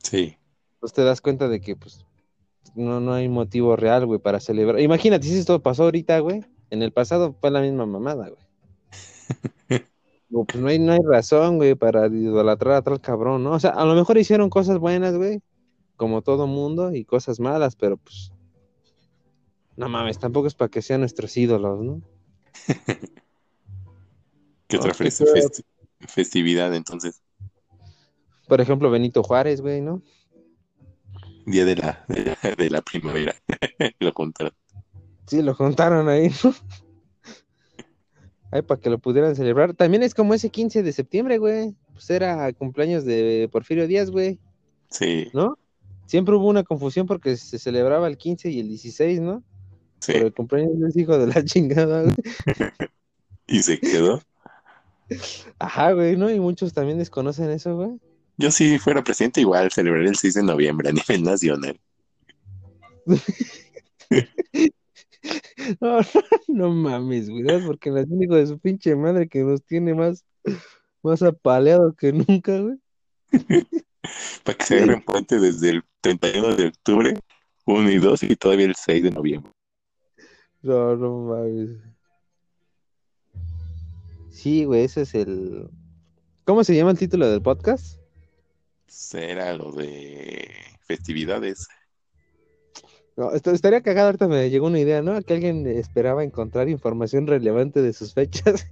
Sí. 0.02 0.36
Pues 0.80 0.92
te 0.92 1.04
das 1.04 1.20
cuenta 1.22 1.48
de 1.48 1.60
que, 1.60 1.76
pues, 1.76 2.04
no, 2.74 3.00
no 3.00 3.12
hay 3.12 3.28
motivo 3.28 3.76
real, 3.76 4.06
güey, 4.06 4.18
para 4.18 4.40
celebrar. 4.40 4.80
Imagínate 4.80 5.26
si 5.26 5.38
esto 5.38 5.60
pasó 5.62 5.84
ahorita, 5.84 6.18
güey. 6.20 6.44
En 6.70 6.82
el 6.82 6.92
pasado 6.92 7.36
fue 7.40 7.50
la 7.50 7.60
misma 7.60 7.86
mamada, 7.86 8.30
güey. 8.30 8.42
Pues 10.32 10.56
no 10.56 10.68
hay, 10.68 10.78
no 10.78 10.92
hay 10.92 11.00
razón, 11.04 11.58
güey, 11.58 11.74
para 11.74 12.06
idolatrar 12.06 12.76
a 12.76 12.82
tal 12.82 13.02
cabrón, 13.02 13.44
¿no? 13.44 13.52
O 13.52 13.60
sea, 13.60 13.72
a 13.72 13.84
lo 13.84 13.94
mejor 13.94 14.16
hicieron 14.16 14.48
cosas 14.48 14.78
buenas, 14.78 15.14
güey, 15.14 15.42
como 15.96 16.22
todo 16.22 16.46
mundo, 16.46 16.94
y 16.94 17.04
cosas 17.04 17.38
malas, 17.38 17.76
pero 17.76 17.98
pues. 17.98 18.32
No 19.76 19.90
mames, 19.90 20.18
tampoco 20.18 20.46
es 20.46 20.54
para 20.54 20.70
que 20.70 20.80
sean 20.80 21.00
nuestros 21.00 21.36
ídolos, 21.36 21.80
¿no? 21.82 22.00
¿Qué 24.68 24.78
otra 24.78 24.94
festi- 24.94 25.64
festividad 26.08 26.74
entonces? 26.74 27.22
Por 28.48 28.62
ejemplo, 28.62 28.90
Benito 28.90 29.22
Juárez, 29.22 29.60
güey, 29.60 29.82
¿no? 29.82 30.00
Día 31.46 31.64
de 31.64 31.76
la, 31.76 32.04
de 32.08 32.24
la, 32.24 32.54
de 32.54 32.70
la 32.70 32.82
primavera. 32.82 33.34
Lo 34.00 34.12
contaron. 34.12 34.52
Sí, 35.26 35.40
lo 35.40 35.56
contaron 35.56 36.08
ahí, 36.08 36.30
¿no? 36.44 36.54
Ahí 38.50 38.60
para 38.62 38.80
que 38.80 38.90
lo 38.90 38.98
pudieran 38.98 39.34
celebrar. 39.34 39.72
También 39.72 40.02
es 40.02 40.14
como 40.14 40.34
ese 40.34 40.50
15 40.50 40.82
de 40.82 40.92
septiembre, 40.92 41.38
güey. 41.38 41.74
Pues 41.92 42.10
era 42.10 42.52
cumpleaños 42.52 43.04
de 43.04 43.48
Porfirio 43.50 43.86
Díaz, 43.86 44.10
güey, 44.10 44.38
Sí, 44.92 45.28
¿no? 45.32 45.58
Siempre 46.06 46.34
hubo 46.34 46.48
una 46.48 46.62
confusión 46.62 47.06
porque 47.06 47.36
se 47.36 47.58
celebraba 47.58 48.06
el 48.06 48.18
15 48.18 48.50
y 48.50 48.60
el 48.60 48.68
16, 48.68 49.20
¿no? 49.20 49.42
sí. 50.00 50.12
Pero 50.12 50.26
el 50.26 50.34
cumpleaños 50.34 50.76
es 50.86 50.96
hijo 50.96 51.16
de 51.16 51.26
la 51.28 51.44
chingada, 51.44 52.02
güey. 52.02 52.14
Y 53.48 53.62
se 53.62 53.78
quedó. 53.80 54.22
Ajá, 55.58 55.92
güey, 55.92 56.16
¿no? 56.16 56.30
Y 56.30 56.38
muchos 56.40 56.72
también 56.72 56.98
desconocen 56.98 57.50
eso, 57.50 57.76
güey. 57.76 58.00
Yo 58.36 58.50
si 58.50 58.78
fuera 58.78 59.04
presidente 59.04 59.40
igual 59.40 59.70
celebraría 59.70 60.10
el 60.10 60.16
6 60.16 60.34
de 60.34 60.42
noviembre 60.42 60.88
a 60.88 60.92
nivel 60.92 61.22
nacional. 61.22 61.78
No, 65.80 65.98
no 66.48 66.70
mames, 66.70 67.30
güey, 67.30 67.44
¿sabes? 67.44 67.64
Porque 67.64 67.90
el 67.90 68.06
único 68.10 68.34
de 68.34 68.46
su 68.46 68.58
pinche 68.58 68.94
madre 68.96 69.28
que 69.28 69.42
nos 69.42 69.62
tiene 69.64 69.94
más, 69.94 70.24
más 71.02 71.22
apaleados 71.22 71.94
que 71.96 72.12
nunca, 72.12 72.58
güey. 72.58 72.76
Para 74.44 74.58
que 74.58 74.64
se 74.64 74.76
agarren 74.76 75.02
puente 75.02 75.38
desde 75.38 75.70
el 75.70 75.84
31 76.00 76.56
de 76.56 76.66
octubre, 76.66 77.20
1 77.66 77.90
y 77.90 77.98
2 77.98 78.22
y 78.24 78.36
todavía 78.36 78.66
el 78.66 78.74
6 78.74 79.04
de 79.04 79.10
noviembre. 79.10 79.52
No, 80.60 80.96
no 80.96 81.18
mames. 81.18 81.70
Sí, 84.30 84.64
güey, 84.64 84.84
ese 84.84 85.02
es 85.02 85.14
el. 85.14 85.68
¿Cómo 86.44 86.64
se 86.64 86.74
llama 86.74 86.90
el 86.90 86.98
título 86.98 87.28
del 87.28 87.42
podcast? 87.42 88.01
Será 88.92 89.54
lo 89.54 89.72
de 89.72 90.50
festividades. 90.82 91.66
No, 93.16 93.32
est- 93.32 93.46
estaría 93.46 93.80
cagado, 93.80 94.08
ahorita 94.08 94.28
me 94.28 94.50
llegó 94.50 94.66
una 94.66 94.80
idea, 94.80 95.00
¿no? 95.00 95.18
Que 95.22 95.32
alguien 95.32 95.66
esperaba 95.66 96.22
encontrar 96.22 96.68
información 96.68 97.26
relevante 97.26 97.80
de 97.80 97.94
sus 97.94 98.12
fechas. 98.12 98.66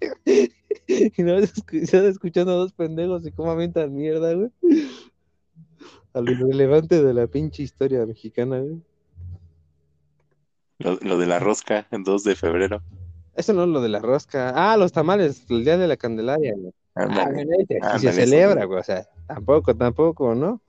y 0.26 1.22
no 1.22 1.38
se 1.46 2.08
escuchando 2.08 2.50
a 2.50 2.56
dos 2.56 2.72
pendejos 2.72 3.24
y 3.24 3.30
cómo 3.30 3.52
avientan 3.52 3.94
mierda, 3.94 4.34
güey. 4.34 4.50
A 6.12 6.20
lo 6.20 6.32
irrelevante 6.32 7.04
de 7.04 7.14
la 7.14 7.28
pinche 7.28 7.62
historia 7.62 8.04
mexicana, 8.04 8.58
güey. 8.58 8.82
Lo, 10.80 10.96
lo 11.02 11.18
de 11.18 11.26
la 11.28 11.38
rosca, 11.38 11.86
el 11.92 12.02
2 12.02 12.24
de 12.24 12.34
febrero. 12.34 12.82
Eso 13.36 13.52
no 13.52 13.62
es 13.62 13.68
lo 13.68 13.80
de 13.80 13.90
la 13.90 14.00
rosca. 14.00 14.50
Ah, 14.56 14.76
los 14.76 14.90
tamales, 14.90 15.44
el 15.50 15.62
día 15.62 15.78
de 15.78 15.86
la 15.86 15.96
Candelaria, 15.96 16.54
güey. 16.56 16.72
Se 17.98 18.12
celebra, 18.12 18.64
güey. 18.64 18.80
O 18.80 18.82
sea, 18.82 19.06
tampoco, 19.26 19.76
tampoco, 19.76 20.34
¿no? 20.34 20.60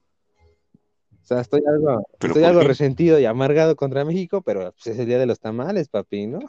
O 1.21 1.25
sea, 1.25 1.41
estoy 1.41 1.63
algo, 1.67 2.03
¿Pero 2.19 2.34
estoy 2.34 2.43
algo 2.43 2.62
resentido 2.62 3.19
y 3.19 3.25
amargado 3.25 3.75
contra 3.75 4.03
México, 4.05 4.41
pero 4.41 4.71
pues, 4.71 4.88
es 4.88 4.99
el 4.99 5.05
día 5.05 5.19
de 5.19 5.25
los 5.25 5.39
tamales, 5.39 5.88
papi, 5.88 6.27
¿no? 6.27 6.39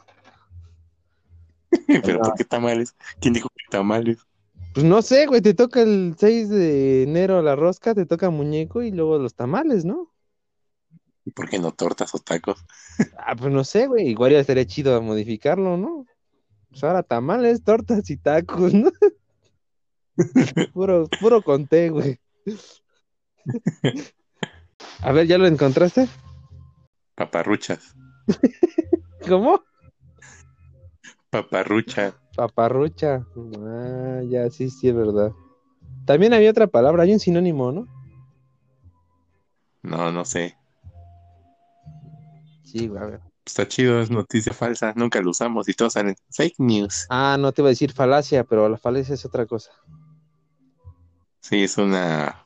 ¿Pero 1.87 2.19
por 2.19 2.33
qué 2.35 2.43
tamales? 2.43 2.95
¿Quién 3.19 3.33
dijo 3.33 3.49
que 3.49 3.63
tamales? 3.69 4.17
Pues 4.73 4.85
no 4.85 5.01
sé, 5.03 5.27
güey, 5.27 5.41
te 5.41 5.53
toca 5.53 5.81
el 5.81 6.15
6 6.17 6.49
de 6.49 7.03
enero 7.03 7.41
la 7.43 7.55
rosca, 7.55 7.93
te 7.93 8.07
toca 8.07 8.31
muñeco 8.31 8.81
y 8.81 8.91
luego 8.91 9.19
los 9.19 9.35
tamales, 9.35 9.85
¿no? 9.85 10.11
¿Y 11.25 11.31
por 11.31 11.47
qué 11.47 11.59
no 11.59 11.71
tortas 11.71 12.13
o 12.15 12.19
tacos? 12.19 12.65
Ah, 13.25 13.35
pues 13.35 13.51
no 13.53 13.63
sé, 13.63 13.87
güey, 13.87 14.07
igual 14.09 14.33
ya 14.33 14.39
estaría 14.39 14.65
chido 14.65 15.01
modificarlo, 15.01 15.77
¿no? 15.77 16.05
Pues 16.69 16.83
ahora 16.83 17.03
tamales, 17.03 17.63
tortas 17.63 18.09
y 18.09 18.17
tacos, 18.17 18.73
¿no? 18.73 18.91
Puro, 20.73 21.07
puro 21.19 21.41
conté, 21.41 21.89
güey. 21.89 22.19
A 25.01 25.11
ver, 25.11 25.27
¿ya 25.27 25.37
lo 25.37 25.47
encontraste? 25.47 26.07
Paparruchas. 27.15 27.95
¿Cómo? 29.27 29.63
Paparrucha. 31.29 32.15
Paparrucha. 32.35 33.25
Ah, 33.65 34.21
ya, 34.29 34.49
sí, 34.49 34.69
sí, 34.69 34.89
es 34.89 34.95
verdad. 34.95 35.31
También 36.05 36.33
había 36.33 36.51
otra 36.51 36.67
palabra, 36.67 37.03
hay 37.03 37.13
un 37.13 37.19
sinónimo, 37.19 37.71
¿no? 37.71 37.87
No, 39.81 40.11
no 40.11 40.25
sé. 40.25 40.57
Sí, 42.63 42.87
güey, 42.87 43.01
a 43.01 43.05
ver. 43.05 43.21
Está 43.45 43.67
chido, 43.67 43.99
es 43.99 44.09
noticia 44.09 44.53
falsa. 44.53 44.93
Nunca 44.95 45.21
lo 45.21 45.31
usamos 45.31 45.67
y 45.67 45.73
todos 45.73 45.93
salen 45.93 46.15
fake 46.31 46.59
news. 46.59 47.05
Ah, 47.09 47.37
no 47.37 47.51
te 47.51 47.61
iba 47.61 47.67
a 47.67 47.71
decir 47.71 47.91
falacia, 47.91 48.43
pero 48.43 48.69
la 48.69 48.77
falacia 48.77 49.15
es 49.15 49.25
otra 49.25 49.45
cosa. 49.45 49.71
Sí, 51.43 51.61
es 51.63 51.77
una 51.77 52.41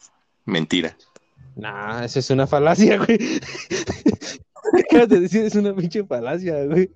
mentira. 0.45 0.97
Nah, 1.55 2.03
eso 2.03 2.17
es 2.17 2.29
una 2.31 2.47
falacia, 2.47 2.97
güey. 2.97 3.17
¿Qué 3.19 3.39
acabas 4.89 5.09
de 5.09 5.19
decir? 5.19 5.45
Es 5.45 5.53
una 5.53 5.75
pinche 5.75 6.03
falacia, 6.03 6.65
güey. 6.65 6.91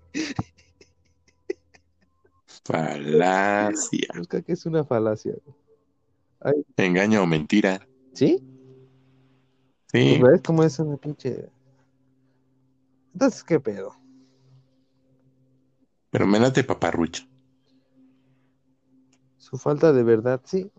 Falacia. 2.66 4.08
Busca 4.18 4.42
que 4.42 4.54
es 4.54 4.66
una 4.66 4.84
falacia. 4.84 5.34
güey. 5.46 5.56
Ay, 6.40 6.66
Engaño 6.78 7.22
o 7.22 7.28
mentira. 7.28 7.88
¿Sí? 8.14 8.40
Sí. 9.92 10.18
Pues 10.20 10.32
ves 10.32 10.42
cómo 10.42 10.64
es 10.64 10.80
una 10.80 10.98
pinche. 10.98 11.50
Entonces, 13.14 13.44
¿qué 13.44 13.60
pedo? 13.60 13.96
Pero 16.10 16.26
me 16.26 16.40
late 16.40 16.64
paparrucho. 16.64 17.24
Su 19.38 19.58
falta 19.60 19.94
de 19.94 20.02
verdad, 20.04 20.42
sí. 20.46 20.72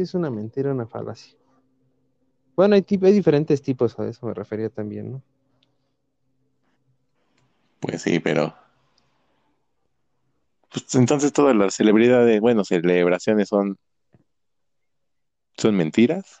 Sí, 0.00 0.04
es 0.04 0.14
una 0.14 0.30
mentira, 0.30 0.72
una 0.72 0.86
falacia. 0.86 1.36
Bueno, 2.56 2.74
hay 2.74 2.80
diferentes 2.80 3.60
tipos, 3.60 3.98
a 3.98 4.08
eso 4.08 4.24
me 4.24 4.32
refería 4.32 4.70
también, 4.70 5.12
¿no? 5.12 5.22
Pues 7.80 8.00
sí, 8.00 8.18
pero. 8.18 8.54
Pues 10.72 10.94
entonces 10.94 11.34
todas 11.34 11.54
las 11.54 11.74
celebridades, 11.74 12.40
bueno, 12.40 12.64
celebraciones 12.64 13.48
son. 13.48 13.76
son 15.58 15.76
mentiras. 15.76 16.40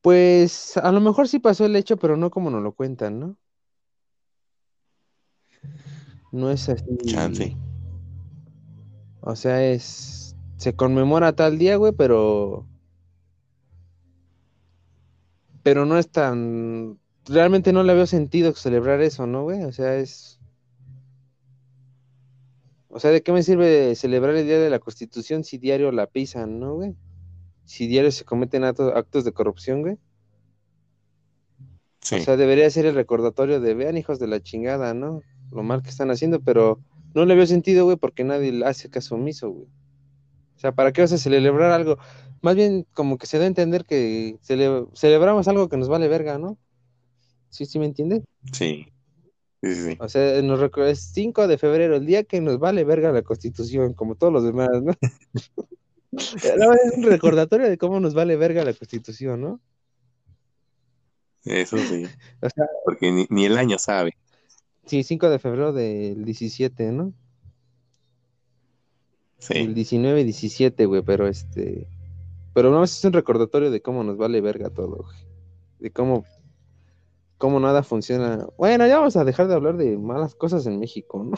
Pues 0.00 0.78
a 0.78 0.92
lo 0.92 1.02
mejor 1.02 1.28
sí 1.28 1.40
pasó 1.40 1.66
el 1.66 1.76
hecho, 1.76 1.98
pero 1.98 2.16
no 2.16 2.30
como 2.30 2.48
nos 2.48 2.62
lo 2.62 2.72
cuentan, 2.72 3.20
¿no? 3.20 3.36
No 6.32 6.50
es 6.50 6.70
así. 6.70 6.84
Chance. 7.04 7.54
O 9.20 9.36
sea, 9.36 9.62
es. 9.62 10.23
Se 10.64 10.74
conmemora 10.74 11.34
tal 11.36 11.58
día, 11.58 11.76
güey, 11.76 11.92
pero. 11.92 12.66
Pero 15.62 15.84
no 15.84 15.98
es 15.98 16.08
tan. 16.08 16.98
Realmente 17.26 17.74
no 17.74 17.82
le 17.82 17.92
veo 17.92 18.06
sentido 18.06 18.54
celebrar 18.54 19.02
eso, 19.02 19.26
¿no, 19.26 19.42
güey? 19.42 19.62
O 19.64 19.72
sea, 19.72 19.96
es. 19.96 20.40
O 22.88 22.98
sea, 22.98 23.10
¿de 23.10 23.22
qué 23.22 23.30
me 23.30 23.42
sirve 23.42 23.94
celebrar 23.94 24.34
el 24.36 24.46
Día 24.46 24.58
de 24.58 24.70
la 24.70 24.78
Constitución 24.78 25.44
si 25.44 25.58
diario 25.58 25.92
la 25.92 26.06
pisan, 26.06 26.58
¿no, 26.58 26.76
güey? 26.76 26.96
Si 27.66 27.86
diario 27.86 28.10
se 28.10 28.24
cometen 28.24 28.64
actos, 28.64 29.22
de 29.22 29.32
corrupción, 29.32 29.82
güey. 29.82 29.98
Sí. 32.00 32.14
O 32.14 32.20
sea, 32.20 32.38
debería 32.38 32.70
ser 32.70 32.86
el 32.86 32.94
recordatorio 32.94 33.60
de 33.60 33.74
vean, 33.74 33.98
hijos 33.98 34.18
de 34.18 34.28
la 34.28 34.42
chingada, 34.42 34.94
¿no? 34.94 35.20
Lo 35.52 35.62
mal 35.62 35.82
que 35.82 35.90
están 35.90 36.10
haciendo, 36.10 36.40
pero 36.40 36.80
no 37.14 37.26
le 37.26 37.34
veo 37.34 37.46
sentido, 37.46 37.84
güey, 37.84 37.98
porque 37.98 38.24
nadie 38.24 38.64
hace 38.64 38.88
caso 38.88 39.16
omiso, 39.16 39.50
güey. 39.50 39.68
O 40.56 40.58
sea, 40.58 40.72
¿para 40.72 40.92
qué 40.92 41.02
vas 41.02 41.12
a 41.12 41.18
celebrar 41.18 41.72
algo? 41.72 41.98
Más 42.42 42.54
bien, 42.56 42.86
como 42.94 43.18
que 43.18 43.26
se 43.26 43.38
da 43.38 43.44
a 43.44 43.48
entender 43.48 43.84
que 43.84 44.38
cele- 44.42 44.88
celebramos 44.94 45.48
algo 45.48 45.68
que 45.68 45.76
nos 45.76 45.88
vale 45.88 46.08
verga, 46.08 46.38
¿no? 46.38 46.58
¿Sí, 47.50 47.66
sí 47.66 47.78
me 47.78 47.86
entiendes? 47.86 48.22
sí. 48.52 48.86
Sí, 49.62 49.74
sí. 49.74 49.96
O 49.98 50.08
sea, 50.08 50.42
nos 50.42 50.60
recu- 50.60 50.84
es 50.86 51.00
5 51.14 51.48
de 51.48 51.56
febrero, 51.56 51.96
el 51.96 52.04
día 52.06 52.24
que 52.24 52.40
nos 52.40 52.58
vale 52.58 52.84
verga 52.84 53.12
la 53.12 53.22
Constitución, 53.22 53.94
como 53.94 54.14
todos 54.14 54.32
los 54.32 54.44
demás, 54.44 54.68
¿no? 54.82 54.92
No, 56.58 56.72
es 56.74 56.96
un 56.96 57.02
recordatorio 57.04 57.68
de 57.68 57.78
cómo 57.78 57.98
nos 58.00 58.14
vale 58.14 58.36
verga 58.36 58.64
la 58.64 58.72
Constitución, 58.74 59.40
¿no? 59.40 59.60
Eso 61.44 61.78
sí. 61.78 62.06
O 62.42 62.48
sea, 62.50 62.66
Porque 62.84 63.10
ni, 63.10 63.26
ni 63.30 63.44
el 63.46 63.56
año 63.58 63.78
sabe. 63.78 64.16
sí, 64.86 65.02
5 65.02 65.30
de 65.30 65.38
febrero 65.38 65.72
del 65.72 66.24
17, 66.24 66.92
¿no? 66.92 67.12
El 69.50 69.68
Sí. 69.68 69.74
19 69.74 70.20
y 70.20 70.24
17, 70.24 70.86
güey, 70.86 71.02
pero 71.02 71.26
este. 71.26 71.86
Pero 72.54 72.70
no, 72.70 72.84
es 72.84 73.04
un 73.04 73.12
recordatorio 73.12 73.70
de 73.70 73.82
cómo 73.82 74.04
nos 74.04 74.16
vale 74.16 74.40
verga 74.40 74.70
todo, 74.70 75.04
güey. 75.04 75.16
De 75.80 75.90
cómo. 75.90 76.24
Cómo 77.38 77.60
nada 77.60 77.82
funciona. 77.82 78.46
Bueno, 78.56 78.86
ya 78.86 78.98
vamos 78.98 79.16
a 79.16 79.24
dejar 79.24 79.48
de 79.48 79.54
hablar 79.54 79.76
de 79.76 79.98
malas 79.98 80.34
cosas 80.34 80.66
en 80.66 80.78
México, 80.78 81.24
¿no? 81.24 81.36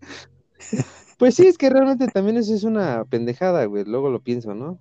Pues 1.18 1.36
sí, 1.36 1.46
es 1.46 1.56
que 1.56 1.70
realmente 1.70 2.08
también 2.08 2.36
eso 2.36 2.52
es 2.52 2.64
una 2.64 3.04
pendejada, 3.04 3.64
güey. 3.66 3.84
Luego 3.84 4.10
lo 4.10 4.20
pienso, 4.20 4.56
¿no? 4.56 4.80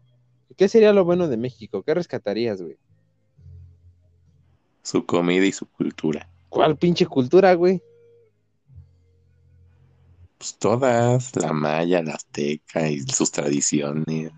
¿Qué 0.57 0.67
sería 0.67 0.91
lo 0.91 1.05
bueno 1.05 1.27
de 1.27 1.37
México? 1.37 1.83
¿Qué 1.83 1.93
rescatarías, 1.93 2.59
güey? 2.63 2.77
Su 4.81 5.05
comida 5.05 5.45
y 5.45 5.51
su 5.51 5.67
cultura. 5.67 6.27
¿Cuál 6.49 6.77
pinche 6.77 7.05
cultura, 7.05 7.53
güey? 7.53 7.83
Pues 10.41 10.57
todas, 10.57 11.35
la 11.35 11.53
maya, 11.53 12.01
la 12.01 12.13
azteca 12.15 12.89
y 12.89 13.01
sus 13.01 13.29
tradiciones. 13.31 14.31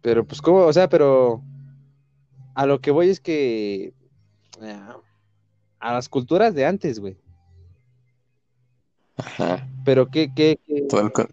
Pero, 0.00 0.24
pues, 0.24 0.40
¿cómo? 0.40 0.60
O 0.60 0.72
sea, 0.72 0.88
pero. 0.88 1.42
A 2.54 2.64
lo 2.64 2.80
que 2.80 2.90
voy 2.90 3.10
es 3.10 3.20
que. 3.20 3.92
ah, 4.62 4.96
A 5.78 5.92
las 5.92 6.08
culturas 6.08 6.54
de 6.54 6.64
antes, 6.64 7.00
güey. 7.00 7.18
Ajá. 9.18 9.68
Pero, 9.84 10.08
¿qué, 10.08 10.32
qué, 10.34 10.58
qué? 10.66 10.86
Todo 10.88 11.02
el 11.02 11.12
con- 11.12 11.28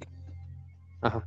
Ajá. 0.99 1.25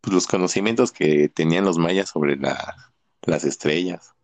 pues, 0.00 0.14
los 0.14 0.26
conocimientos 0.26 0.92
que 0.92 1.28
tenían 1.28 1.66
los 1.66 1.76
mayas 1.76 2.08
sobre 2.08 2.36
la- 2.36 2.90
las 3.26 3.44
estrellas. 3.44 4.14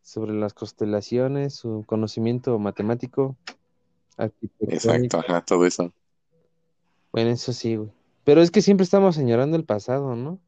Sobre 0.00 0.32
las 0.32 0.54
constelaciones, 0.54 1.54
su 1.54 1.84
conocimiento 1.86 2.58
matemático. 2.58 3.36
Exacto, 4.60 5.18
ajá, 5.18 5.44
todo 5.44 5.66
eso. 5.66 5.92
Bueno, 7.12 7.30
eso 7.30 7.52
sí, 7.52 7.76
güey. 7.76 7.90
Pero 8.24 8.42
es 8.42 8.50
que 8.50 8.62
siempre 8.62 8.84
estamos 8.84 9.14
señalando 9.14 9.56
el 9.56 9.64
pasado, 9.64 10.16
¿no? 10.16 10.38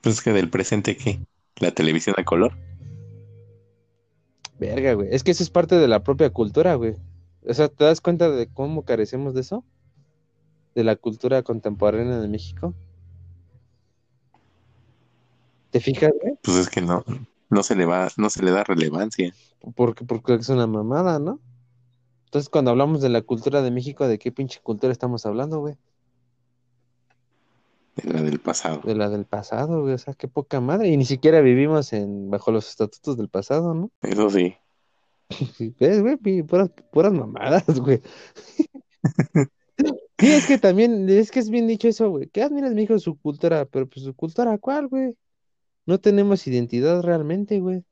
Pues 0.00 0.16
es 0.16 0.22
que 0.22 0.32
del 0.32 0.48
presente, 0.48 0.96
¿qué? 0.96 1.20
La 1.56 1.70
televisión 1.70 2.14
a 2.18 2.24
color. 2.24 2.52
Verga, 4.58 4.94
güey. 4.94 5.08
Es 5.10 5.22
que 5.22 5.32
eso 5.32 5.42
es 5.42 5.50
parte 5.50 5.76
de 5.76 5.88
la 5.88 6.02
propia 6.02 6.30
cultura, 6.30 6.74
güey. 6.76 6.94
O 7.46 7.54
sea, 7.54 7.68
¿te 7.68 7.84
das 7.84 8.00
cuenta 8.00 8.30
de 8.30 8.48
cómo 8.48 8.84
carecemos 8.84 9.34
de 9.34 9.42
eso? 9.42 9.64
De 10.74 10.84
la 10.84 10.96
cultura 10.96 11.42
contemporánea 11.42 12.18
de 12.18 12.28
México. 12.28 12.74
¿Te 15.70 15.80
fijas, 15.80 16.12
güey? 16.22 16.38
Pues 16.42 16.56
es 16.56 16.68
que 16.68 16.80
no, 16.80 17.04
no 17.50 17.62
se 17.62 17.74
le 17.74 17.84
va, 17.84 18.08
no 18.16 18.30
se 18.30 18.42
le 18.42 18.50
da 18.50 18.64
relevancia. 18.64 19.34
Porque, 19.74 20.04
porque 20.04 20.34
es 20.34 20.48
una 20.48 20.66
mamada, 20.66 21.18
¿no? 21.18 21.40
Entonces, 22.36 22.50
cuando 22.50 22.70
hablamos 22.70 23.00
de 23.00 23.08
la 23.08 23.22
cultura 23.22 23.62
de 23.62 23.70
México, 23.70 24.06
¿de 24.06 24.18
qué 24.18 24.30
pinche 24.30 24.60
cultura 24.62 24.92
estamos 24.92 25.24
hablando, 25.24 25.60
güey? 25.60 25.74
de 27.94 28.12
la 28.12 28.20
del 28.20 28.40
pasado. 28.40 28.82
De 28.84 28.94
la 28.94 29.08
del 29.08 29.24
pasado, 29.24 29.80
güey. 29.80 29.94
O 29.94 29.98
sea, 29.98 30.12
qué 30.12 30.28
poca 30.28 30.60
madre. 30.60 30.88
Y 30.88 30.98
ni 30.98 31.06
siquiera 31.06 31.40
vivimos 31.40 31.94
en 31.94 32.28
bajo 32.28 32.52
los 32.52 32.68
estatutos 32.68 33.16
del 33.16 33.30
pasado, 33.30 33.72
¿no? 33.72 33.90
Eso 34.02 34.28
sí. 34.28 34.54
¿Ves, 35.80 36.02
güey? 36.02 36.42
Puras, 36.42 36.68
puras 36.92 37.14
mamadas, 37.14 37.64
güey. 37.80 38.02
Sí, 40.18 40.30
es 40.30 40.46
que 40.46 40.58
también, 40.58 41.08
es 41.08 41.30
que 41.30 41.40
es 41.40 41.48
bien 41.48 41.66
dicho 41.66 41.88
eso, 41.88 42.10
güey. 42.10 42.28
¿Qué 42.28 42.42
admiras, 42.42 42.74
mijo, 42.74 42.98
su 42.98 43.18
cultura? 43.18 43.64
Pero 43.64 43.88
pues 43.88 44.04
su 44.04 44.14
cultura, 44.14 44.58
¿cuál, 44.58 44.88
güey? 44.88 45.14
No 45.86 45.98
tenemos 46.00 46.46
identidad 46.46 47.00
realmente, 47.00 47.60
güey. 47.60 47.82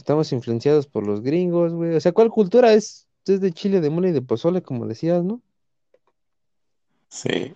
Estamos 0.00 0.32
influenciados 0.32 0.86
por 0.86 1.06
los 1.06 1.20
gringos, 1.20 1.74
güey. 1.74 1.94
O 1.94 2.00
sea, 2.00 2.12
¿cuál 2.12 2.30
cultura 2.30 2.72
es? 2.72 3.06
Es 3.26 3.42
de 3.42 3.52
chile, 3.52 3.82
de 3.82 3.90
mole 3.90 4.08
y 4.08 4.12
de 4.12 4.22
pozole, 4.22 4.62
como 4.62 4.86
decías, 4.86 5.22
¿no? 5.22 5.42
Sí. 7.10 7.54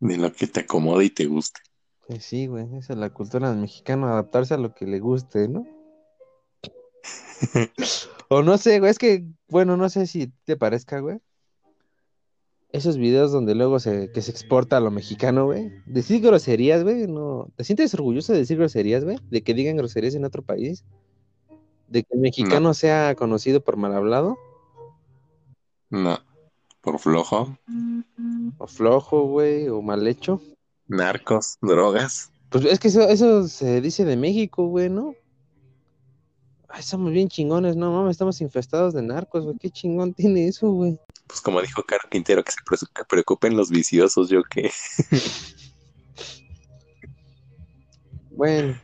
De 0.00 0.16
lo 0.16 0.32
que 0.32 0.48
te 0.48 0.60
acomode 0.60 1.04
y 1.04 1.10
te 1.10 1.26
guste. 1.26 1.60
Pues 2.08 2.24
sí, 2.24 2.48
güey. 2.48 2.64
Esa 2.76 2.94
es 2.94 2.98
la 2.98 3.10
cultura 3.10 3.50
del 3.50 3.60
mexicano, 3.60 4.08
adaptarse 4.08 4.54
a 4.54 4.58
lo 4.58 4.74
que 4.74 4.84
le 4.84 4.98
guste, 4.98 5.46
¿no? 5.46 5.64
O 8.30 8.42
no 8.42 8.58
sé, 8.58 8.80
güey, 8.80 8.90
es 8.90 8.98
que, 8.98 9.24
bueno, 9.48 9.78
no 9.78 9.88
sé 9.88 10.06
si 10.06 10.26
te 10.44 10.56
parezca, 10.56 10.98
güey. 10.98 11.18
Esos 12.70 12.98
videos 12.98 13.32
donde 13.32 13.54
luego 13.54 13.80
se, 13.80 14.10
que 14.12 14.20
se 14.20 14.30
exporta 14.30 14.76
a 14.76 14.80
lo 14.80 14.90
mexicano, 14.90 15.46
güey. 15.46 15.72
Decir 15.86 16.20
groserías, 16.20 16.82
güey, 16.82 17.06
no. 17.06 17.48
¿Te 17.56 17.64
sientes 17.64 17.94
orgulloso 17.94 18.32
de 18.32 18.40
decir 18.40 18.58
groserías, 18.58 19.04
güey? 19.04 19.18
De 19.30 19.42
que 19.42 19.54
digan 19.54 19.76
groserías 19.76 20.14
en 20.14 20.24
otro 20.24 20.42
país. 20.42 20.84
De 21.88 22.02
que 22.02 22.14
el 22.14 22.20
mexicano 22.20 22.74
sea 22.74 23.14
conocido 23.14 23.62
por 23.62 23.78
mal 23.78 23.94
hablado 23.94 24.36
No. 25.88 26.18
Por 26.82 26.98
flojo. 26.98 27.56
o 28.58 28.66
flojo, 28.66 29.22
güey, 29.22 29.68
o 29.68 29.80
mal 29.80 30.06
hecho. 30.06 30.40
Narcos, 30.86 31.58
drogas. 31.62 32.30
Pues 32.50 32.64
es 32.64 32.78
que 32.78 32.88
eso, 32.88 33.02
eso 33.08 33.46
se 33.48 33.80
dice 33.80 34.04
de 34.04 34.16
México, 34.16 34.66
güey, 34.68 34.88
¿no? 34.88 35.14
Ay, 36.68 36.82
somos 36.82 37.12
bien 37.12 37.28
chingones, 37.28 37.76
no 37.76 37.92
mames, 37.92 38.12
estamos 38.12 38.40
infestados 38.40 38.92
de 38.94 39.02
narcos, 39.02 39.44
güey. 39.44 39.56
Qué 39.58 39.70
chingón 39.70 40.12
tiene 40.14 40.48
eso, 40.48 40.70
güey. 40.70 40.98
Pues 41.28 41.40
como 41.40 41.60
dijo 41.60 41.84
Caro 41.84 42.08
Quintero, 42.10 42.42
que 42.42 42.50
se 42.50 42.58
pre- 42.64 42.78
que 42.92 43.04
preocupen 43.04 43.56
los 43.56 43.70
viciosos, 43.70 44.28
yo 44.28 44.42
que. 44.42 44.70
Bueno. 48.30 48.80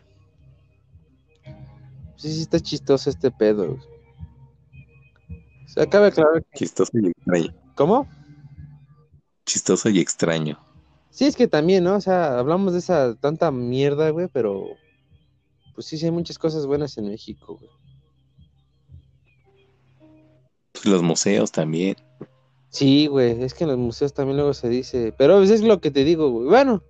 Sí, 2.17 2.33
sí 2.33 2.41
está 2.43 2.59
chistoso 2.59 3.09
este 3.09 3.31
pedo. 3.31 3.79
Se 5.67 5.81
acaba 5.81 6.07
de 6.07 6.11
aclarar. 6.11 6.45
Chistoso 6.55 6.91
y 6.95 7.09
extraño. 7.09 7.55
¿Cómo? 7.77 8.09
Chistoso 9.47 9.89
y 9.91 10.01
extraño. 10.01 10.59
Sí, 11.11 11.27
es 11.27 11.37
que 11.37 11.47
también, 11.47 11.85
¿no? 11.85 11.95
O 11.95 12.01
sea, 12.01 12.39
hablamos 12.39 12.73
de 12.73 12.81
esa 12.81 13.15
tanta 13.15 13.53
mierda, 13.53 14.11
güey, 14.11 14.27
pero 14.27 14.65
pues 15.75 15.87
sí, 15.87 15.99
sí 15.99 16.07
hay 16.07 16.11
muchas 16.11 16.39
cosas 16.39 16.67
buenas 16.67 16.99
en 16.99 17.09
México, 17.09 17.57
güey. 17.57 17.71
Pues 20.73 20.87
los 20.87 21.03
museos 21.03 21.53
también. 21.53 21.97
Sí, 22.75 23.07
güey, 23.07 23.41
es 23.45 23.55
que 23.55 23.63
en 23.63 23.71
los 23.71 23.79
museos 23.79 24.15
también 24.15 24.37
luego 24.37 24.53
se 24.53 24.69
dice, 24.69 25.15
pero 25.17 25.39
pues, 25.39 25.51
es 25.51 25.63
lo 25.63 25.81
que 25.81 25.93
te 25.93 26.03
digo, 26.03 26.29
güey. 26.33 26.49
Bueno, 26.49 26.83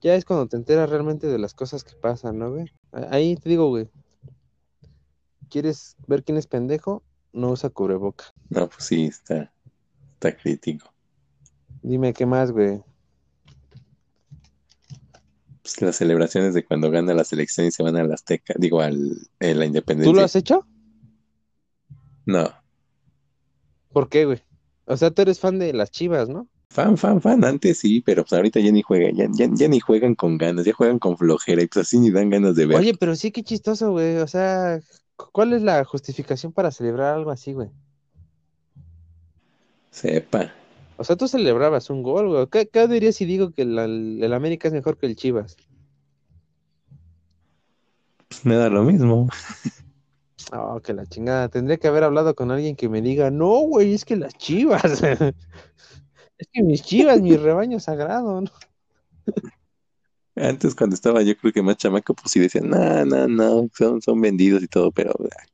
ya 0.00 0.16
es 0.16 0.24
cuando 0.24 0.48
te 0.48 0.56
enteras 0.56 0.90
realmente 0.90 1.28
de 1.28 1.38
las 1.38 1.54
cosas 1.54 1.84
que 1.84 1.94
pasan, 1.94 2.40
¿no, 2.40 2.50
güey? 2.50 2.72
Ahí 2.90 3.36
te 3.36 3.48
digo, 3.48 3.68
güey. 3.68 3.88
¿Quieres 5.50 5.94
ver 6.08 6.24
quién 6.24 6.36
es 6.36 6.48
pendejo? 6.48 7.04
No 7.32 7.52
usa 7.52 7.70
cubreboca. 7.70 8.24
No, 8.50 8.68
pues 8.68 8.82
sí, 8.82 9.04
está, 9.04 9.52
está 10.14 10.36
crítico. 10.36 10.92
Dime 11.82 12.12
qué 12.12 12.26
más, 12.26 12.50
güey. 12.50 12.82
Pues 15.62 15.80
las 15.80 15.94
celebraciones 15.94 16.54
de 16.54 16.64
cuando 16.64 16.90
gana 16.90 17.14
la 17.14 17.22
selección 17.22 17.68
y 17.68 17.70
se 17.70 17.84
van 17.84 17.94
a 17.94 18.02
la 18.02 18.14
Azteca, 18.14 18.54
digo, 18.58 18.80
al, 18.80 19.16
en 19.38 19.58
la 19.60 19.64
¿Tú 19.64 19.68
independencia. 19.68 20.12
lo 20.12 20.22
has 20.24 20.34
hecho? 20.34 20.66
No, 22.24 22.52
¿Por 23.96 24.10
qué, 24.10 24.26
güey? 24.26 24.42
O 24.86 24.96
sea, 24.96 25.10
tú 25.10 25.22
eres 25.22 25.38
fan 25.40 25.58
de 25.58 25.72
las 25.72 25.90
chivas, 25.90 26.28
¿no? 26.28 26.48
fan, 26.70 26.96
fan, 26.96 27.20
fan, 27.20 27.44
antes 27.44 27.78
sí, 27.78 28.02
pero 28.02 28.22
pues 28.22 28.32
ahorita 28.34 28.60
ya 28.60 28.70
ni 28.70 28.82
juegan, 28.82 29.16
ya, 29.16 29.26
ya, 29.32 29.48
ya 29.52 29.68
ni 29.68 29.80
juegan 29.80 30.14
con 30.14 30.36
ganas, 30.38 30.64
ya 30.66 30.72
juegan 30.74 30.98
con 30.98 31.16
flojera 31.16 31.62
y 31.62 31.66
pues 31.66 31.86
así 31.86 31.98
ni 31.98 32.10
dan 32.10 32.30
ganas 32.30 32.54
de 32.54 32.66
ver. 32.66 32.78
Oye, 32.78 32.94
pero 32.94 33.16
sí, 33.16 33.30
qué 33.32 33.42
chistoso, 33.42 33.92
güey. 33.92 34.16
O 34.18 34.26
sea, 34.26 34.80
cu- 35.16 35.30
¿cuál 35.32 35.52
es 35.54 35.62
la 35.62 35.84
justificación 35.84 36.52
para 36.52 36.70
celebrar 36.70 37.14
algo 37.14 37.30
así, 37.30 37.52
güey? 37.52 37.70
Sepa, 39.90 40.52
O 40.98 41.04
sea, 41.04 41.16
tú 41.16 41.26
celebrabas 41.28 41.88
un 41.90 42.02
gol, 42.02 42.28
güey. 42.28 42.46
¿Qué, 42.48 42.68
qué 42.68 42.86
dirías 42.88 43.16
si 43.16 43.24
digo 43.24 43.52
que 43.52 43.64
la- 43.64 43.84
el 43.86 44.32
América 44.34 44.68
es 44.68 44.74
mejor 44.74 44.98
que 44.98 45.06
el 45.06 45.16
Chivas? 45.16 45.56
pues 48.28 48.44
me 48.44 48.56
da 48.56 48.68
lo 48.68 48.82
mismo. 48.82 49.28
Oh, 50.52 50.80
que 50.80 50.92
la 50.94 51.06
chingada. 51.06 51.48
Tendría 51.48 51.76
que 51.76 51.88
haber 51.88 52.04
hablado 52.04 52.34
con 52.34 52.50
alguien 52.50 52.76
que 52.76 52.88
me 52.88 53.02
diga, 53.02 53.30
no, 53.30 53.60
güey, 53.60 53.94
es 53.94 54.04
que 54.04 54.16
las 54.16 54.34
chivas. 54.34 55.02
Es 56.38 56.48
que 56.52 56.62
mis 56.62 56.82
chivas, 56.82 57.22
mi 57.22 57.34
rebaño 57.34 57.80
sagrado, 57.80 58.42
¿no? 58.42 58.50
Antes 60.36 60.74
cuando 60.74 60.92
estaba 60.92 61.22
yo 61.22 61.34
creo 61.34 61.50
que 61.50 61.62
más 61.62 61.78
chamaco, 61.78 62.12
pues 62.12 62.30
sí 62.30 62.40
decían, 62.40 62.68
no, 62.68 63.06
no, 63.06 63.26
no, 63.26 63.70
son, 63.72 64.02
son 64.02 64.20
vendidos 64.20 64.62
y 64.62 64.68
todo, 64.68 64.92
pero 64.92 65.12
ah, 65.12 65.44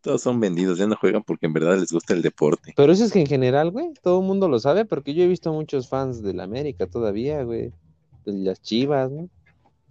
todos 0.00 0.22
son 0.22 0.40
vendidos, 0.40 0.78
ya 0.78 0.86
no 0.86 0.96
juegan 0.96 1.22
porque 1.24 1.44
en 1.44 1.52
verdad 1.52 1.78
les 1.78 1.92
gusta 1.92 2.14
el 2.14 2.22
deporte. 2.22 2.72
Pero 2.74 2.92
eso 2.92 3.04
es 3.04 3.12
que 3.12 3.20
en 3.20 3.26
general, 3.26 3.70
güey, 3.70 3.92
todo 4.02 4.20
el 4.20 4.26
mundo 4.26 4.48
lo 4.48 4.58
sabe, 4.58 4.86
porque 4.86 5.12
yo 5.12 5.24
he 5.24 5.28
visto 5.28 5.52
muchos 5.52 5.90
fans 5.90 6.22
del 6.22 6.40
América 6.40 6.86
todavía, 6.86 7.42
güey. 7.42 7.72
Las 8.24 8.62
chivas, 8.62 9.10
¿no? 9.10 9.28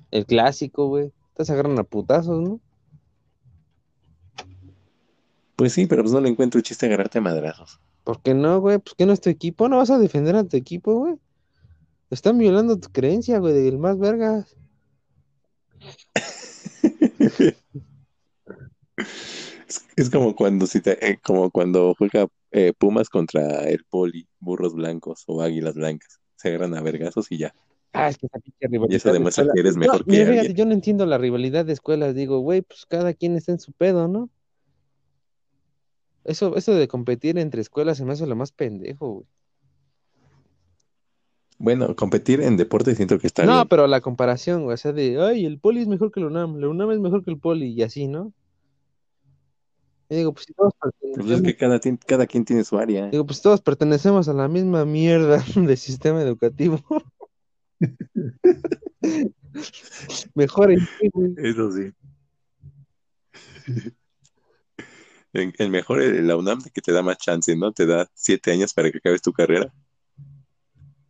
El 0.09 0.25
clásico, 0.25 0.87
güey. 0.87 1.11
Se 1.37 1.51
agarran 1.51 1.77
a 1.77 1.83
putazos, 1.83 2.41
¿no? 2.41 2.59
Pues 5.63 5.71
sí, 5.71 5.87
pero 5.87 6.03
pues 6.03 6.11
no 6.11 6.19
le 6.19 6.27
encuentro 6.27 6.59
chiste 6.59 6.85
a 6.85 6.89
agarrarte 6.89 7.19
a 7.19 7.21
madrazos. 7.21 7.79
¿Por 8.03 8.21
qué 8.21 8.33
no, 8.33 8.59
güey? 8.59 8.79
Pues 8.79 8.95
que 8.95 9.05
no 9.05 9.13
es 9.13 9.21
tu 9.21 9.29
equipo, 9.29 9.69
no 9.69 9.77
vas 9.77 9.91
a 9.91 9.97
defender 9.97 10.35
a 10.35 10.43
tu 10.43 10.57
equipo, 10.57 10.93
güey. 10.93 11.15
Están 12.09 12.37
violando 12.37 12.77
tu 12.77 12.89
creencia, 12.89 13.39
güey, 13.39 13.53
del 13.53 13.79
más 13.79 13.97
vergas. 13.97 14.57
Es, 19.69 19.85
es 19.95 20.09
como 20.09 20.35
cuando 20.35 20.67
si 20.67 20.81
te- 20.81 21.11
eh, 21.11 21.17
como 21.23 21.49
cuando 21.49 21.95
juega 21.97 22.27
eh, 22.51 22.73
Pumas 22.77 23.07
contra 23.07 23.63
el 23.69 23.85
Poli, 23.89 24.27
burros 24.41 24.73
blancos 24.75 25.23
o 25.27 25.41
águilas 25.41 25.75
blancas. 25.75 26.19
Se 26.35 26.49
agarran 26.49 26.75
a 26.75 26.81
vergazos 26.81 27.31
y 27.31 27.37
ya. 27.37 27.55
Ah, 27.93 28.09
es 28.09 28.17
que 28.17 28.25
esa 28.25 28.37
pinche 28.39 28.57
Y 28.61 28.67
rivalidad 28.67 28.97
eso 28.97 29.07
de 29.07 29.13
demuestra 29.13 29.45
que 29.53 29.59
eres 29.61 29.75
No, 29.75 29.79
mejor 29.79 30.03
que 30.03 30.11
mira, 30.11 30.29
fíjate, 30.29 30.53
yo 30.55 30.65
no 30.65 30.73
entiendo 30.73 31.05
la 31.05 31.17
rivalidad 31.17 31.63
de 31.63 31.71
escuelas. 31.71 32.15
Digo, 32.15 32.39
güey, 32.39 32.63
pues 32.63 32.85
cada 32.85 33.13
quien 33.13 33.37
está 33.37 33.53
en 33.53 33.59
su 33.61 33.71
pedo, 33.71 34.09
¿no? 34.09 34.29
Eso, 36.25 36.55
eso 36.55 36.73
de 36.73 36.87
competir 36.87 37.37
entre 37.37 37.61
escuelas 37.61 37.97
se 37.97 38.05
me 38.05 38.13
hace 38.13 38.25
lo 38.27 38.35
más 38.35 38.51
pendejo, 38.51 39.09
güey. 39.09 39.25
Bueno, 41.59 41.95
competir 41.95 42.41
en 42.41 42.57
deporte 42.57 42.95
siento 42.95 43.19
que 43.19 43.27
está 43.27 43.45
No, 43.45 43.53
bien. 43.55 43.67
pero 43.69 43.87
la 43.87 44.01
comparación, 44.01 44.63
güey, 44.63 44.73
o 44.73 44.77
sea, 44.77 44.91
de, 44.91 45.21
ay, 45.21 45.45
el 45.45 45.59
poli 45.59 45.81
es 45.81 45.87
mejor 45.87 46.11
que 46.11 46.19
la 46.19 46.27
UNAM, 46.27 46.57
la 46.57 46.67
UNAM 46.67 46.91
es 46.91 46.99
mejor 46.99 47.23
que 47.23 47.31
el 47.31 47.39
poli, 47.39 47.67
y 47.67 47.83
así, 47.83 48.07
¿no? 48.07 48.33
Y 50.09 50.15
digo, 50.17 50.33
pues 50.33 50.45
si 50.45 50.53
todos 50.53 50.73
Pues 50.79 50.93
es 50.93 50.99
pertenecemos, 51.15 51.41
que 51.43 51.55
cada, 52.05 52.25
quien 52.27 52.43
tiene 52.45 52.63
su 52.65 52.77
área. 52.77 53.07
digo, 53.09 53.25
pues 53.25 53.41
todos 53.41 53.61
pertenecemos 53.61 54.27
a 54.27 54.33
la 54.33 54.47
misma 54.47 54.83
mierda 54.85 55.43
de 55.55 55.77
sistema 55.77 56.21
educativo. 56.21 56.79
Mejor 60.35 60.71
en 60.71 60.79
sí, 60.79 61.09
güey. 61.13 61.33
Eso 61.37 61.71
sí. 61.71 61.91
El, 65.33 65.53
el 65.57 65.69
mejor, 65.69 66.01
el- 66.01 66.27
la 66.27 66.37
UNAM, 66.37 66.61
que 66.73 66.81
te 66.81 66.91
da 66.91 67.01
más 67.01 67.17
chance, 67.17 67.55
¿no? 67.55 67.71
Te 67.71 67.85
da 67.85 68.07
siete 68.13 68.51
años 68.51 68.73
para 68.73 68.91
que 68.91 68.99
acabes 68.99 69.21
tu 69.21 69.33
carrera. 69.33 69.73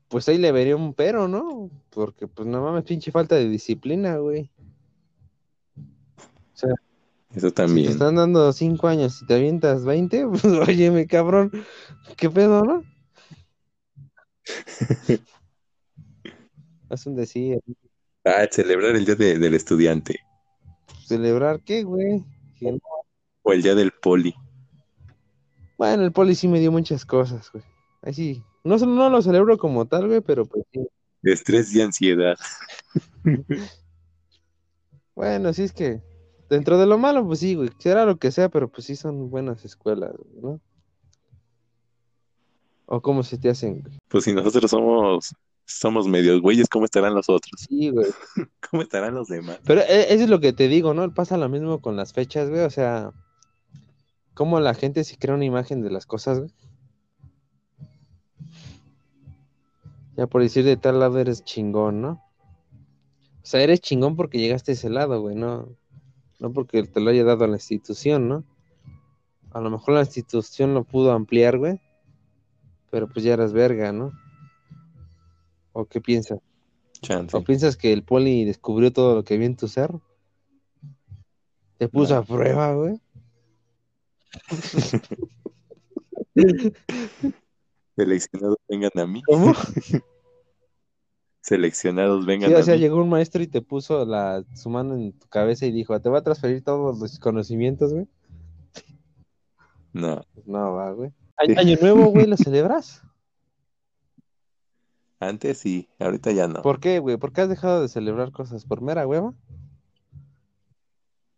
Pues 0.08 0.30
ahí 0.30 0.38
le 0.38 0.52
vería 0.52 0.76
un 0.76 0.94
pero, 0.94 1.28
¿no? 1.28 1.70
Porque, 1.90 2.28
pues, 2.28 2.48
no 2.48 2.62
mames, 2.62 2.84
pinche 2.86 3.12
falta 3.12 3.36
de 3.36 3.50
disciplina, 3.50 4.18
güey. 4.18 4.50
O 6.16 6.56
sea, 6.56 6.74
Eso 7.36 7.48
si 7.48 7.52
te 7.52 7.52
también. 7.52 7.90
están 7.92 8.16
dando 8.16 8.54
cinco 8.54 8.88
años 8.88 9.22
y 9.22 9.26
te 9.26 9.34
avientas 9.36 9.84
20, 9.86 10.26
pues, 10.30 10.46
óyeme, 10.46 11.08
cabrón, 11.08 11.52
¿qué 12.16 12.30
pedo, 12.30 12.64
no? 12.64 12.84
Haz 16.90 17.06
un 17.08 17.16
decir, 17.16 17.60
Ah, 18.26 18.48
celebrar 18.50 18.96
el 18.96 19.04
día 19.06 19.16
de- 19.16 19.38
del 19.38 19.54
estudiante 19.56 20.20
¿celebrar 21.06 21.60
qué, 21.62 21.84
güey? 21.84 22.24
Que 22.58 22.72
no- 22.72 22.80
o 23.44 23.54
el 23.54 23.62
día 23.62 23.76
del 23.76 23.92
poli. 23.92 24.34
Bueno, 25.78 26.04
el 26.04 26.12
poli 26.12 26.36
sí 26.36 26.48
me 26.48 26.60
dio 26.60 26.72
muchas 26.72 27.06
cosas, 27.06 27.52
güey. 27.52 27.64
Ahí 28.02 28.14
sí, 28.14 28.44
no, 28.64 28.78
no 28.78 29.10
lo 29.10 29.22
celebro 29.22 29.58
como 29.58 29.86
tal, 29.86 30.08
güey, 30.08 30.22
pero 30.22 30.46
pues 30.46 30.66
sí. 30.72 30.86
Estrés 31.24 31.74
y 31.76 31.82
ansiedad. 31.82 32.38
Bueno, 35.16 35.54
sí 35.54 35.64
es 35.64 35.74
que 35.74 36.02
dentro 36.50 36.78
de 36.78 36.86
lo 36.86 36.98
malo, 36.98 37.26
pues 37.26 37.40
sí, 37.40 37.56
güey, 37.56 37.70
será 37.78 38.06
lo 38.06 38.18
que 38.18 38.32
sea, 38.32 38.50
pero 38.50 38.68
pues 38.68 38.86
sí 38.88 38.96
son 38.96 39.30
buenas 39.30 39.64
escuelas, 39.66 40.14
¿no? 40.42 40.60
O 42.86 43.02
cómo 43.02 43.24
se 43.24 43.38
te 43.38 43.50
hacen, 43.50 43.82
güey. 43.82 44.00
Pues 44.08 44.24
si 44.24 44.34
nosotros 44.34 44.70
somos, 44.70 45.36
somos 45.66 46.08
medios 46.08 46.42
güeyes, 46.42 46.68
¿cómo 46.68 46.86
estarán 46.86 47.14
los 47.14 47.30
otros? 47.30 47.54
Sí, 47.68 47.90
güey. 47.90 48.08
¿Cómo 48.70 48.82
estarán 48.82 49.14
los 49.14 49.28
demás? 49.28 49.60
Pero 49.66 49.82
eh, 49.82 50.08
eso 50.10 50.24
es 50.24 50.30
lo 50.30 50.40
que 50.40 50.54
te 50.54 50.68
digo, 50.68 50.94
¿no? 50.94 51.14
Pasa 51.14 51.38
lo 51.38 51.50
mismo 51.50 51.82
con 51.82 51.96
las 51.96 52.14
fechas, 52.14 52.50
güey, 52.50 52.62
o 52.62 52.70
sea, 52.70 53.12
cómo 54.34 54.60
la 54.60 54.74
gente 54.74 55.04
se 55.04 55.18
crea 55.18 55.36
una 55.36 55.46
imagen 55.46 55.82
de 55.82 55.90
las 55.92 56.06
cosas, 56.06 56.40
güey. 56.40 56.52
Ya 60.16 60.28
por 60.28 60.42
decir 60.42 60.64
de 60.64 60.78
tal 60.78 61.00
lado 61.00 61.20
eres 61.20 61.44
chingón, 61.44 62.02
¿no? 62.02 62.24
O 63.42 63.46
sea, 63.46 63.62
eres 63.62 63.82
chingón 63.82 64.16
porque 64.16 64.38
llegaste 64.40 64.72
a 64.72 64.74
ese 64.74 64.90
lado, 64.90 65.20
güey, 65.22 65.36
no, 65.36 65.70
no 66.40 66.54
porque 66.54 66.84
te 66.84 67.00
lo 67.02 67.10
haya 67.10 67.24
dado 67.24 67.48
la 67.48 67.56
institución, 67.56 68.28
¿no? 68.28 68.44
A 69.52 69.60
lo 69.60 69.70
mejor 69.70 69.96
la 69.96 70.02
institución 70.02 70.74
lo 70.74 70.84
pudo 70.84 71.12
ampliar, 71.12 71.58
güey, 71.58 71.80
pero 72.92 73.08
pues 73.08 73.26
ya 73.26 73.34
eras 73.34 73.54
verga, 73.54 73.92
¿no? 73.92 74.12
¿O 75.74 75.86
qué 75.86 76.00
piensas? 76.00 76.40
Chance. 77.02 77.36
¿O 77.36 77.44
piensas 77.44 77.76
que 77.76 77.92
el 77.92 78.04
poli 78.04 78.46
descubrió 78.46 78.94
todo 78.94 79.16
lo 79.16 79.24
que 79.24 79.34
había 79.34 79.48
en 79.48 79.58
tu 79.58 79.68
ser? 79.68 79.92
Te 81.78 81.90
puso 81.90 82.14
No. 82.14 82.20
a 82.22 82.24
prueba, 82.24 82.74
güey. 82.76 83.02
Seleccionados 87.96 88.58
vengan 88.68 88.92
a 88.98 89.08
mí. 89.08 89.22
¿Cómo? 89.24 89.54
Seleccionados 91.42 92.26
vengan 92.26 92.50
Sí, 92.50 92.56
o 92.56 92.60
a 92.60 92.64
sea, 92.64 92.76
mí. 92.76 92.80
llegó 92.80 93.02
un 93.02 93.10
maestro 93.10 93.44
y 93.44 93.48
te 93.48 93.62
puso 93.62 94.06
la, 94.06 94.44
su 94.56 94.70
mano 94.70 94.96
en 94.96 95.14
tu 95.14 95.28
cabeza 95.28 95.66
y 95.66 95.72
dijo, 95.72 96.00
te 96.02 96.10
va 96.10 96.20
a 96.20 96.24
transferir 96.24 96.64
todos 96.64 97.00
los 97.00 97.20
conocimientos, 97.20 97.94
güey. 97.94 98.08
No. 99.92 100.26
Pues 100.34 100.48
no, 100.48 100.74
va, 100.74 100.92
güey. 100.92 101.12
Año 101.38 101.78
nuevo, 101.82 102.06
güey, 102.06 102.26
¿lo 102.26 102.38
celebras? 102.38 103.02
Antes 105.20 105.60
sí, 105.60 105.88
ahorita 106.00 106.32
ya 106.32 106.48
no. 106.48 106.62
¿Por 106.62 106.80
qué, 106.80 107.00
güey? 107.00 107.18
¿Por 107.18 107.32
qué 107.32 107.42
has 107.42 107.50
dejado 107.50 107.82
de 107.82 107.88
celebrar 107.90 108.32
cosas? 108.32 108.66
¿Por 108.66 108.82
mera 108.82 109.08
hueva? 109.08 109.34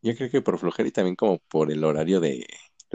Yo 0.02 0.16
creo 0.16 0.30
que 0.30 0.42
por 0.42 0.58
flojera 0.60 0.88
y 0.88 0.92
también 0.92 1.16
como 1.16 1.40
por 1.50 1.72
el 1.72 1.84
horario 1.84 2.20
de 2.20 2.46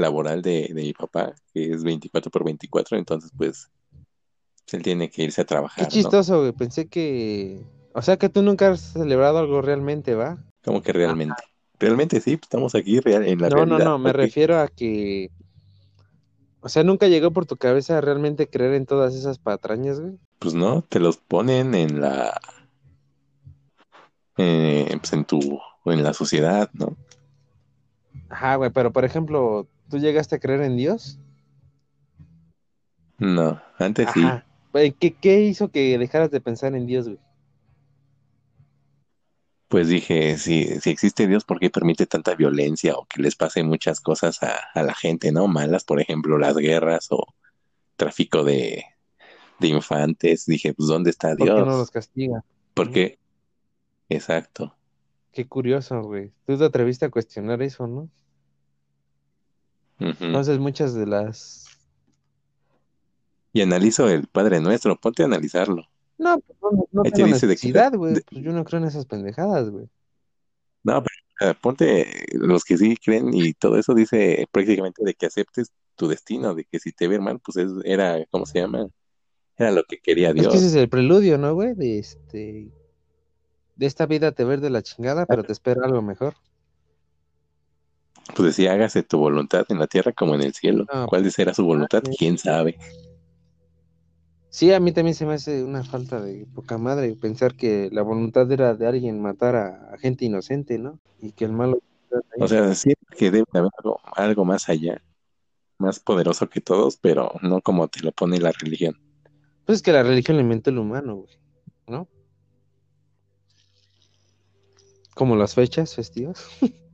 laboral 0.01 0.43
de, 0.43 0.69
de 0.75 0.83
mi 0.83 0.93
papá, 0.95 1.35
que 1.53 1.73
es 1.73 1.85
24 1.85 2.31
por 2.31 2.45
24, 2.45 2.99
entonces 2.99 3.33
pues 3.37 3.71
él 4.73 4.83
tiene 4.83 5.11
que 5.11 5.23
irse 5.25 5.43
a 5.43 5.45
Qué 5.77 5.87
trabajar, 5.87 5.97
¿no? 6.01 6.17
chistoso, 6.17 6.41
güey. 6.41 6.53
Pensé 6.53 6.89
que... 6.89 7.65
O 7.93 8.03
sea, 8.03 8.17
que 8.19 8.29
tú 8.29 8.43
nunca 8.43 8.71
has 8.71 8.81
celebrado 8.93 9.39
algo 9.39 9.63
realmente, 9.63 10.15
¿va? 10.15 10.45
Como 10.65 10.83
que 10.83 10.93
realmente. 10.93 11.43
Realmente 11.79 12.21
sí, 12.21 12.37
pues, 12.37 12.45
estamos 12.47 12.75
aquí 12.75 13.01
real, 13.01 13.27
en 13.27 13.41
la 13.41 13.49
No, 13.49 13.67
no, 13.67 13.79
realidad. 13.79 13.85
no, 13.85 13.99
me 13.99 14.13
refiero 14.13 14.59
a 14.61 14.69
que 14.69 15.31
O 16.61 16.69
sea, 16.71 16.85
nunca 16.85 17.07
llegó 17.09 17.33
por 17.33 17.45
tu 17.45 17.57
cabeza 17.59 18.01
realmente 18.01 18.49
creer 18.49 18.73
en 18.75 18.87
todas 18.87 19.15
esas 19.15 19.39
patrañas, 19.39 20.01
güey. 20.01 20.19
Pues 20.41 20.55
no, 20.55 20.83
te 20.83 20.99
los 20.99 21.19
ponen 21.19 21.75
en 21.75 22.01
la 22.01 22.41
eh, 24.37 24.97
pues 24.99 25.13
en 25.13 25.25
tu 25.25 25.61
en 25.85 26.03
la 26.03 26.13
sociedad, 26.15 26.71
¿no? 26.73 26.97
Ajá, 28.29 28.57
güey, 28.57 28.71
pero 28.71 28.93
por 28.93 29.05
ejemplo, 29.05 29.69
¿tú 29.91 29.99
llegaste 29.99 30.37
a 30.37 30.41
creer 30.41 30.63
en 30.63 30.77
Dios? 30.79 31.21
No, 33.19 33.63
antes 33.79 34.11
sí. 34.11 34.21
Ajá. 34.21 34.47
¿Qué, 34.99 35.17
¿Qué 35.17 35.41
hizo 35.43 35.71
que 35.71 35.97
dejaras 35.99 36.31
de 36.31 36.41
pensar 36.43 36.75
en 36.75 36.87
Dios, 36.87 37.07
güey? 37.07 37.19
Pues 39.69 39.89
dije, 39.89 40.37
si, 40.37 40.65
si 40.81 40.91
existe 40.91 41.27
Dios, 41.29 41.45
¿por 41.45 41.61
qué 41.61 41.71
permite 41.71 42.07
tanta 42.07 42.35
violencia 42.35 42.95
o 42.97 43.07
que 43.07 43.23
les 43.23 43.37
pase 43.37 43.63
muchas 43.63 44.01
cosas 44.01 44.43
a, 44.43 44.57
a 44.75 44.83
la 44.83 44.95
gente, 44.95 45.31
¿no? 45.33 45.47
Malas, 45.47 45.85
por 45.85 46.01
ejemplo, 46.01 46.39
las 46.39 46.57
guerras 46.57 47.07
o 47.11 47.25
tráfico 47.97 48.45
de, 48.45 48.85
de 49.61 49.69
infantes. 49.69 50.47
Dije, 50.47 50.75
pues, 50.75 50.89
¿dónde 50.89 51.11
está 51.11 51.37
¿Por 51.37 51.53
qué 51.53 51.55
Dios? 51.55 51.67
no 51.67 51.77
los 51.77 51.91
castiga? 51.91 52.45
Porque, 52.75 53.19
exacto. 54.09 54.77
Qué 55.33 55.49
curioso, 55.49 56.01
güey. 56.03 56.33
Tú 56.47 56.57
te 56.59 56.65
atreviste 56.65 57.05
a 57.07 57.11
cuestionar 57.11 57.63
eso, 57.63 57.87
¿no? 57.89 58.09
Entonces 60.01 60.59
muchas 60.59 60.95
de 60.95 61.07
las... 61.07 61.67
Y 63.53 63.63
analizo 63.63 64.09
el 64.09 64.27
Padre 64.29 64.61
Nuestro, 64.61 64.97
ponte 64.97 65.23
a 65.23 65.27
analizarlo. 65.27 65.85
No, 66.19 66.39
pues 66.39 66.59
no, 66.63 66.71
no 66.93 67.03
Ahí 67.03 67.11
te 67.11 67.17
tengo 67.17 67.27
dice 67.35 67.47
necesidad, 67.47 67.93
güey. 67.95 68.15
de- 68.15 68.23
Pues 68.23 68.43
yo 68.45 68.53
no 68.53 68.65
creo 68.65 68.81
en 68.81 68.87
esas 68.87 69.07
pendejadas, 69.07 69.71
güey. 69.71 69.89
No, 70.85 71.03
pero 71.39 71.55
ponte 71.61 72.27
los 72.33 72.65
que 72.65 72.79
sí 72.79 72.97
creen 72.97 73.35
y 73.35 73.53
todo 73.55 73.77
eso 73.77 73.95
dice 73.95 74.47
prácticamente 74.53 75.03
de 75.05 75.15
que 75.15 75.27
aceptes 75.27 75.73
tu 75.97 76.07
destino, 76.09 76.55
de 76.55 76.65
que 76.65 76.79
si 76.79 76.93
te 76.93 77.09
ve 77.09 77.19
mal, 77.19 77.41
pues 77.41 77.57
es- 77.57 77.73
era, 77.85 78.25
¿cómo 78.31 78.47
se 78.47 78.61
llama? 78.61 78.87
Era 79.57 79.73
lo 79.73 79.83
que 79.85 79.99
quería 79.99 80.29
Es 80.31 80.35
Dios. 80.37 80.49
que 80.53 80.59
ese 80.59 80.67
es 80.69 80.75
el 80.75 80.89
preludio, 80.89 81.37
¿no, 81.37 81.53
güey? 81.55 81.75
De 81.75 81.99
este... 81.99 82.71
De 83.77 83.87
esta 83.87 84.07
vida 84.07 84.33
te 84.33 84.45
ver 84.45 84.61
de 84.61 84.71
la 84.71 84.83
chingada, 84.83 85.27
pero 85.27 85.43
te 85.43 85.53
espera 85.53 85.81
algo 85.85 86.03
mejor. 86.03 86.35
Pues 88.35 88.57
decía, 88.57 88.73
hágase 88.73 89.03
tu 89.03 89.19
voluntad 89.19 89.67
en 89.69 89.79
la 89.79 89.87
tierra 89.87 90.13
como 90.13 90.35
en 90.35 90.43
el 90.43 90.55
cielo. 90.55 90.87
Ah, 90.91 91.07
¿Cuál 91.09 91.31
será 91.31 91.53
su 91.55 91.65
voluntad? 91.65 92.03
sí. 92.09 92.17
¿Quién 92.19 92.39
sabe? 92.39 92.79
Sí, 94.51 94.73
a 94.73 94.81
mí 94.81 94.93
también 94.93 95.15
se 95.15 95.25
me 95.27 95.35
hace 95.35 95.63
una 95.63 95.85
falta 95.85 96.21
de 96.21 96.45
poca 96.53 96.77
madre 96.77 97.15
pensar 97.15 97.55
que 97.55 97.89
la 97.93 98.03
voluntad 98.03 98.51
era 98.51 98.75
de 98.75 98.87
alguien 98.87 99.23
matar 99.23 99.55
a, 99.55 99.93
a 99.95 99.99
gente 99.99 100.25
inocente, 100.25 100.77
¿no? 100.77 100.99
Y 101.21 101.33
que 101.33 101.45
el 101.45 101.53
malo... 101.53 101.81
O 102.41 102.49
sea, 102.49 102.75
siento 102.75 103.07
que 103.17 103.31
debe 103.31 103.47
haber 103.53 103.71
algo, 103.79 104.01
algo 104.17 104.45
más 104.45 104.69
allá, 104.69 105.01
más 105.79 106.01
poderoso 106.01 106.49
que 106.49 106.61
todos, 106.61 106.97
pero 106.97 107.33
no 107.43 107.61
como 107.61 107.87
te 107.87 108.01
lo 108.01 108.11
pone 108.11 108.41
la 108.41 108.51
religión. 108.51 108.99
Pues 109.65 109.79
es 109.79 109.83
que 109.83 109.93
la 109.93 110.03
religión 110.03 110.37
le 110.37 110.43
inventó 110.43 110.71
el 110.71 110.79
humano, 110.79 111.15
güey, 111.15 111.39
¿no? 111.87 112.09
Como 115.15 115.37
las 115.37 115.55
fechas 115.55 115.95
festivas. 115.95 116.45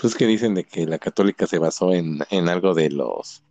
Pues 0.00 0.14
que 0.14 0.26
dicen 0.26 0.54
de 0.54 0.64
que 0.64 0.86
la 0.86 0.98
católica 0.98 1.46
se 1.46 1.58
basó 1.58 1.92
en, 1.92 2.18
en 2.30 2.48
algo 2.48 2.74
de 2.74 2.90
los 2.90 3.42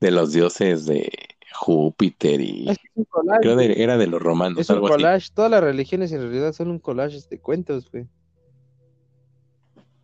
de 0.00 0.10
los 0.12 0.32
dioses 0.32 0.86
de 0.86 1.10
Júpiter 1.52 2.40
y 2.40 2.68
Es 2.70 2.76
un 2.94 3.04
collage, 3.04 3.40
creo 3.40 3.56
de- 3.56 3.82
era 3.82 3.96
de 3.98 4.06
los 4.06 4.22
romanos, 4.22 4.60
Es 4.60 4.70
un 4.70 4.76
algo 4.76 4.86
así. 4.86 4.94
collage. 4.96 5.28
Todas 5.34 5.50
las 5.50 5.62
religiones 5.62 6.12
en 6.12 6.20
realidad 6.20 6.52
son 6.52 6.70
un 6.70 6.78
collage 6.78 7.18
de 7.28 7.40
cuentos, 7.40 7.90
güey. 7.90 8.06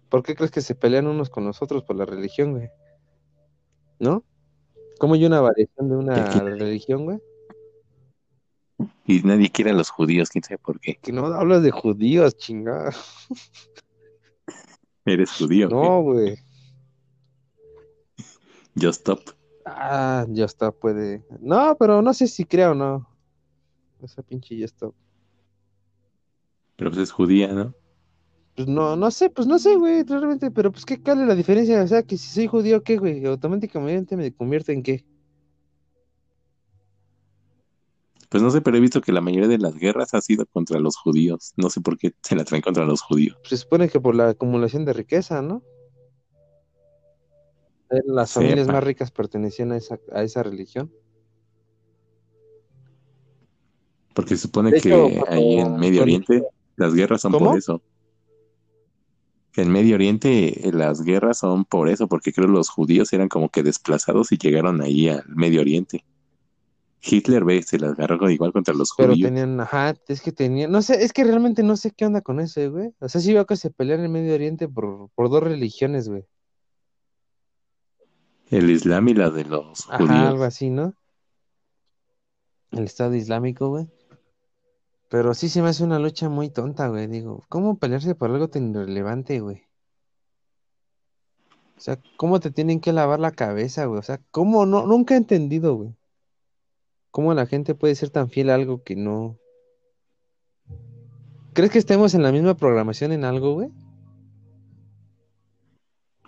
¿Por 0.08 0.22
qué 0.22 0.34
crees 0.34 0.50
que 0.50 0.60
se 0.60 0.74
pelean 0.74 1.06
unos 1.06 1.30
con 1.30 1.44
los 1.44 1.62
otros 1.62 1.84
por 1.84 1.96
la 1.96 2.04
religión, 2.06 2.52
güey? 2.52 2.68
¿No? 4.00 4.24
¿Cómo 4.98 5.14
hay 5.14 5.24
una 5.24 5.40
variación 5.40 5.88
de 5.88 5.96
una 5.96 6.14
religión, 6.24 7.04
güey? 7.04 7.18
Y 9.06 9.20
nadie 9.22 9.50
quiere 9.50 9.70
a 9.70 9.74
los 9.74 9.90
judíos, 9.90 10.30
quién 10.30 10.42
sabe 10.42 10.58
por 10.58 10.80
qué. 10.80 10.96
Que 10.96 11.12
no 11.12 11.26
hablas 11.26 11.62
de 11.62 11.70
judíos, 11.70 12.36
chingada. 12.36 12.92
Eres 15.04 15.30
judío. 15.32 15.68
No, 15.68 16.02
güey. 16.02 16.38
Yo 18.74 18.90
stop. 18.90 19.20
Ah, 19.64 20.26
ya 20.28 20.44
está, 20.44 20.72
puede. 20.72 21.22
No, 21.40 21.76
pero 21.78 22.02
no 22.02 22.12
sé 22.12 22.26
si 22.26 22.44
creo 22.44 22.72
o 22.72 22.74
no. 22.74 23.08
Esa 24.02 24.22
pinche 24.22 24.56
ya 24.56 24.64
está. 24.66 24.90
Pero 26.76 26.90
pues 26.90 27.02
es 27.02 27.12
judía, 27.12 27.52
¿no? 27.52 27.74
Pues 28.56 28.68
no, 28.68 28.94
no 28.96 29.10
sé, 29.10 29.30
pues 29.30 29.48
no 29.48 29.58
sé, 29.58 29.74
güey, 29.76 30.04
realmente, 30.04 30.50
pero 30.50 30.70
pues 30.70 30.84
qué 30.84 31.00
cuál 31.00 31.22
es 31.22 31.28
la 31.28 31.34
diferencia, 31.34 31.82
o 31.82 31.86
sea, 31.88 32.02
que 32.04 32.16
si 32.16 32.28
soy 32.28 32.46
judío, 32.46 32.82
¿qué, 32.82 32.98
güey? 32.98 33.24
Automáticamente 33.26 34.16
me 34.16 34.32
convierto 34.32 34.70
en 34.70 34.82
qué? 34.82 35.04
Pues 38.34 38.42
no 38.42 38.50
sé, 38.50 38.60
pero 38.62 38.76
he 38.76 38.80
visto 38.80 39.00
que 39.00 39.12
la 39.12 39.20
mayoría 39.20 39.46
de 39.46 39.58
las 39.58 39.76
guerras 39.76 40.12
ha 40.12 40.20
sido 40.20 40.44
contra 40.46 40.80
los 40.80 40.96
judíos. 40.96 41.52
No 41.56 41.70
sé 41.70 41.80
por 41.80 41.96
qué 41.96 42.14
se 42.20 42.34
la 42.34 42.42
traen 42.44 42.62
contra 42.62 42.84
los 42.84 43.00
judíos. 43.00 43.36
Se 43.44 43.56
supone 43.56 43.88
que 43.88 44.00
por 44.00 44.16
la 44.16 44.30
acumulación 44.30 44.84
de 44.84 44.92
riqueza, 44.92 45.40
¿no? 45.40 45.62
Eh, 47.90 48.00
Las 48.06 48.32
familias 48.32 48.66
más 48.66 48.82
ricas 48.82 49.12
pertenecían 49.12 49.70
a 49.70 49.76
esa, 49.76 50.00
a 50.12 50.24
esa 50.24 50.42
religión. 50.42 50.92
Porque 54.14 54.30
se 54.34 54.42
supone 54.42 54.72
que 54.80 54.90
cuando- 54.90 55.26
ahí 55.28 55.54
en 55.60 55.76
Medio 55.76 56.00
cuando- 56.00 56.02
Oriente 56.02 56.42
las 56.74 56.92
guerras 56.92 57.20
son 57.20 57.30
¿Cómo? 57.34 57.46
por 57.50 57.58
eso. 57.58 57.82
En 59.54 59.70
Medio 59.70 59.94
Oriente 59.94 60.68
eh, 60.68 60.72
las 60.72 61.02
guerras 61.02 61.38
son 61.38 61.64
por 61.64 61.88
eso, 61.88 62.08
porque 62.08 62.32
creo 62.32 62.48
los 62.48 62.68
judíos 62.68 63.12
eran 63.12 63.28
como 63.28 63.48
que 63.48 63.62
desplazados 63.62 64.32
y 64.32 64.38
llegaron 64.38 64.80
ahí 64.82 65.08
al 65.08 65.22
Medio 65.28 65.60
Oriente. 65.60 66.04
Hitler, 67.06 67.44
ve, 67.44 67.62
se 67.62 67.78
las 67.78 67.92
agarró 67.98 68.30
igual 68.30 68.52
contra 68.52 68.74
los 68.74 68.92
Pero 68.96 69.12
judíos. 69.12 69.28
tenían, 69.28 69.60
ajá, 69.60 69.94
es 70.08 70.20
que 70.22 70.32
tenían, 70.32 70.70
no 70.72 70.80
sé, 70.82 71.04
es 71.04 71.12
que 71.12 71.24
realmente 71.24 71.62
no 71.62 71.76
sé 71.76 71.90
qué 71.90 72.06
onda 72.06 72.20
con 72.22 72.40
eso, 72.40 72.70
güey. 72.70 72.92
O 73.00 73.08
sea, 73.08 73.20
sí 73.20 73.32
veo 73.32 73.46
que 73.46 73.56
se 73.56 73.70
pelean 73.70 74.00
en 74.00 74.06
el 74.06 74.12
Medio 74.12 74.34
Oriente 74.34 74.68
por, 74.68 75.10
por 75.14 75.28
dos 75.30 75.42
religiones, 75.42 76.08
güey. 76.08 76.24
El 78.50 78.70
Islam 78.70 79.08
y 79.08 79.14
la 79.14 79.30
de 79.30 79.44
los 79.44 79.88
Ajá, 79.90 79.98
judíos. 79.98 80.28
algo 80.28 80.44
así, 80.44 80.70
¿no? 80.70 80.94
El 82.70 82.84
Estado 82.84 83.14
Islámico, 83.14 83.68
güey. 83.68 83.88
Pero 85.08 85.34
sí 85.34 85.48
se 85.48 85.62
me 85.62 85.68
hace 85.68 85.84
una 85.84 85.98
lucha 85.98 86.28
muy 86.28 86.50
tonta, 86.50 86.88
güey. 86.88 87.06
Digo, 87.06 87.44
¿cómo 87.48 87.78
pelearse 87.78 88.14
por 88.14 88.30
algo 88.30 88.48
tan 88.48 88.70
irrelevante, 88.70 89.40
güey? 89.40 89.62
O 91.76 91.80
sea, 91.80 91.98
¿cómo 92.16 92.40
te 92.40 92.50
tienen 92.50 92.80
que 92.80 92.92
lavar 92.92 93.20
la 93.20 93.30
cabeza, 93.32 93.86
güey? 93.86 93.98
O 93.98 94.02
sea, 94.02 94.20
¿cómo 94.30 94.66
no? 94.66 94.86
Nunca 94.86 95.14
he 95.14 95.16
entendido, 95.16 95.74
güey. 95.76 95.94
¿Cómo 97.14 97.32
la 97.32 97.46
gente 97.46 97.76
puede 97.76 97.94
ser 97.94 98.10
tan 98.10 98.28
fiel 98.28 98.50
a 98.50 98.56
algo 98.56 98.82
que 98.82 98.96
no? 98.96 99.38
¿Crees 101.52 101.70
que 101.70 101.78
estemos 101.78 102.12
en 102.14 102.24
la 102.24 102.32
misma 102.32 102.56
programación 102.56 103.12
en 103.12 103.24
algo, 103.24 103.54
güey? 103.54 103.68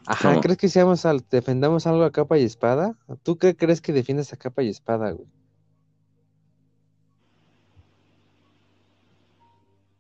Ajá, 0.07 0.29
¿Cómo? 0.29 0.41
¿crees 0.43 0.57
que 0.59 0.69
seamos 0.69 1.05
al- 1.05 1.27
defendamos 1.29 1.89
algo 1.89 2.05
a 2.05 2.13
capa 2.13 2.39
y 2.39 2.45
espada? 2.45 2.97
¿Tú 3.25 3.37
qué 3.37 3.57
crees 3.57 3.81
que 3.81 3.93
defiendes 3.93 4.33
a 4.33 4.37
capa 4.37 4.63
y 4.63 4.69
espada, 4.69 5.11
güey? 5.11 5.27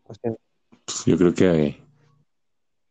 O 0.05 0.15
sea, 0.15 0.35
Pues 0.85 1.05
yo 1.05 1.17
creo 1.19 1.35
que, 1.35 1.81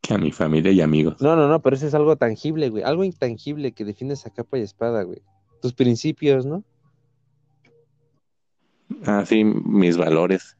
que 0.01 0.13
a 0.13 0.17
mi 0.17 0.33
familia 0.33 0.73
y 0.73 0.81
amigos. 0.81 1.21
no, 1.21 1.37
no, 1.37 1.47
no, 1.47 1.61
pero 1.61 1.77
eso 1.77 1.87
es 1.87 1.93
algo 1.93 2.17
tangible, 2.17 2.67
güey. 2.69 2.83
Algo 2.83 3.05
intangible 3.05 3.71
que 3.71 3.85
defiendes 3.85 4.25
a 4.25 4.31
capa 4.31 4.57
y 4.57 4.63
espada, 4.63 5.03
güey. 5.03 5.21
Tus 5.61 5.73
principios, 5.73 6.45
¿no? 6.45 6.65
Ah, 9.05 9.25
sí, 9.25 9.43
mis 9.43 9.97
valores. 9.97 10.57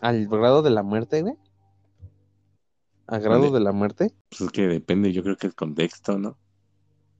Al 0.00 0.26
grado 0.26 0.62
de 0.62 0.70
la 0.70 0.82
muerte, 0.82 1.22
güey. 1.22 1.34
Al 3.06 3.20
grado 3.20 3.50
de 3.50 3.60
la 3.60 3.72
muerte. 3.72 4.14
Pues 4.30 4.40
es 4.40 4.50
que 4.50 4.66
depende, 4.66 5.12
yo 5.12 5.22
creo 5.22 5.36
que 5.36 5.46
el 5.46 5.54
contexto, 5.54 6.18
¿no? 6.18 6.38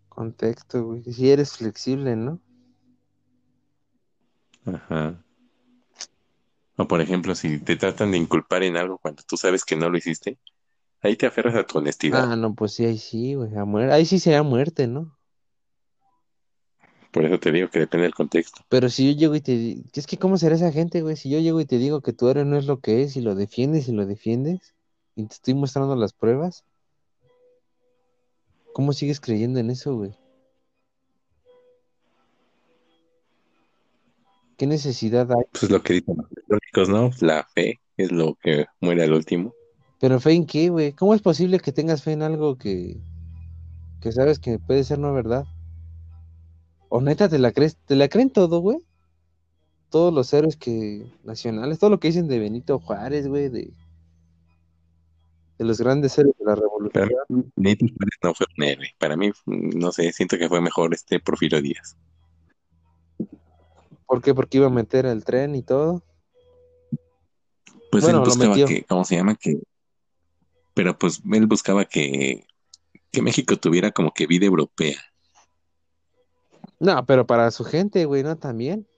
Contexto, 0.08 0.84
güey. 0.84 1.02
Si 1.04 1.30
eres 1.30 1.56
flexible, 1.56 2.16
¿no? 2.16 2.40
Ajá. 4.64 5.22
O 6.76 6.88
por 6.88 7.00
ejemplo, 7.00 7.34
si 7.34 7.58
te 7.58 7.76
tratan 7.76 8.12
de 8.12 8.18
inculpar 8.18 8.62
en 8.62 8.76
algo 8.76 8.98
cuando 8.98 9.22
tú 9.26 9.36
sabes 9.36 9.64
que 9.64 9.76
no 9.76 9.90
lo 9.90 9.98
hiciste, 9.98 10.38
ahí 11.00 11.16
te 11.16 11.26
aferras 11.26 11.54
a 11.54 11.66
tu 11.66 11.78
honestidad. 11.78 12.30
Ah, 12.32 12.36
no, 12.36 12.54
pues 12.54 12.72
sí, 12.74 12.84
ahí 12.84 12.98
sí, 12.98 13.34
güey. 13.34 13.50
a 13.54 13.94
Ahí 13.94 14.06
sí 14.06 14.18
sería 14.18 14.42
muerte, 14.42 14.86
¿no? 14.86 15.16
Por 17.12 17.26
eso 17.26 17.38
te 17.38 17.52
digo 17.52 17.68
que 17.68 17.78
depende 17.78 18.04
del 18.04 18.14
contexto. 18.14 18.62
Pero 18.70 18.88
si 18.88 19.12
yo 19.12 19.18
llego 19.18 19.34
y 19.34 19.42
te 19.42 19.52
digo, 19.52 19.82
es 19.92 20.06
que 20.06 20.16
¿cómo 20.16 20.38
será 20.38 20.54
esa 20.54 20.72
gente, 20.72 21.02
güey? 21.02 21.14
Si 21.14 21.28
yo 21.28 21.38
llego 21.40 21.60
y 21.60 21.66
te 21.66 21.76
digo 21.76 22.00
que 22.00 22.14
tu 22.14 22.28
héroe 22.28 22.46
no 22.46 22.56
es 22.56 22.64
lo 22.64 22.80
que 22.80 23.02
es 23.02 23.16
y 23.16 23.20
lo 23.20 23.34
defiendes 23.34 23.86
y 23.86 23.92
lo 23.92 24.06
defiendes 24.06 24.74
y 25.14 25.26
te 25.26 25.34
estoy 25.34 25.52
mostrando 25.52 25.94
las 25.94 26.14
pruebas, 26.14 26.64
¿cómo 28.72 28.94
sigues 28.94 29.20
creyendo 29.20 29.60
en 29.60 29.68
eso, 29.68 29.94
güey? 29.94 30.16
¿Qué 34.56 34.66
necesidad 34.66 35.30
hay? 35.32 35.44
Pues 35.52 35.70
lo 35.70 35.82
que 35.82 35.94
dicen 35.94 36.16
los 36.16 36.28
católicos, 36.28 36.88
¿no? 36.88 37.10
La 37.20 37.46
fe 37.54 37.80
es 37.98 38.10
lo 38.10 38.36
que 38.36 38.64
muere 38.80 39.02
al 39.02 39.12
último. 39.12 39.52
Pero 40.00 40.18
fe 40.18 40.32
en 40.32 40.46
qué, 40.46 40.70
güey? 40.70 40.92
¿Cómo 40.92 41.14
es 41.14 41.20
posible 41.20 41.60
que 41.60 41.72
tengas 41.72 42.02
fe 42.02 42.12
en 42.12 42.22
algo 42.22 42.56
que, 42.56 42.96
que 44.00 44.12
sabes 44.12 44.38
que 44.38 44.58
puede 44.58 44.82
ser 44.84 44.98
no 44.98 45.12
verdad? 45.12 45.44
O 46.94 47.00
neta, 47.00 47.26
¿te 47.26 47.38
la 47.38 47.52
crees? 47.52 47.78
¿Te 47.86 47.96
la 47.96 48.06
creen 48.06 48.28
todo, 48.28 48.60
güey? 48.60 48.76
Todos 49.88 50.12
los 50.12 50.30
héroes 50.34 50.58
que 50.58 51.10
nacionales, 51.24 51.78
todo 51.78 51.88
lo 51.88 51.98
que 51.98 52.08
dicen 52.08 52.28
de 52.28 52.38
Benito 52.38 52.78
Juárez, 52.80 53.28
güey, 53.28 53.48
de, 53.48 53.72
de 55.56 55.64
los 55.64 55.80
grandes 55.80 56.18
héroes 56.18 56.36
de 56.38 56.44
la 56.44 56.54
revolución. 56.54 57.08
Para 57.08 57.24
mí, 57.30 57.44
Benito 57.56 57.86
Juárez 57.86 58.18
no 58.22 58.34
fue 58.34 58.46
un 58.58 58.64
héroe. 58.64 58.94
Para 58.98 59.16
mí, 59.16 59.30
no 59.46 59.90
sé, 59.90 60.12
siento 60.12 60.36
que 60.36 60.50
fue 60.50 60.60
mejor 60.60 60.92
este 60.92 61.18
Porfirio 61.18 61.62
Díaz. 61.62 61.96
¿Por 64.04 64.20
qué? 64.20 64.34
Porque 64.34 64.58
iba 64.58 64.66
a 64.66 64.70
meter 64.70 65.06
el 65.06 65.24
tren 65.24 65.54
y 65.54 65.62
todo. 65.62 66.02
Pues 67.90 68.04
Bueno, 68.04 68.18
él 68.18 68.24
buscaba 68.26 68.54
que, 68.66 68.84
¿cómo 68.84 69.06
se 69.06 69.16
llama? 69.16 69.34
Que, 69.36 69.62
pero 70.74 70.98
pues 70.98 71.22
él 71.32 71.46
buscaba 71.46 71.86
que, 71.86 72.44
que 73.10 73.22
México 73.22 73.56
tuviera 73.56 73.92
como 73.92 74.12
que 74.12 74.26
vida 74.26 74.44
europea. 74.44 75.00
No, 76.82 77.06
pero 77.06 77.24
para 77.24 77.48
su 77.52 77.62
gente, 77.62 78.04
güey, 78.06 78.24
¿no? 78.24 78.36
También. 78.36 78.88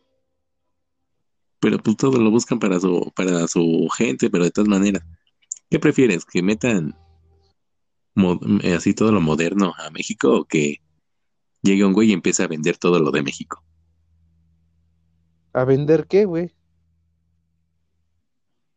Pero 1.60 1.76
pues 1.78 1.98
todo 1.98 2.18
lo 2.18 2.30
buscan 2.30 2.58
para 2.58 2.80
su, 2.80 3.12
para 3.14 3.46
su 3.46 3.88
gente, 3.94 4.30
pero 4.30 4.44
de 4.44 4.50
todas 4.50 4.68
maneras. 4.68 5.04
¿Qué 5.68 5.78
prefieres? 5.78 6.24
¿Que 6.24 6.42
metan 6.42 6.96
así 8.74 8.94
todo 8.94 9.12
lo 9.12 9.20
moderno 9.20 9.74
a 9.76 9.90
México 9.90 10.32
o 10.32 10.44
que 10.46 10.80
llegue 11.60 11.84
un 11.84 11.92
güey 11.92 12.08
y 12.08 12.12
empiece 12.14 12.42
a 12.42 12.46
vender 12.46 12.78
todo 12.78 12.98
lo 13.00 13.10
de 13.10 13.22
México? 13.22 13.62
¿A 15.52 15.66
vender 15.66 16.06
qué, 16.06 16.24
güey? 16.24 16.54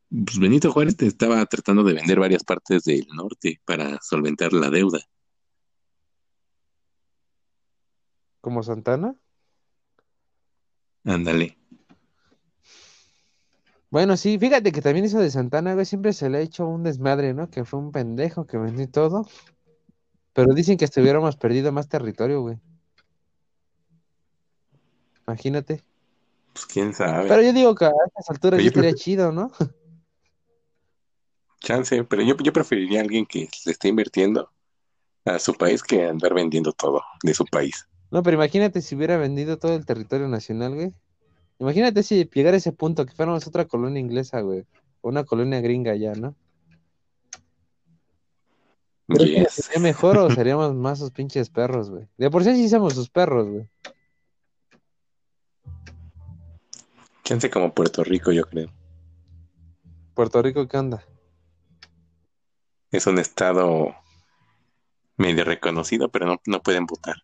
Pues 0.10 0.38
Benito 0.38 0.70
Juárez 0.74 0.98
te 0.98 1.08
estaba 1.08 1.46
tratando 1.46 1.86
de 1.86 1.94
vender 1.94 2.20
varias 2.20 2.44
partes 2.44 2.84
del 2.84 3.08
norte 3.16 3.62
para 3.64 4.00
solventar 4.02 4.52
la 4.52 4.70
deuda. 4.70 5.00
¿Como 8.48 8.64
Santana? 8.64 9.14
Ándale. 11.04 11.58
Bueno, 13.90 14.16
sí, 14.16 14.40
fíjate 14.40 14.72
que 14.72 14.82
también 14.82 15.04
eso 15.04 15.20
de 15.20 15.30
Santana, 15.30 15.74
güey, 15.74 15.86
siempre 15.86 16.14
se 16.14 16.30
le 16.30 16.38
ha 16.38 16.40
hecho 16.40 16.66
un 16.66 16.82
desmadre, 16.82 17.34
¿no? 17.34 17.50
Que 17.50 17.66
fue 17.66 17.78
un 17.80 17.92
pendejo 17.92 18.48
que 18.48 18.58
vendió 18.58 18.90
todo. 18.90 19.28
Pero 20.32 20.54
dicen 20.54 20.78
que 20.78 20.86
hasta 20.86 21.02
hubiéramos 21.02 21.36
perdido 21.36 21.74
más 21.74 21.90
territorio, 21.90 22.40
güey. 22.40 22.58
Imagínate. 25.28 25.84
Pues 26.54 26.68
quién 26.68 26.94
sabe. 26.94 27.28
Pero 27.28 27.42
yo 27.42 27.52
digo 27.52 27.76
que 27.76 27.84
a 27.84 27.92
estas 28.06 28.30
alturas 28.30 28.62
yo 28.62 28.68
estaría 28.68 28.94
chido, 28.94 29.34
¿no? 29.34 29.52
Chance, 31.60 32.02
pero 32.06 32.22
yo, 32.22 32.38
yo 32.38 32.54
preferiría 32.54 33.00
a 33.00 33.04
alguien 33.04 33.26
que 33.26 33.50
le 33.66 33.72
esté 33.74 33.90
invirtiendo 33.90 34.50
a 35.26 35.38
su 35.38 35.54
país 35.54 35.84
que 35.84 36.06
andar 36.06 36.34
vendiendo 36.34 36.72
todo 36.72 37.04
de 37.24 37.34
su 37.34 37.44
país. 37.46 37.86
No, 38.10 38.24
pero 38.24 38.36
imagínate 38.36 38.82
si 38.82 38.96
hubiera 38.96 39.18
vendido 39.18 39.58
todo 39.58 39.76
el 39.76 39.86
territorio 39.86 40.28
nacional, 40.28 40.76
güey. 40.76 40.94
Imagínate 41.60 42.04
si 42.04 42.26
llegara 42.26 42.56
a 42.56 42.58
ese 42.58 42.72
punto, 42.72 43.06
que 43.06 43.14
fuéramos 43.14 43.46
otra 43.48 43.66
colonia 43.66 44.00
inglesa, 44.00 44.42
güey. 44.42 44.66
O 45.02 45.10
una 45.10 45.24
colonia 45.24 45.60
gringa 45.60 45.96
ya, 45.96 46.14
¿no? 46.14 46.36
¿Crees 49.08 49.32
que 49.32 49.40
Yes. 49.42 49.54
sería 49.54 49.82
mejor 49.82 50.18
o 50.18 50.30
seríamos 50.36 50.74
más 50.76 51.00
sus 51.00 51.12
pinches 51.12 51.50
perros, 51.50 51.90
güey? 51.90 52.08
De 52.18 52.30
por 52.30 52.44
sí 52.44 52.56
sí 52.56 52.70
somos 52.70 52.94
sus 52.94 53.10
perros, 53.10 53.48
güey. 53.50 53.70
Chance 57.24 57.50
como 57.50 57.74
Puerto 57.74 58.04
Rico, 58.04 58.32
yo 58.32 58.44
creo. 58.44 58.70
Puerto 60.14 60.42
Rico, 60.42 60.68
¿qué 60.68 60.78
onda? 60.78 61.04
Es 62.92 63.06
un 63.06 63.20
estado 63.20 63.96
medio 65.18 65.44
reconocido, 65.44 66.10
pero 66.10 66.26
no, 66.26 66.42
no 66.46 66.62
pueden 66.62 66.86
votar. 66.86 67.18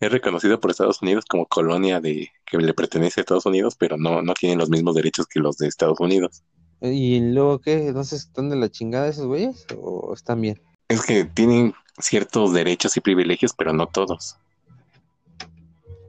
Es 0.00 0.10
reconocido 0.10 0.58
por 0.60 0.70
Estados 0.70 1.02
Unidos 1.02 1.24
como 1.28 1.46
colonia 1.46 2.00
de 2.00 2.30
que 2.46 2.56
le 2.58 2.72
pertenece 2.74 3.20
a 3.20 3.22
Estados 3.22 3.44
Unidos, 3.46 3.76
pero 3.78 3.96
no, 3.98 4.22
no 4.22 4.32
tienen 4.34 4.58
los 4.58 4.70
mismos 4.70 4.94
derechos 4.94 5.26
que 5.26 5.40
los 5.40 5.58
de 5.58 5.68
Estados 5.68 6.00
Unidos. 6.00 6.42
¿Y 6.80 7.20
luego 7.20 7.60
qué? 7.60 7.88
¿Entonces 7.88 8.22
están 8.22 8.48
de 8.48 8.56
la 8.56 8.70
chingada 8.70 9.08
esos 9.08 9.26
güeyes? 9.26 9.66
¿O 9.78 10.14
están 10.14 10.40
bien? 10.40 10.60
Es 10.88 11.02
que 11.04 11.24
tienen 11.24 11.74
ciertos 11.98 12.54
derechos 12.54 12.96
y 12.96 13.00
privilegios, 13.00 13.52
pero 13.52 13.74
no 13.74 13.86
todos. 13.86 14.36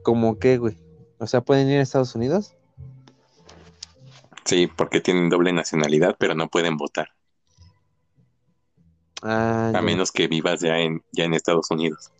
¿Cómo 0.02 0.38
qué, 0.38 0.56
güey? 0.56 0.76
O 1.18 1.26
sea, 1.26 1.42
¿pueden 1.42 1.68
ir 1.68 1.78
a 1.78 1.82
Estados 1.82 2.14
Unidos? 2.14 2.54
Sí, 4.44 4.66
porque 4.74 5.00
tienen 5.00 5.28
doble 5.28 5.52
nacionalidad, 5.52 6.16
pero 6.18 6.34
no 6.34 6.48
pueden 6.48 6.76
votar, 6.76 7.10
Ah, 9.22 9.68
a 9.68 9.72
ya. 9.72 9.82
menos 9.82 10.10
que 10.10 10.26
vivas 10.26 10.60
ya 10.60 10.78
en, 10.78 11.04
ya 11.12 11.24
en 11.24 11.34
Estados 11.34 11.70
Unidos. 11.70 12.10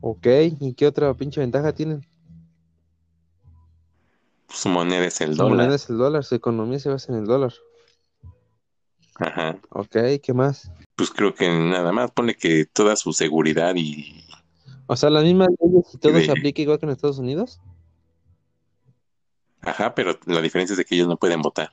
Ok, 0.00 0.26
¿y 0.60 0.74
qué 0.74 0.86
otra 0.86 1.12
pinche 1.14 1.40
ventaja 1.40 1.72
tienen? 1.72 2.06
Su 4.48 4.68
moneda 4.68 5.04
es 5.06 5.20
el 5.20 5.34
Su 5.36 5.42
moneda 5.42 5.62
dólar. 5.64 5.74
es 5.74 5.90
el 5.90 5.98
dólar, 5.98 6.24
su 6.24 6.34
economía 6.34 6.78
se 6.78 6.88
basa 6.88 7.12
en 7.12 7.18
el 7.18 7.26
dólar. 7.26 7.52
Ajá. 9.16 9.58
Ok, 9.70 9.96
¿qué 10.22 10.32
más? 10.32 10.70
Pues 10.96 11.10
creo 11.10 11.34
que 11.34 11.48
nada 11.48 11.92
más. 11.92 12.10
Pone 12.12 12.34
que 12.34 12.64
toda 12.66 12.96
su 12.96 13.12
seguridad 13.12 13.74
y 13.76 14.24
O 14.86 14.96
sea, 14.96 15.10
las 15.10 15.24
mismas 15.24 15.48
leyes 15.60 15.94
y 15.94 15.98
todo 15.98 16.12
de- 16.14 16.24
se 16.24 16.32
aplica 16.32 16.62
igual 16.62 16.78
que 16.78 16.86
en 16.86 16.92
Estados 16.92 17.18
Unidos. 17.18 17.60
Ajá, 19.60 19.94
pero 19.94 20.18
la 20.26 20.40
diferencia 20.40 20.72
es 20.74 20.78
de 20.78 20.84
que 20.84 20.94
ellos 20.94 21.08
no 21.08 21.16
pueden 21.16 21.42
votar. 21.42 21.72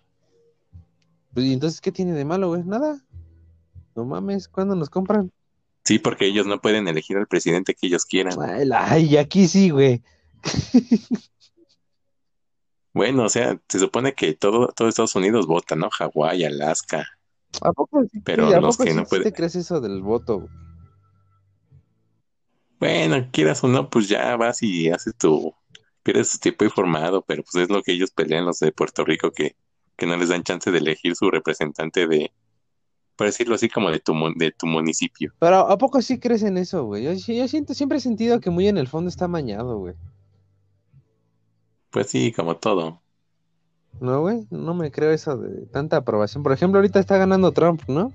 Pues, 1.34 1.46
¿y 1.46 1.54
entonces 1.54 1.80
qué 1.82 1.92
tiene 1.92 2.14
de 2.14 2.26
malo, 2.26 2.48
güey? 2.50 2.64
Nada. 2.64 3.00
No 3.96 4.06
mames, 4.06 4.48
¿cuándo 4.48 4.76
nos 4.76 4.90
compran? 4.90 5.32
Sí, 5.86 6.00
porque 6.00 6.26
ellos 6.26 6.48
no 6.48 6.60
pueden 6.60 6.88
elegir 6.88 7.16
al 7.18 7.28
presidente 7.28 7.76
que 7.76 7.88
ellos 7.88 8.06
quieran. 8.06 8.36
Ay, 8.74 9.18
aquí 9.18 9.48
sí, 9.48 9.70
güey. 9.70 10.02
Bueno, 12.94 13.26
o 13.26 13.30
sea, 13.30 13.60
se 13.68 13.80
supone 13.80 14.14
que 14.14 14.34
todo, 14.36 14.68
todo 14.70 14.88
Estados 14.88 15.16
Unidos 15.16 15.48
vota, 15.48 15.76
¿no? 15.76 15.90
Hawái, 15.90 16.46
Alaska. 16.46 17.06
¿A 17.62 17.74
poco 17.74 18.02
sí, 18.10 18.22
Pero 18.24 18.48
sí, 18.48 18.54
¿a 18.54 18.62
los 18.62 18.78
poco 18.78 18.86
que 18.86 18.92
sí- 18.92 18.96
no 18.98 19.04
pueden- 19.04 19.24
te 19.26 19.34
crees 19.34 19.56
eso 19.58 19.82
del 19.82 20.02
voto? 20.02 20.40
güey? 20.40 20.50
Bueno, 22.80 23.30
quieras 23.32 23.62
o 23.64 23.68
no, 23.68 23.90
pues 23.90 24.08
ya 24.08 24.36
vas 24.38 24.62
y 24.64 24.90
haces 24.90 25.14
tu, 25.18 25.54
pierdes 26.04 26.32
tu 26.32 26.38
tiempo 26.38 26.64
informado, 26.66 27.22
pero 27.22 27.44
pues 27.44 27.64
es 27.64 27.70
lo 27.70 27.82
que 27.84 27.94
ellos 27.94 28.12
pelean 28.12 28.46
los 28.46 28.60
de 28.60 28.72
Puerto 28.72 29.04
Rico, 29.04 29.32
que, 29.32 29.56
que 29.98 30.06
no 30.06 30.16
les 30.18 30.30
dan 30.30 30.44
chance 30.44 30.72
de 30.72 30.78
elegir 30.78 31.16
su 31.16 31.30
representante 31.30 32.08
de, 32.08 32.32
por 33.16 33.28
decirlo 33.28 33.56
así, 33.56 33.70
como 33.70 33.90
de 33.92 34.00
tu, 34.00 34.14
de 34.36 34.52
tu 34.52 34.66
municipio. 34.68 35.34
Pero 35.40 35.58
¿a 35.70 35.78
poco 35.78 36.02
sí 36.02 36.20
crees 36.20 36.44
en 36.44 36.58
eso, 36.58 36.84
güey? 36.86 37.04
Yo, 37.04 37.14
yo 37.14 37.48
siento, 37.48 37.74
siempre 37.74 37.98
he 37.98 38.02
sentido 38.02 38.40
que 38.40 38.50
muy 38.50 38.68
en 38.68 38.78
el 38.78 38.88
fondo 38.88 39.10
está 39.10 39.28
mañado, 39.28 39.78
güey. 39.80 39.94
Pues 41.92 42.08
sí, 42.08 42.32
como 42.34 42.58
todo. 42.58 43.02
No, 44.02 44.22
güey, 44.22 44.46
no 44.50 44.74
me 44.74 44.92
creo 44.92 45.12
eso 45.12 45.38
de 45.38 45.66
tanta 45.68 45.98
aprobación. 45.98 46.44
Por 46.44 46.52
ejemplo, 46.52 46.80
ahorita 46.80 47.00
está 47.00 47.18
ganando 47.18 47.52
Trump, 47.54 47.82
¿no? 47.88 48.12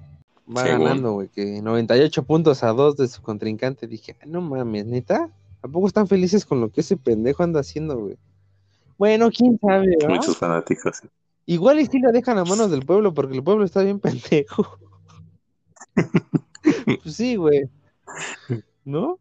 Va 0.55 0.65
Según. 0.65 0.85
ganando, 0.85 1.13
güey, 1.13 1.29
que 1.29 1.63
98 1.63 2.23
puntos 2.25 2.63
a 2.63 2.73
2 2.73 2.97
de 2.97 3.09
su 3.09 3.23
contrincante. 3.23 3.87
Dije, 3.87 4.17
"Ay, 4.21 4.29
no 4.31 4.43
mames, 4.43 4.85
neta. 4.85 5.31
¿A 5.63 5.69
poco 5.69 5.87
están 5.87 6.07
felices 6.09 6.45
con 6.45 6.61
lo 6.61 6.71
que 6.71 6.83
ese 6.83 6.97
pendejo 6.97 7.43
anda 7.43 7.61
haciendo, 7.61 7.97
güey? 7.99 8.17
Bueno, 8.99 9.31
quién 9.31 9.59
sabe, 9.59 9.97
¿verdad? 9.99 10.15
Muchos 10.17 10.37
fanáticos. 10.37 11.01
Igual 11.47 11.81
y 11.81 11.87
sí 11.87 11.99
lo 12.01 12.13
dejan 12.13 12.37
a 12.39 12.45
manos 12.45 12.71
del 12.71 12.85
pueblo, 12.85 13.15
porque 13.15 13.35
el 13.37 13.43
pueblo 13.43 13.65
está 13.65 13.83
bien 13.83 13.99
pendejo. 14.01 14.79
Pues 17.03 17.17
sí, 17.17 17.37
güey. 17.37 17.69
¿No? 18.85 19.19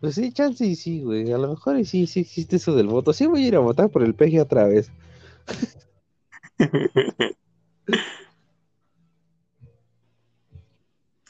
Pues 0.00 0.14
sí, 0.14 0.32
chance 0.32 0.64
y 0.64 0.76
sí, 0.76 1.02
güey. 1.02 1.32
A 1.32 1.38
lo 1.38 1.48
mejor 1.48 1.82
sí, 1.84 2.06
sí 2.06 2.20
existe 2.20 2.56
eso 2.56 2.74
del 2.74 2.88
voto. 2.88 3.12
Sí 3.12 3.26
voy 3.26 3.44
a 3.44 3.48
ir 3.48 3.56
a 3.56 3.60
votar 3.60 3.90
por 3.90 4.02
el 4.02 4.14
PG 4.14 4.40
otra 4.40 4.66
vez. 4.66 4.90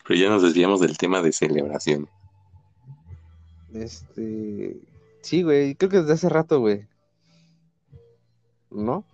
Pero 0.06 0.20
ya 0.20 0.28
nos 0.28 0.42
desviamos 0.42 0.80
del 0.80 0.98
tema 0.98 1.22
de 1.22 1.32
celebración. 1.32 2.08
Este. 3.72 4.76
Sí, 5.20 5.42
güey. 5.42 5.74
Creo 5.74 5.90
que 5.90 5.98
desde 5.98 6.12
hace 6.12 6.28
rato, 6.28 6.60
güey. 6.60 6.86
¿No? 8.70 9.04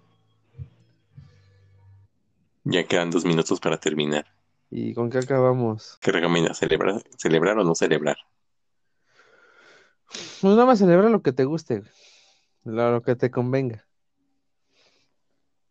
Ya 2.65 2.85
quedan 2.85 3.11
dos 3.11 3.25
minutos 3.25 3.61
para 3.61 3.79
terminar. 3.79 4.27
¿Y 4.71 4.95
con 4.95 5.11
qué 5.11 5.19
acabamos? 5.19 5.99
¿Qué 6.01 6.13
recomiendas? 6.13 6.59
¿Celebrar, 6.59 7.03
celebrar 7.19 7.59
o 7.59 7.65
no 7.65 7.75
celebrar? 7.75 8.17
Pues 10.07 10.45
nada 10.45 10.65
más 10.67 10.79
celebra 10.79 11.09
lo 11.09 11.23
que 11.23 11.33
te 11.33 11.45
guste, 11.45 11.83
lo 12.65 13.03
que 13.03 13.17
te 13.17 13.31
convenga. 13.31 13.85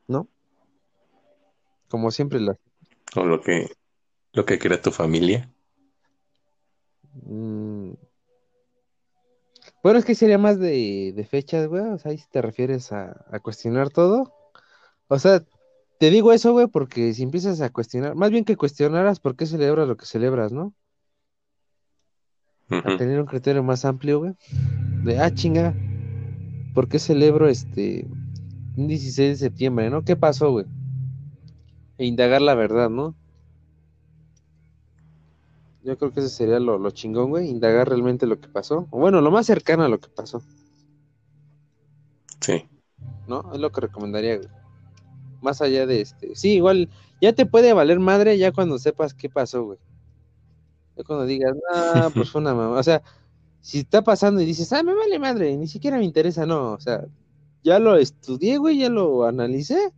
¿No? 0.08 0.28
Como 1.89 2.12
siempre 2.12 2.39
la. 2.39 2.58
¿O 3.16 3.26
lo 3.26 3.42
que, 3.42 3.72
lo 4.34 4.46
que 4.46 4.60
crea 4.60 4.82
tu 4.82 4.92
familia? 4.92 5.50
Mm. 7.24 7.94
Bueno, 9.84 10.00
es 10.00 10.06
que 10.06 10.16
sería 10.16 10.38
más 10.38 10.60
de, 10.60 11.14
de 11.16 11.26
fechas, 11.26 11.68
güey. 11.68 11.84
O 11.84 11.98
sea, 11.98 12.12
ahí 12.12 12.18
si 12.18 12.30
te 12.30 12.42
refieres 12.42 12.92
a, 12.92 13.26
a 13.32 13.39
cuestionar 13.39 13.89
todo. 13.89 14.34
O 15.08 15.20
sea, 15.20 15.44
te 16.02 16.10
digo 16.10 16.34
eso, 16.34 16.52
güey, 16.52 16.66
porque 16.66 17.14
si 17.14 17.22
empiezas 17.22 17.62
a 17.62 17.70
cuestionar, 17.70 18.16
más 18.16 18.32
bien 18.32 18.43
que 18.43 18.58
cuestionaras 18.58 19.20
por 19.20 19.36
qué 19.36 19.45
celebras 19.45 19.88
lo 19.88 19.97
que 19.97 20.08
celebras, 20.08 20.52
¿no? 20.52 20.74
a 22.72 22.97
tener 22.97 23.20
un 23.20 23.28
criterio 23.28 23.62
más 23.62 23.86
amplio, 23.86 24.18
güey. 24.18 24.34
De, 25.04 25.20
ah, 25.20 25.32
chinga, 25.32 25.76
¿por 26.74 26.88
qué 26.88 26.97
celebro 26.97 27.47
este 27.47 28.08
un 28.76 28.88
16 28.88 29.30
de 29.30 29.36
septiembre, 29.36 29.91
no? 29.91 30.04
¿Qué 30.04 30.16
pasó, 30.16 30.49
güey? 30.49 30.66
E 31.99 32.06
indagar 32.08 32.41
la 32.41 32.56
verdad, 32.56 32.89
¿no? 32.89 33.14
Yo 35.84 35.99
creo 35.99 36.12
que 36.12 36.22
ese 36.22 36.30
sería 36.30 36.60
lo, 36.60 36.80
lo 36.80 36.89
chingón, 36.89 37.30
güey, 37.30 37.47
indagar 37.47 37.89
realmente 37.89 38.26
lo 38.26 38.39
que 38.39 38.47
pasó. 38.47 38.88
O 38.89 38.97
bueno, 38.97 39.22
lo 39.22 39.30
más 39.30 39.45
cercano 39.45 39.84
a 39.84 39.88
lo 39.88 39.99
que 39.99 40.10
pasó. 40.10 40.41
Sí. 42.39 42.66
¿No? 43.28 43.54
Es 43.54 43.60
lo 43.60 43.72
que 43.72 43.82
recomendaría, 43.82 44.38
güey. 44.38 44.61
Más 45.42 45.62
allá 45.62 45.86
de 45.86 46.02
este. 46.02 46.36
Sí, 46.36 46.54
igual, 46.56 46.89
ya 47.20 47.34
te 47.34 47.46
puede 47.46 47.74
valer 47.74 48.00
madre 48.00 48.38
ya 48.38 48.52
cuando 48.52 48.78
sepas 48.78 49.14
qué 49.14 49.30
pasó, 49.30 49.64
güey. 49.66 49.80
Ya 50.96 51.04
cuando 51.04 51.26
digas, 51.26 51.56
ah, 51.74 52.10
pues 52.16 52.30
fue 52.30 52.42
una 52.42 52.54
mamá. 52.54 52.78
O 52.80 52.84
sea, 52.84 53.02
si 53.62 53.80
está 53.80 54.04
pasando 54.04 54.42
y 54.42 54.46
dices, 54.46 54.72
ah, 54.74 54.84
me 54.84 54.94
vale 54.94 55.20
madre, 55.20 55.56
ni 55.58 55.68
siquiera 55.68 55.98
me 55.98 56.04
interesa, 56.06 56.46
no. 56.46 56.74
O 56.74 56.80
sea, 56.80 57.06
ya 57.64 57.80
lo 57.80 57.96
estudié, 57.98 58.58
güey, 58.58 58.80
ya 58.80 58.89
lo 58.89 59.26
analicé. 59.26 59.92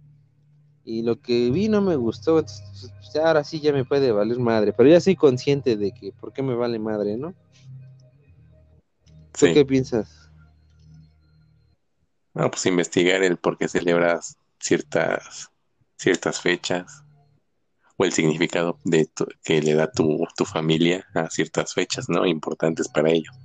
Y 0.85 1.01
lo 1.01 1.19
que 1.21 1.49
vi 1.49 1.69
no 1.69 1.81
me 1.81 1.95
gustó. 1.95 2.39
Entonces, 2.39 2.91
pues, 2.99 3.15
ahora 3.15 3.43
sí 3.43 3.59
ya 3.61 3.71
me 3.71 3.85
puede 3.85 4.11
valer 4.11 4.39
madre. 4.39 4.73
Pero 4.73 4.89
ya 4.89 4.99
soy 4.99 5.15
consciente 5.15 5.77
de 5.77 5.91
que, 5.93 6.11
¿por 6.11 6.33
qué 6.33 6.43
me 6.43 6.55
vale 6.55 6.77
madre, 6.79 7.15
no? 7.17 7.33
¿Tú 9.31 9.47
Sí. 9.47 9.53
qué 9.53 9.65
piensas? 9.65 10.29
No, 12.33 12.49
pues 12.49 12.65
investigar 12.65 13.23
el 13.23 13.37
por 13.37 13.57
qué 13.57 13.67
celebras 13.67 14.37
ciertas, 14.63 15.51
ciertas 15.97 16.39
fechas 16.39 17.03
o 17.97 18.05
el 18.05 18.13
significado 18.13 18.79
de 18.85 19.09
que 19.43 19.61
le 19.61 19.73
da 19.75 19.91
tu, 19.91 20.25
tu 20.37 20.45
familia 20.45 21.05
a 21.13 21.29
ciertas 21.29 21.73
fechas, 21.73 22.07
¿no? 22.07 22.25
Importantes 22.25 22.87
para 22.87 23.11
ellos. 23.11 23.35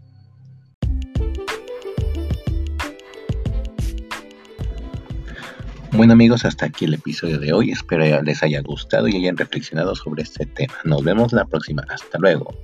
Bueno 5.90 6.12
amigos, 6.12 6.44
hasta 6.44 6.66
aquí 6.66 6.84
el 6.84 6.94
episodio 6.94 7.40
de 7.40 7.52
hoy. 7.52 7.72
Espero 7.72 8.22
les 8.22 8.42
haya 8.44 8.60
gustado 8.60 9.08
y 9.08 9.16
hayan 9.16 9.36
reflexionado 9.36 9.96
sobre 9.96 10.22
este 10.22 10.46
tema. 10.46 10.74
Nos 10.84 11.02
vemos 11.02 11.32
la 11.32 11.44
próxima. 11.44 11.82
Hasta 11.88 12.18
luego. 12.18 12.54